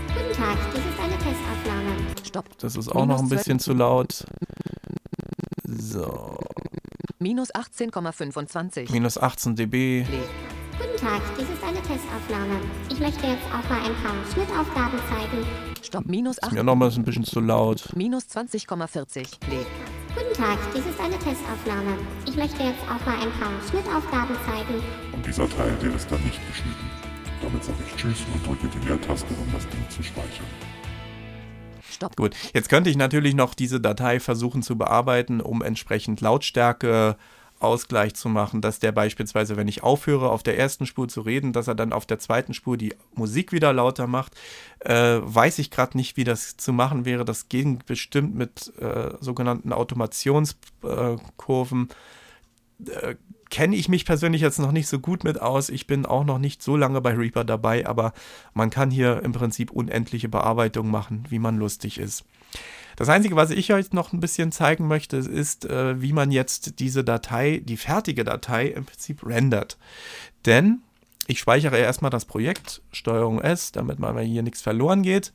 Guten 0.09 0.33
Tag, 0.35 0.59
dies 0.75 0.85
ist 0.85 1.01
eine 1.01 1.15
Testaufnahme. 1.15 1.97
Stopp. 2.27 2.59
Das 2.59 2.77
ist 2.77 2.89
auch 2.89 3.07
noch 3.07 3.19
ein 3.19 3.25
Minus 3.25 3.39
bisschen 3.39 3.59
zu 3.61 3.73
laut. 3.73 4.27
So, 5.65 6.39
Minus 7.19 7.55
18,25. 7.55 8.93
minus 8.93 9.17
18 9.17 9.57
dB. 9.57 10.05
Nee. 10.11 10.19
Guten 10.77 10.97
Tag, 10.99 11.23
dies 11.39 11.49
ist 11.49 11.63
eine 11.63 11.81
Testaufnahme. 11.81 12.61
Ich 12.91 12.99
möchte 12.99 13.27
jetzt 13.27 13.47
auch 13.47 13.71
mal 13.71 13.79
ein 13.79 13.95
paar 14.03 14.15
Schnittaufgaben 14.33 14.99
zeigen. 15.09 15.72
Stopp. 15.83 16.07
Minus 16.07 16.41
8. 16.43 16.53
Mir 16.53 16.63
nochmal 16.63 16.93
ein 16.93 17.03
bisschen 17.03 17.25
zu 17.25 17.41
laut. 17.41 17.89
Minus 17.97 18.25
20,40. 18.27 19.27
Nee. 19.51 19.67
Guten 20.15 20.35
Tag, 20.35 20.59
dies 20.75 20.87
ist 20.87 21.01
eine 21.01 21.19
Testaufnahme. 21.19 21.99
Ich 22.25 22.37
möchte 22.37 22.63
jetzt 22.63 22.83
auch 22.83 23.05
mal 23.05 23.21
ein 23.21 23.33
paar 23.33 23.51
Schnittaufgaben 23.69 24.37
zeigen. 24.47 24.83
Und 25.13 25.27
dieser 25.27 25.49
Teil, 25.49 25.77
der 25.83 25.93
ist 25.95 26.11
dann 26.11 26.23
nicht 26.23 26.41
geschnitten. 26.47 26.91
Damit 27.43 27.65
sage 27.65 27.79
ich 27.85 27.97
Tschüss 27.97 28.19
und 28.33 28.47
drücke 28.47 28.69
die 28.69 28.87
Leertaste, 28.87 29.35
um 29.35 29.53
das 29.53 29.69
Ding 29.69 29.85
zu 29.89 30.03
speichern. 30.05 30.47
Stopp. 31.91 32.17
Gut, 32.17 32.37
jetzt 32.55 32.69
könnte 32.69 32.89
ich 32.89 32.97
natürlich 32.97 33.35
noch 33.35 33.55
diese 33.55 33.81
Datei 33.81 34.21
versuchen 34.21 34.63
zu 34.63 34.79
bearbeiten, 34.79 35.41
um 35.41 35.63
entsprechend 35.63 36.21
Lautstärke 36.21 37.17
Ausgleich 37.63 38.15
zu 38.15 38.29
machen, 38.29 38.61
dass 38.61 38.79
der 38.79 38.93
beispielsweise, 38.93 39.57
wenn 39.57 39.69
ich 39.69 39.83
aufhöre, 39.83 40.31
auf 40.31 40.43
der 40.43 40.59
ersten 40.59 40.87
Spur 40.87 41.09
zu 41.09 41.21
reden, 41.21 41.53
dass 41.53 41.69
er 41.69 41.75
dann 41.75 41.93
auf 41.93 42.07
der 42.07 42.19
zweiten 42.19 42.55
Spur 42.55 42.77
die 42.77 42.95
Musik 43.15 43.53
wieder 43.53 43.73
lauter 43.73 44.07
macht. 44.07 44.35
Äh, 44.81 45.21
weiß 45.23 45.59
ich 45.59 45.71
gerade 45.71 45.97
nicht, 45.97 46.17
wie 46.17 46.25
das 46.25 46.57
zu 46.57 46.73
machen 46.73 47.05
wäre. 47.05 47.25
Das 47.25 47.49
ging 47.49 47.81
bestimmt 47.87 48.35
mit 48.35 48.73
äh, 48.79 49.15
sogenannten 49.21 49.73
Automationskurven. 49.73 51.89
Äh, 52.87 53.15
Kenne 53.53 53.77
ich 53.77 53.91
mich 53.91 54.07
persönlich 54.07 54.41
jetzt 54.41 54.59
noch 54.59 54.73
nicht 54.73 54.89
so 54.89 54.99
gut 54.99 55.25
mit 55.25 55.39
aus. 55.39 55.69
Ich 55.69 55.87
bin 55.87 56.07
auch 56.07 56.25
noch 56.25 56.39
nicht 56.39 56.63
so 56.63 56.75
lange 56.75 57.03
bei 57.03 57.13
Reaper 57.13 57.45
dabei, 57.45 57.87
aber 57.87 58.15
man 58.55 58.71
kann 58.71 58.91
hier 58.91 59.23
im 59.23 59.33
Prinzip 59.33 59.71
unendliche 59.71 60.31
Bearbeitung 60.31 60.91
machen, 60.91 61.25
wie 61.29 61.39
man 61.39 61.59
lustig 61.59 61.99
ist. 61.99 62.25
Das 62.97 63.09
Einzige, 63.09 63.37
was 63.37 63.51
ich 63.51 63.73
euch 63.73 63.93
noch 63.93 64.13
ein 64.13 64.21
bisschen 64.21 64.53
zeigen 64.53 64.87
möchte, 64.87 65.17
ist, 65.19 65.65
äh, 65.65 66.01
wie 66.01 66.13
man 66.13 66.31
jetzt 66.31 66.79
diese 66.81 67.05
Datei, 67.05 67.63
die 67.65 67.77
fertige 67.77 68.25
Datei 68.25 68.67
im 68.69 68.85
Prinzip 68.85 69.25
rendert. 69.27 69.79
Denn 70.47 70.83
ich 71.27 71.39
speichere 71.39 71.79
erstmal 71.79 72.11
das 72.11 72.25
Projekt, 72.25 72.83
Steuerung 72.93 73.41
S, 73.41 73.73
damit 73.73 73.99
mal 73.99 74.19
hier 74.21 74.43
nichts 74.43 74.61
verloren 74.61 75.03
geht. 75.03 75.33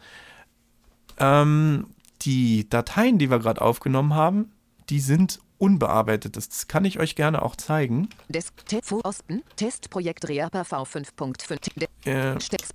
Ähm, 1.20 1.88
die 2.22 2.70
Dateien, 2.70 3.18
die 3.18 3.30
wir 3.30 3.40
gerade 3.40 3.62
aufgenommen 3.62 4.14
haben, 4.14 4.52
die 4.90 5.00
sind 5.00 5.40
unbearbeitet. 5.58 6.36
Das 6.38 6.68
kann 6.68 6.86
ich 6.86 7.00
euch 7.00 7.16
gerne 7.16 7.42
auch 7.42 7.56
zeigen. 7.56 8.10
Desk 8.30 8.54
Tefo 8.68 9.02
Osten. 9.04 9.42
Testprojekt 9.56 10.28
Reaper 10.30 10.62
V5.5. 10.64 11.70
De- 11.80 11.88
Äh, 12.14 12.40
Stex 12.40 12.70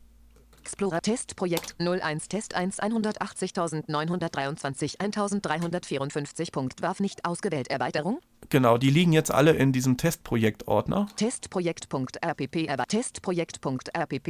Explorer 0.62 1.00
Testprojekt 1.00 1.74
01 1.80 2.28
Test 2.28 2.54
1 2.54 2.80
180.923 2.80 5.00
1354. 5.00 6.52
Punkt. 6.52 6.82
Warf 6.82 7.00
nicht 7.00 7.24
ausgewählt. 7.24 7.68
Erweiterung. 7.68 8.20
genau, 8.48 8.78
die 8.78 8.90
liegen 8.90 9.12
jetzt 9.12 9.32
alle 9.32 9.54
in 9.54 9.72
diesem 9.72 9.96
Testprojekt-Ordner. 9.96 11.08
Testprojekt.rpp. 11.16 12.70
Aber 12.70 12.84
Testprojekt.rpp. 12.84 14.28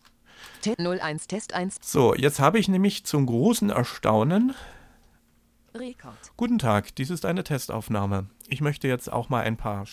Te 0.63 0.75
01 0.79 1.27
Test 1.27 1.53
1. 1.53 1.77
So, 1.83 2.15
jetzt 2.15 2.41
habe 2.41 2.59
ich 2.59 2.67
nämlich 2.67 3.05
zum 3.05 3.27
großen 3.27 3.69
Erstaunen 3.69 4.55
Rekord. 5.75 6.15
Guten 6.39 6.59
Tag, 6.59 6.97
dies 6.97 7.11
ist 7.11 7.27
eine 7.27 7.45
Testaufnahme. 7.45 8.27
Ich 8.49 8.63
möchte 8.63 8.89
jetzt 8.89 9.13
auch 9.13 9.29
mal 9.29 9.43
ein 9.43 9.59
paar. 9.59 9.85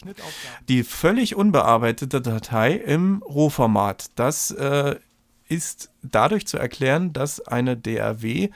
Die 0.69 0.83
völlig 0.83 1.35
unbearbeitete 1.35 2.21
Datei 2.21 2.75
im 2.75 3.23
Rohformat. 3.23 4.11
Das 4.15 4.51
äh, 4.51 4.95
ist 5.49 5.91
dadurch 6.01 6.47
zu 6.47 6.57
erklären, 6.57 7.13
dass 7.13 7.39
eine 7.41 7.77
DRW 7.77 8.49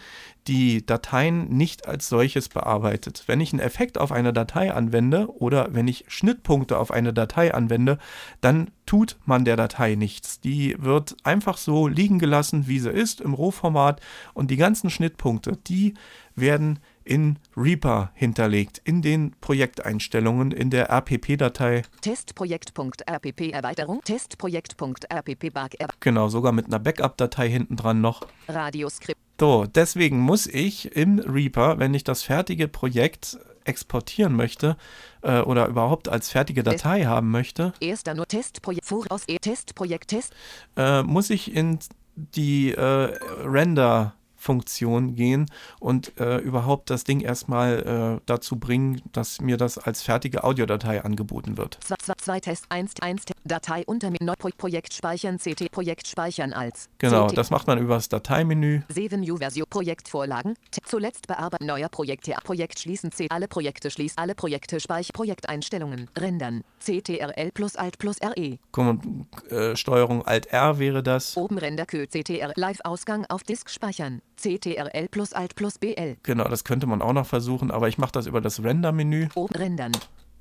die 0.48 0.86
Dateien 0.86 1.48
nicht 1.50 1.88
als 1.88 2.10
solches 2.10 2.50
bearbeitet. 2.50 3.24
Wenn 3.28 3.40
ich 3.40 3.54
einen 3.54 3.62
Effekt 3.62 3.98
auf 3.98 4.12
eine 4.12 4.34
Datei 4.34 4.74
anwende 4.74 5.30
oder 5.40 5.74
wenn 5.74 5.88
ich 5.88 6.06
Schnittpunkte 6.08 6.78
auf 6.78 6.92
eine 6.92 7.14
Datei 7.14 7.54
anwende, 7.54 7.98
dann 8.42 8.72
tut 8.86 9.18
man 9.26 9.46
der 9.46 9.56
Datei 9.56 9.96
nichts. 9.96 10.42
Die 10.42 10.76
wird 10.80 11.16
einfach 11.24 11.58
so 11.58 11.88
liegen 11.88 12.20
gelassen, 12.20 12.68
wie 12.68 12.80
sie 12.80 12.92
ist 12.92 13.22
im 13.22 13.34
Rohformat 13.34 14.02
und 14.34 14.52
die 14.52 14.58
ganzen 14.58 14.90
Schnittpunkte, 14.90 15.58
die 15.68 15.94
werden 16.36 16.80
in 17.06 17.38
Reaper 17.56 18.12
hinterlegt, 18.14 18.82
in 18.84 19.02
den 19.02 19.36
Projekteinstellungen, 19.42 20.52
in 20.52 20.70
der 20.70 20.90
RPP-Datei. 20.90 21.84
Testprojekt.rpp. 22.02 23.52
Erweiterung. 23.52 24.02
Testprojekt.rpp. 24.04 25.54
Bug. 25.54 25.70
Er 25.80 25.90
Genau, 26.00 26.30
sogar 26.30 26.52
mit 26.52 26.68
einer 26.68 26.80
Backup-Datei 26.80 27.33
hinten 27.42 27.76
dran 27.76 28.02
noch. 28.02 28.28
Radioskript. 28.48 29.20
So, 29.40 29.66
deswegen 29.66 30.20
muss 30.20 30.46
ich 30.46 30.96
im 30.96 31.20
Reaper, 31.20 31.80
wenn 31.80 31.94
ich 31.94 32.04
das 32.04 32.22
fertige 32.22 32.68
Projekt 32.68 33.38
exportieren 33.66 34.36
möchte 34.36 34.78
äh, 35.22 35.40
oder 35.40 35.68
überhaupt 35.68 36.10
als 36.10 36.30
fertige 36.30 36.64
Datei 36.64 37.06
haben 37.06 37.32
möchte, 37.32 37.74
Erster 37.80 38.14
nur 38.14 38.28
Testprojekt. 38.28 38.86
Voraus. 38.86 39.24
E 39.28 39.38
Testprojekt. 39.40 40.10
Test. 40.10 40.34
äh, 40.76 41.02
muss 41.04 41.30
ich 41.30 41.54
in 41.56 41.80
die 42.16 42.72
äh, 42.72 42.82
Render 42.84 44.14
Funktion 44.44 45.16
gehen 45.16 45.46
und 45.80 46.20
äh, 46.20 46.38
überhaupt 46.40 46.90
das 46.90 47.06
Ding 47.06 47.22
erstmal 47.22 48.20
äh, 48.20 48.22
dazu 48.26 48.58
bringen, 48.58 49.02
dass 49.14 49.40
mir 49.40 49.56
das 49.56 49.78
als 49.78 50.04
fertige 50.04 50.44
Audiodatei 50.44 51.04
angeboten 51.04 51.58
wird. 51.58 51.80
2, 52.24 52.34
2 52.34 52.40
Test 52.40 52.66
1 52.70 52.94
1 53.02 53.24
Datei 53.44 53.84
unter 53.86 54.10
Neu 54.22 54.34
Projekt 54.58 54.94
speichern 54.94 55.38
CT 55.38 55.70
Projekt 55.72 56.08
speichern 56.08 56.54
als 56.54 56.88
Genau, 56.98 57.28
CT 57.28 57.38
das 57.38 57.50
macht 57.50 57.68
man 57.68 57.78
über 57.80 57.96
das 57.96 58.08
Dateimenü. 58.08 58.82
7 58.88 59.20
New 59.20 59.36
Version 59.38 59.66
Projektvorlagen 59.70 60.56
T- 60.72 60.80
zuletzt 60.86 61.28
bearbeiten 61.28 61.66
neuer 61.66 61.90
Projekte 61.90 62.34
Projekt 62.44 62.80
schließen 62.80 63.12
C 63.12 63.28
alle 63.30 63.48
Projekte 63.50 63.92
schließen 63.92 64.18
alle 64.18 64.36
Projekte 64.36 64.80
speichern 64.80 65.12
Projekteinstellungen 65.14 66.10
rendern 66.18 66.64
CTRL 66.80 67.52
plus 67.54 67.76
Alt 67.76 67.98
plus 68.00 68.18
RE 68.22 68.58
Komm- 68.72 69.28
äh, 69.50 69.76
Steuerung 69.76 70.26
Alt 70.26 70.46
R 70.48 70.80
wäre 70.80 71.04
das. 71.04 71.36
oben 71.36 71.58
Renderkö 71.58 72.08
CTR 72.08 72.54
Live 72.56 72.80
Ausgang 72.86 73.26
auf 73.28 73.44
Disk 73.44 73.70
speichern 73.70 74.22
CTRL 74.38 75.08
plus 75.10 75.34
Alt 75.34 75.56
plus 75.56 75.78
BL 75.78 76.16
Genau, 76.24 76.46
das 76.48 76.64
könnte 76.64 76.88
man 76.88 77.02
auch 77.02 77.14
noch 77.14 77.26
versuchen, 77.28 77.70
aber 77.72 77.90
ich 77.90 77.98
mache 77.98 78.14
das 78.14 78.28
über 78.28 78.40
das 78.42 78.64
Render-Menü. 78.64 79.28
oben 79.36 79.56
rendern 79.56 79.92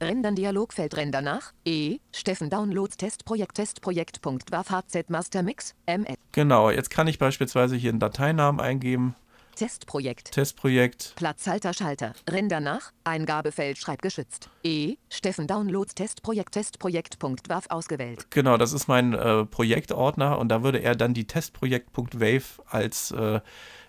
Rendern 0.03 0.35
Dialogfeld 0.35 0.97
Render 0.97 1.23
nach 1.23 1.53
E 1.65 1.99
Steffen 2.13 2.51
Downloads 2.51 2.97
Testprojekt 2.97 3.55
Testprojekt.waf 3.55 4.71
HZ 4.71 5.09
Master 5.11 5.43
Mix 5.43 5.75
MS 5.87 6.17
Genau, 6.33 6.71
jetzt 6.71 6.91
kann 6.91 7.07
ich 7.07 7.19
beispielsweise 7.19 7.77
hier 7.77 7.91
einen 7.91 8.01
Dateinamen 8.01 8.61
eingeben. 8.61 9.15
Testprojekt 9.55 10.33
Testprojekt. 10.33 11.13
Platzhalter 11.17 11.73
Schalter. 11.75 12.15
Render 12.29 12.61
nach. 12.61 12.91
Eingabefeld 13.05 13.79
schreibgeschützt. 13.79 14.49
E. 14.65 14.97
Steffen 15.09 15.47
Downloads 15.47 15.95
Testprojekt 15.95 16.53
Testprojekt.waf 16.53 17.67
ausgewählt. 17.69 18.27
Genau, 18.31 18.57
das 18.57 18.73
ist 18.73 18.89
mein 18.89 19.13
äh, 19.13 19.45
Projektordner 19.45 20.39
und 20.39 20.49
da 20.49 20.63
würde 20.63 20.79
er 20.79 20.97
dann 20.97 21.15
die 21.15 21.27
Testprojekt.wave 21.27 22.63
als 22.67 23.11
äh, 23.13 23.41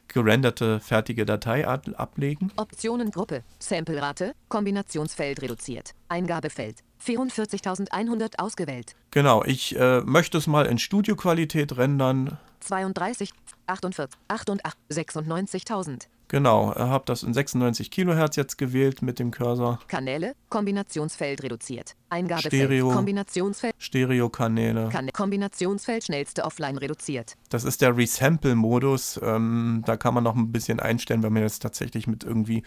gerenderte 0.08 0.80
fertige 0.80 1.26
Datei 1.26 1.68
ab 1.68 1.86
ablegen. 1.96 2.52
Optionengruppe. 2.56 3.44
Samplerate. 3.60 4.34
Kombinationsfeld 4.50 5.42
reduziert. 5.42 5.94
Eingabefeld. 6.10 6.84
44.100 7.06 8.40
ausgewählt. 8.40 8.96
Genau, 9.12 9.44
ich 9.44 9.78
äh, 9.78 10.02
möchte 10.02 10.38
es 10.38 10.48
mal 10.48 10.66
in 10.66 10.78
Studioqualität 10.78 11.78
rendern. 11.78 12.38
32, 12.62 13.32
48, 13.68 14.18
88, 14.30 14.72
96.000. 14.90 16.08
Genau, 16.34 16.74
habe 16.74 17.04
das 17.06 17.22
in 17.22 17.32
96 17.32 17.92
Kilohertz 17.92 18.38
jetzt 18.38 18.58
gewählt 18.58 19.04
mit 19.04 19.20
dem 19.20 19.30
Cursor. 19.30 19.78
Kanäle. 19.88 20.34
Kombinationsfeld 20.50 21.44
reduziert. 21.44 21.96
Eingabefeld. 22.10 22.52
Stereo. 22.56 22.90
Kombinationsfeld. 22.90 23.76
Stereokanäle. 23.78 24.90
Kan 24.90 25.12
Kombinationsfeld 25.14 26.06
schnellste 26.06 26.44
offline 26.44 26.80
reduziert. 26.80 27.36
Das 27.50 27.64
ist 27.64 27.84
der 27.84 27.96
Resample-Modus. 27.96 29.20
Ähm, 29.22 29.84
da 29.86 29.96
kann 29.96 30.16
man 30.16 30.24
noch 30.24 30.36
ein 30.36 30.52
bisschen 30.52 30.80
einstellen, 30.80 31.22
wenn 31.22 31.34
man 31.34 31.44
jetzt 31.44 31.62
tatsächlich 31.62 32.08
mit 32.08 32.24
irgendwie 32.24 32.64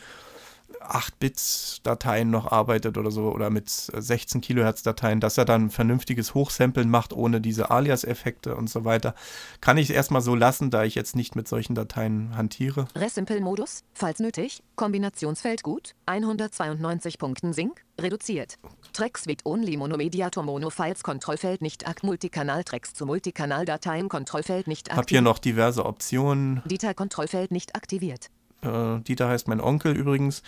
8-Bit-Dateien 0.80 2.30
noch 2.30 2.50
arbeitet 2.50 2.98
oder 2.98 3.10
so 3.10 3.32
oder 3.32 3.50
mit 3.50 3.68
16 3.68 4.40
Kilohertz-Dateien, 4.40 5.20
dass 5.20 5.38
er 5.38 5.44
dann 5.44 5.70
vernünftiges 5.70 6.34
Hochsamplen 6.34 6.88
macht 6.90 7.12
ohne 7.12 7.40
diese 7.40 7.70
Alias-Effekte 7.70 8.56
und 8.56 8.70
so 8.70 8.84
weiter. 8.84 9.14
Kann 9.60 9.78
ich 9.78 9.90
erstmal 9.90 10.22
so 10.22 10.34
lassen, 10.34 10.70
da 10.70 10.84
ich 10.84 10.94
jetzt 10.94 11.16
nicht 11.16 11.36
mit 11.36 11.48
solchen 11.48 11.74
Dateien 11.74 12.36
hantiere. 12.36 12.88
Resimple-Modus, 12.94 13.82
falls 13.94 14.20
nötig, 14.20 14.62
Kombinationsfeld 14.76 15.62
gut, 15.62 15.94
192 16.06 17.18
Punkten 17.18 17.52
Sync, 17.52 17.84
reduziert. 18.00 18.58
Tracks 18.92 19.26
with 19.26 19.38
only 19.44 19.76
Monomediator 19.76 20.42
Mono 20.42 20.70
Files 20.70 21.02
Kontrollfeld 21.02 21.62
nicht 21.62 21.88
akt 21.88 22.02
Multikanal 22.04 22.64
Tracks 22.64 22.94
zu 22.94 23.06
Multikanal-Dateien 23.06 24.08
Kontrollfeld 24.08 24.66
nicht 24.66 24.88
aktiviert. 24.88 24.98
Hab 24.98 25.10
hier 25.10 25.22
noch 25.22 25.38
diverse 25.38 25.84
Optionen. 25.84 26.62
Detail 26.66 26.94
Kontrollfeld 26.94 27.50
nicht 27.50 27.74
aktiviert. 27.74 28.30
Äh, 28.66 29.00
Dieter 29.02 29.28
heißt 29.28 29.48
mein 29.48 29.60
Onkel 29.60 29.96
übrigens. 29.96 30.42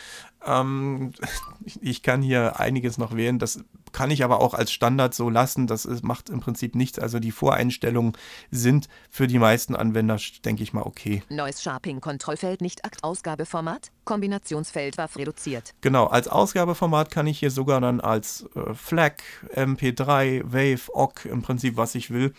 Ähm, 0.44 1.12
ich 1.80 2.02
kann 2.02 2.22
hier 2.22 2.58
einiges 2.58 2.98
noch 2.98 3.14
wählen. 3.14 3.38
Das 3.38 3.64
kann 3.92 4.10
ich 4.10 4.24
aber 4.24 4.40
auch 4.40 4.54
als 4.54 4.72
Standard 4.72 5.14
so 5.14 5.30
lassen. 5.30 5.66
Das 5.66 5.84
ist, 5.84 6.04
macht 6.04 6.30
im 6.30 6.40
Prinzip 6.40 6.74
nichts. 6.74 6.98
Also 6.98 7.20
die 7.20 7.30
Voreinstellungen 7.30 8.12
sind 8.50 8.88
für 9.10 9.26
die 9.26 9.38
meisten 9.38 9.74
Anwender, 9.76 10.18
denke 10.44 10.62
ich 10.62 10.72
mal, 10.72 10.82
okay. 10.82 11.22
Neues 11.28 11.62
Sharping 11.62 12.00
Kontrollfeld 12.00 12.60
nicht 12.60 12.84
Akt 12.84 13.04
Ausgabeformat. 13.04 13.90
Kombinationsfeld 14.04 14.98
WAV 14.98 15.16
reduziert. 15.16 15.74
Genau, 15.80 16.06
als 16.06 16.28
Ausgabeformat 16.28 17.10
kann 17.10 17.26
ich 17.26 17.38
hier 17.38 17.50
sogar 17.50 17.80
dann 17.80 18.00
als 18.00 18.48
äh, 18.54 18.74
FLAC, 18.74 19.22
MP3, 19.54 20.42
WAV, 20.44 20.90
OGG 20.94 21.26
im 21.26 21.42
Prinzip, 21.42 21.76
was 21.76 21.94
ich 21.94 22.10
will. 22.10 22.32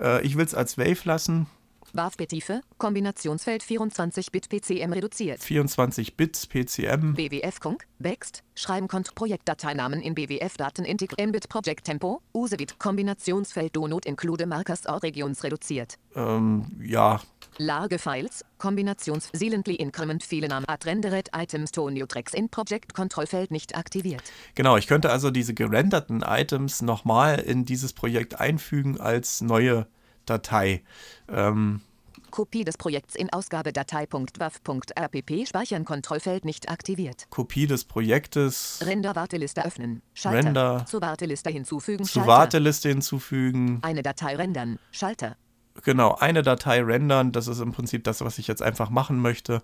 Äh, 0.00 0.24
ich 0.24 0.36
will 0.36 0.44
es 0.44 0.54
als 0.54 0.78
WAV 0.78 1.04
lassen. 1.04 1.46
WAV-Tiefe, 1.94 2.60
Kombinationsfeld 2.78 3.62
24-Bit 3.62 4.48
PCM 4.48 4.92
reduziert. 4.92 5.40
24-Bit 5.40 6.48
PCM. 6.48 7.14
BWF 7.14 7.60
Kunk, 7.60 7.86
Bext, 7.98 8.42
Schreiben 8.54 8.88
Kont 8.88 9.14
Projektdateinamen 9.14 10.00
in 10.00 10.14
BWF-Daten 10.14 10.84
Integr 10.84 11.26
Mbit 11.26 11.48
Project 11.48 11.84
Tempo, 11.84 12.20
Usevit 12.32 12.78
Kombinationsfeld 12.78 13.74
Donut 13.74 14.06
Include 14.06 14.46
Markers 14.46 14.86
or 14.86 15.02
Regions 15.02 15.42
reduziert. 15.44 15.98
Ähm, 16.14 16.66
ja. 16.82 17.20
Lagefiles, 17.58 18.44
Kombinations 18.58 19.28
Silently 19.32 19.74
Increment 19.74 20.22
Fehlenam 20.22 20.64
Ad 20.66 20.86
Rendered 20.86 21.30
Items 21.34 21.72
to 21.72 21.90
New 21.90 22.06
Tracks 22.06 22.34
in 22.34 22.48
Project 22.48 22.94
Kontrollfeld 22.94 23.50
nicht 23.50 23.76
aktiviert. 23.76 24.22
Genau, 24.54 24.76
ich 24.76 24.86
könnte 24.86 25.10
also 25.10 25.30
diese 25.30 25.54
gerenderten 25.54 26.22
Items 26.26 26.82
nochmal 26.82 27.38
in 27.38 27.64
dieses 27.64 27.92
Projekt 27.92 28.40
einfügen 28.40 29.00
als 29.00 29.40
neue 29.40 29.86
Datei. 30.30 30.82
Ähm, 31.28 31.82
Kopie 32.30 32.64
des 32.64 32.78
Projekts 32.78 33.16
in 33.16 33.32
Ausgabedatei.wav.rpp 33.32 35.48
speichern 35.48 35.84
Kontrollfeld 35.84 36.44
nicht 36.44 36.70
aktiviert. 36.70 37.26
Kopie 37.30 37.66
des 37.66 37.84
Projektes. 37.84 38.78
Render 38.86 39.16
Warteliste 39.16 39.64
öffnen. 39.64 40.02
Schalter. 40.14 40.46
Render. 40.46 40.86
Zur 40.86 41.02
Warteliste 41.02 41.50
hinzufügen. 41.50 42.04
Zur 42.04 42.26
Warteliste 42.26 42.88
hinzufügen. 42.88 43.80
Eine 43.82 44.02
Datei 44.02 44.36
rendern. 44.36 44.78
Schalter. 44.92 45.36
Genau, 45.84 46.14
eine 46.14 46.42
Datei 46.42 46.82
rendern. 46.82 47.32
Das 47.32 47.48
ist 47.48 47.60
im 47.60 47.72
Prinzip 47.72 48.04
das, 48.04 48.20
was 48.20 48.38
ich 48.38 48.46
jetzt 48.46 48.62
einfach 48.62 48.90
machen 48.90 49.18
möchte. 49.18 49.62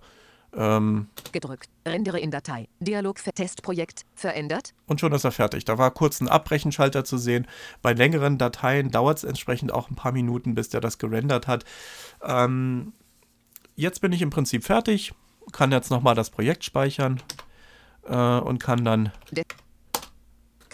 Ähm, 0.55 1.07
Gedrückt. 1.31 1.69
Rendere 1.85 2.19
in 2.19 2.31
Datei. 2.31 2.67
Dialog 2.79 3.19
für 3.19 3.31
Testprojekt. 3.31 4.05
Verändert. 4.15 4.73
Und 4.87 4.99
schon 4.99 5.11
ist 5.13 5.23
er 5.23 5.31
fertig. 5.31 5.65
Da 5.65 5.77
war 5.77 5.91
kurz 5.91 6.21
ein 6.21 6.29
Abbrechenschalter 6.29 7.03
zu 7.03 7.17
sehen. 7.17 7.47
Bei 7.81 7.93
längeren 7.93 8.37
Dateien 8.37 8.91
dauert 8.91 9.17
es 9.17 9.23
entsprechend 9.23 9.71
auch 9.71 9.89
ein 9.89 9.95
paar 9.95 10.11
Minuten, 10.11 10.55
bis 10.55 10.69
der 10.69 10.81
das 10.81 10.97
gerendert 10.97 11.47
hat. 11.47 11.65
Ähm, 12.23 12.93
jetzt 13.75 14.01
bin 14.01 14.11
ich 14.11 14.21
im 14.21 14.29
Prinzip 14.29 14.63
fertig. 14.63 15.13
Kann 15.51 15.71
jetzt 15.71 15.91
nochmal 15.91 16.15
das 16.15 16.29
Projekt 16.29 16.63
speichern. 16.63 17.21
Äh, 18.05 18.15
und 18.15 18.59
kann 18.59 18.83
dann. 18.85 19.11
De 19.31 19.43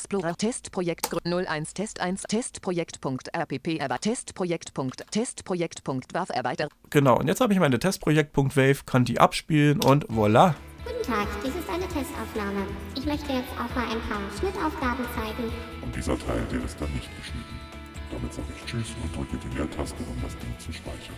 Explorer 0.03 0.35
Testprojekt 0.35 1.09
01 1.23 1.73
Test 1.73 2.01
1 2.01 2.23
Testprojekt.rpp 2.23 3.81
aber 3.81 3.99
Testprojekt. 3.99 4.73
Testprojekt.wav 5.11 6.29
erweitert. 6.29 6.73
Genau, 6.89 7.19
und 7.19 7.29
jetzt 7.29 7.39
habe 7.39 7.53
ich 7.53 7.59
meine 7.59 7.79
Testprojekt.wave, 7.79 8.79
kann 8.85 9.05
die 9.05 9.21
abspielen 9.21 9.81
und 9.81 10.07
voilà. 10.07 10.55
Guten 10.83 11.09
Tag, 11.09 11.27
dies 11.41 11.55
ist 11.55 11.69
eine 11.69 11.87
Testaufnahme. 11.87 12.67
Ich 12.97 13.05
möchte 13.05 13.31
jetzt 13.31 13.47
auch 13.53 13.73
mal 13.73 13.85
ein 13.85 14.01
paar 14.09 14.19
Schnittaufgaben 14.37 15.05
zeigen. 15.15 15.49
Und 15.81 15.95
dieser 15.95 16.19
Teil, 16.19 16.43
der 16.51 16.65
ist 16.65 16.81
dann 16.81 16.91
nicht 16.91 17.09
geschnitten. 17.17 17.55
Damit 18.11 18.33
sage 18.33 18.47
ich 18.57 18.65
Tschüss 18.65 18.93
und 19.01 19.15
drücke 19.15 19.37
die 19.37 19.55
Leertaste, 19.55 20.03
um 20.03 20.21
das 20.21 20.37
Ding 20.37 20.53
zu 20.59 20.73
speichern. 20.73 21.15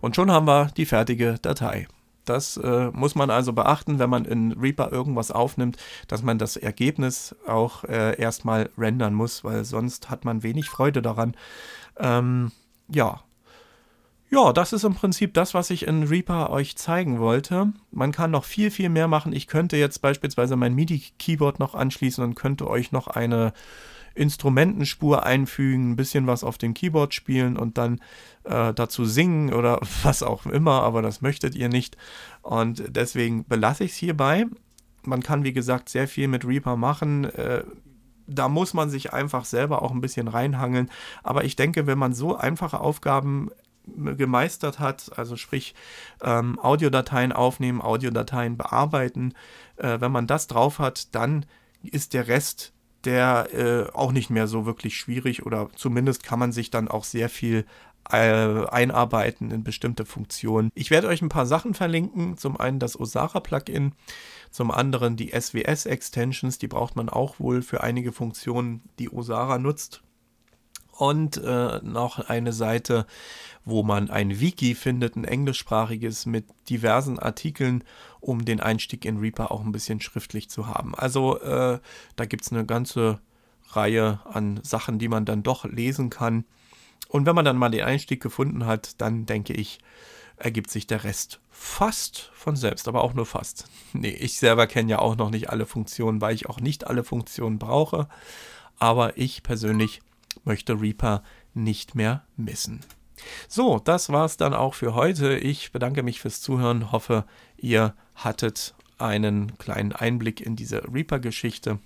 Und 0.00 0.16
schon 0.16 0.28
haben 0.32 0.48
wir 0.48 0.72
die 0.76 0.86
fertige 0.86 1.36
Datei. 1.40 1.86
Das 2.30 2.56
äh, 2.56 2.90
muss 2.92 3.16
man 3.16 3.28
also 3.28 3.52
beachten, 3.52 3.98
wenn 3.98 4.08
man 4.08 4.24
in 4.24 4.52
Reaper 4.52 4.92
irgendwas 4.92 5.32
aufnimmt, 5.32 5.76
dass 6.06 6.22
man 6.22 6.38
das 6.38 6.56
Ergebnis 6.56 7.34
auch 7.44 7.82
äh, 7.82 8.16
erstmal 8.20 8.70
rendern 8.78 9.14
muss, 9.14 9.42
weil 9.42 9.64
sonst 9.64 10.10
hat 10.10 10.24
man 10.24 10.44
wenig 10.44 10.70
Freude 10.70 11.02
daran. 11.02 11.34
Ähm, 11.98 12.52
ja. 12.88 13.20
Ja, 14.30 14.52
das 14.52 14.72
ist 14.72 14.84
im 14.84 14.94
Prinzip 14.94 15.34
das, 15.34 15.54
was 15.54 15.70
ich 15.70 15.88
in 15.88 16.04
Reaper 16.04 16.50
euch 16.50 16.76
zeigen 16.76 17.18
wollte. 17.18 17.72
Man 17.90 18.12
kann 18.12 18.30
noch 18.30 18.44
viel, 18.44 18.70
viel 18.70 18.88
mehr 18.88 19.08
machen. 19.08 19.32
Ich 19.32 19.48
könnte 19.48 19.76
jetzt 19.76 20.00
beispielsweise 20.00 20.54
mein 20.54 20.76
MIDI-Keyboard 20.76 21.58
noch 21.58 21.74
anschließen 21.74 22.22
und 22.22 22.36
könnte 22.36 22.70
euch 22.70 22.92
noch 22.92 23.08
eine 23.08 23.52
Instrumentenspur 24.20 25.24
einfügen, 25.24 25.92
ein 25.92 25.96
bisschen 25.96 26.26
was 26.26 26.44
auf 26.44 26.58
dem 26.58 26.74
Keyboard 26.74 27.14
spielen 27.14 27.56
und 27.56 27.78
dann 27.78 28.00
äh, 28.44 28.74
dazu 28.74 29.06
singen 29.06 29.52
oder 29.52 29.80
was 30.02 30.22
auch 30.22 30.44
immer, 30.44 30.82
aber 30.82 31.00
das 31.00 31.22
möchtet 31.22 31.54
ihr 31.54 31.70
nicht. 31.70 31.96
Und 32.42 32.84
deswegen 32.88 33.46
belasse 33.46 33.84
ich 33.84 33.92
es 33.92 33.96
hierbei. 33.96 34.44
Man 35.02 35.22
kann, 35.22 35.42
wie 35.42 35.54
gesagt, 35.54 35.88
sehr 35.88 36.06
viel 36.06 36.28
mit 36.28 36.46
Reaper 36.46 36.76
machen. 36.76 37.24
Äh, 37.24 37.64
da 38.26 38.48
muss 38.48 38.74
man 38.74 38.90
sich 38.90 39.14
einfach 39.14 39.46
selber 39.46 39.82
auch 39.82 39.90
ein 39.90 40.02
bisschen 40.02 40.28
reinhangeln. 40.28 40.90
Aber 41.22 41.44
ich 41.44 41.56
denke, 41.56 41.86
wenn 41.86 41.98
man 41.98 42.12
so 42.12 42.36
einfache 42.36 42.78
Aufgaben 42.78 43.48
gemeistert 43.86 44.78
hat, 44.78 45.10
also 45.16 45.36
sprich 45.36 45.74
ähm, 46.22 46.58
Audiodateien 46.60 47.32
aufnehmen, 47.32 47.80
Audiodateien 47.80 48.58
bearbeiten, 48.58 49.32
äh, 49.76 49.98
wenn 49.98 50.12
man 50.12 50.26
das 50.26 50.46
drauf 50.46 50.78
hat, 50.78 51.14
dann 51.14 51.46
ist 51.82 52.12
der 52.12 52.28
Rest 52.28 52.74
der 53.04 53.48
äh, 53.54 53.90
auch 53.92 54.12
nicht 54.12 54.30
mehr 54.30 54.46
so 54.46 54.66
wirklich 54.66 54.96
schwierig 54.96 55.46
oder 55.46 55.68
zumindest 55.74 56.22
kann 56.22 56.38
man 56.38 56.52
sich 56.52 56.70
dann 56.70 56.88
auch 56.88 57.04
sehr 57.04 57.28
viel 57.28 57.64
äh, 58.10 58.66
einarbeiten 58.66 59.50
in 59.50 59.62
bestimmte 59.62 60.04
Funktionen. 60.04 60.70
Ich 60.74 60.90
werde 60.90 61.08
euch 61.08 61.22
ein 61.22 61.28
paar 61.28 61.46
Sachen 61.46 61.74
verlinken. 61.74 62.36
Zum 62.36 62.58
einen 62.58 62.78
das 62.78 62.98
Osara-Plugin, 62.98 63.92
zum 64.50 64.70
anderen 64.70 65.16
die 65.16 65.30
SWS-Extensions, 65.30 66.58
die 66.58 66.68
braucht 66.68 66.96
man 66.96 67.08
auch 67.08 67.38
wohl 67.38 67.62
für 67.62 67.82
einige 67.82 68.12
Funktionen, 68.12 68.82
die 68.98 69.12
Osara 69.12 69.58
nutzt. 69.58 70.02
Und 71.00 71.38
äh, 71.38 71.80
noch 71.82 72.28
eine 72.28 72.52
Seite, 72.52 73.06
wo 73.64 73.82
man 73.82 74.10
ein 74.10 74.38
Wiki 74.38 74.74
findet, 74.74 75.16
ein 75.16 75.24
englischsprachiges 75.24 76.26
mit 76.26 76.44
diversen 76.68 77.18
Artikeln, 77.18 77.84
um 78.20 78.44
den 78.44 78.60
Einstieg 78.60 79.06
in 79.06 79.16
Reaper 79.16 79.50
auch 79.50 79.64
ein 79.64 79.72
bisschen 79.72 80.02
schriftlich 80.02 80.50
zu 80.50 80.66
haben. 80.66 80.94
Also 80.94 81.40
äh, 81.40 81.78
da 82.16 82.24
gibt 82.26 82.44
es 82.44 82.52
eine 82.52 82.66
ganze 82.66 83.18
Reihe 83.70 84.20
an 84.30 84.60
Sachen, 84.62 84.98
die 84.98 85.08
man 85.08 85.24
dann 85.24 85.42
doch 85.42 85.64
lesen 85.64 86.10
kann. 86.10 86.44
Und 87.08 87.24
wenn 87.24 87.34
man 87.34 87.46
dann 87.46 87.56
mal 87.56 87.70
den 87.70 87.84
Einstieg 87.84 88.22
gefunden 88.22 88.66
hat, 88.66 89.00
dann 89.00 89.24
denke 89.24 89.54
ich, 89.54 89.78
ergibt 90.36 90.70
sich 90.70 90.86
der 90.86 91.04
Rest 91.04 91.40
fast 91.48 92.30
von 92.34 92.56
selbst, 92.56 92.88
aber 92.88 93.02
auch 93.02 93.14
nur 93.14 93.24
fast. 93.24 93.70
Nee, 93.94 94.10
ich 94.10 94.38
selber 94.38 94.66
kenne 94.66 94.90
ja 94.90 94.98
auch 94.98 95.16
noch 95.16 95.30
nicht 95.30 95.48
alle 95.48 95.64
Funktionen, 95.64 96.20
weil 96.20 96.34
ich 96.34 96.46
auch 96.46 96.60
nicht 96.60 96.86
alle 96.86 97.04
Funktionen 97.04 97.58
brauche. 97.58 98.06
Aber 98.78 99.16
ich 99.16 99.42
persönlich 99.42 100.02
möchte 100.44 100.80
Reaper 100.80 101.22
nicht 101.54 101.94
mehr 101.94 102.24
missen. 102.36 102.80
So, 103.48 103.78
das 103.78 104.10
war's 104.10 104.36
dann 104.36 104.54
auch 104.54 104.74
für 104.74 104.94
heute. 104.94 105.36
Ich 105.36 105.72
bedanke 105.72 106.02
mich 106.02 106.20
fürs 106.20 106.40
Zuhören, 106.40 106.92
hoffe, 106.92 107.24
ihr 107.56 107.94
hattet 108.14 108.74
einen 108.98 109.56
kleinen 109.58 109.92
Einblick 109.92 110.40
in 110.40 110.56
diese 110.56 110.82
Reaper-Geschichte 110.92 111.78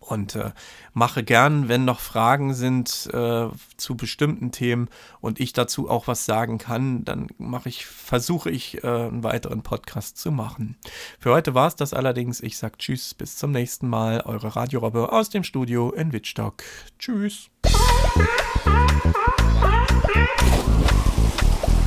und 0.00 0.34
äh, 0.34 0.52
mache 0.92 1.22
gern, 1.22 1.68
wenn 1.68 1.84
noch 1.84 2.00
Fragen 2.00 2.54
sind 2.54 3.08
äh, 3.12 3.48
zu 3.76 3.96
bestimmten 3.96 4.52
Themen 4.52 4.88
und 5.20 5.40
ich 5.40 5.52
dazu 5.52 5.90
auch 5.90 6.06
was 6.06 6.24
sagen 6.24 6.58
kann, 6.58 7.04
dann 7.04 7.28
mache 7.38 7.68
ich, 7.68 7.86
versuche 7.86 8.50
ich 8.50 8.82
äh, 8.82 8.86
einen 8.86 9.22
weiteren 9.22 9.62
Podcast 9.62 10.18
zu 10.18 10.30
machen. 10.30 10.76
Für 11.18 11.32
heute 11.32 11.54
war 11.54 11.68
es 11.68 11.76
das 11.76 11.94
allerdings. 11.94 12.40
Ich 12.40 12.58
sage 12.58 12.78
Tschüss, 12.78 13.14
bis 13.14 13.36
zum 13.36 13.50
nächsten 13.50 13.88
Mal. 13.88 14.22
Eure 14.22 14.56
Radiorobbe 14.56 15.12
aus 15.12 15.30
dem 15.30 15.44
Studio 15.44 15.90
in 15.92 16.12
Wittstock. 16.12 16.62
Tschüss. 16.98 17.50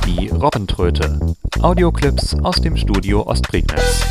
Die 0.06 0.28
Robbentröte. 0.28 1.34
Audioclips 1.60 2.34
aus 2.42 2.56
dem 2.56 2.76
Studio 2.76 3.26
Ostprignitz. 3.26 4.04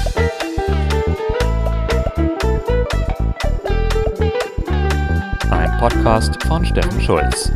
Podcast 5.82 6.44
von 6.44 6.64
Steffen 6.64 7.02
Schulz. 7.02 7.52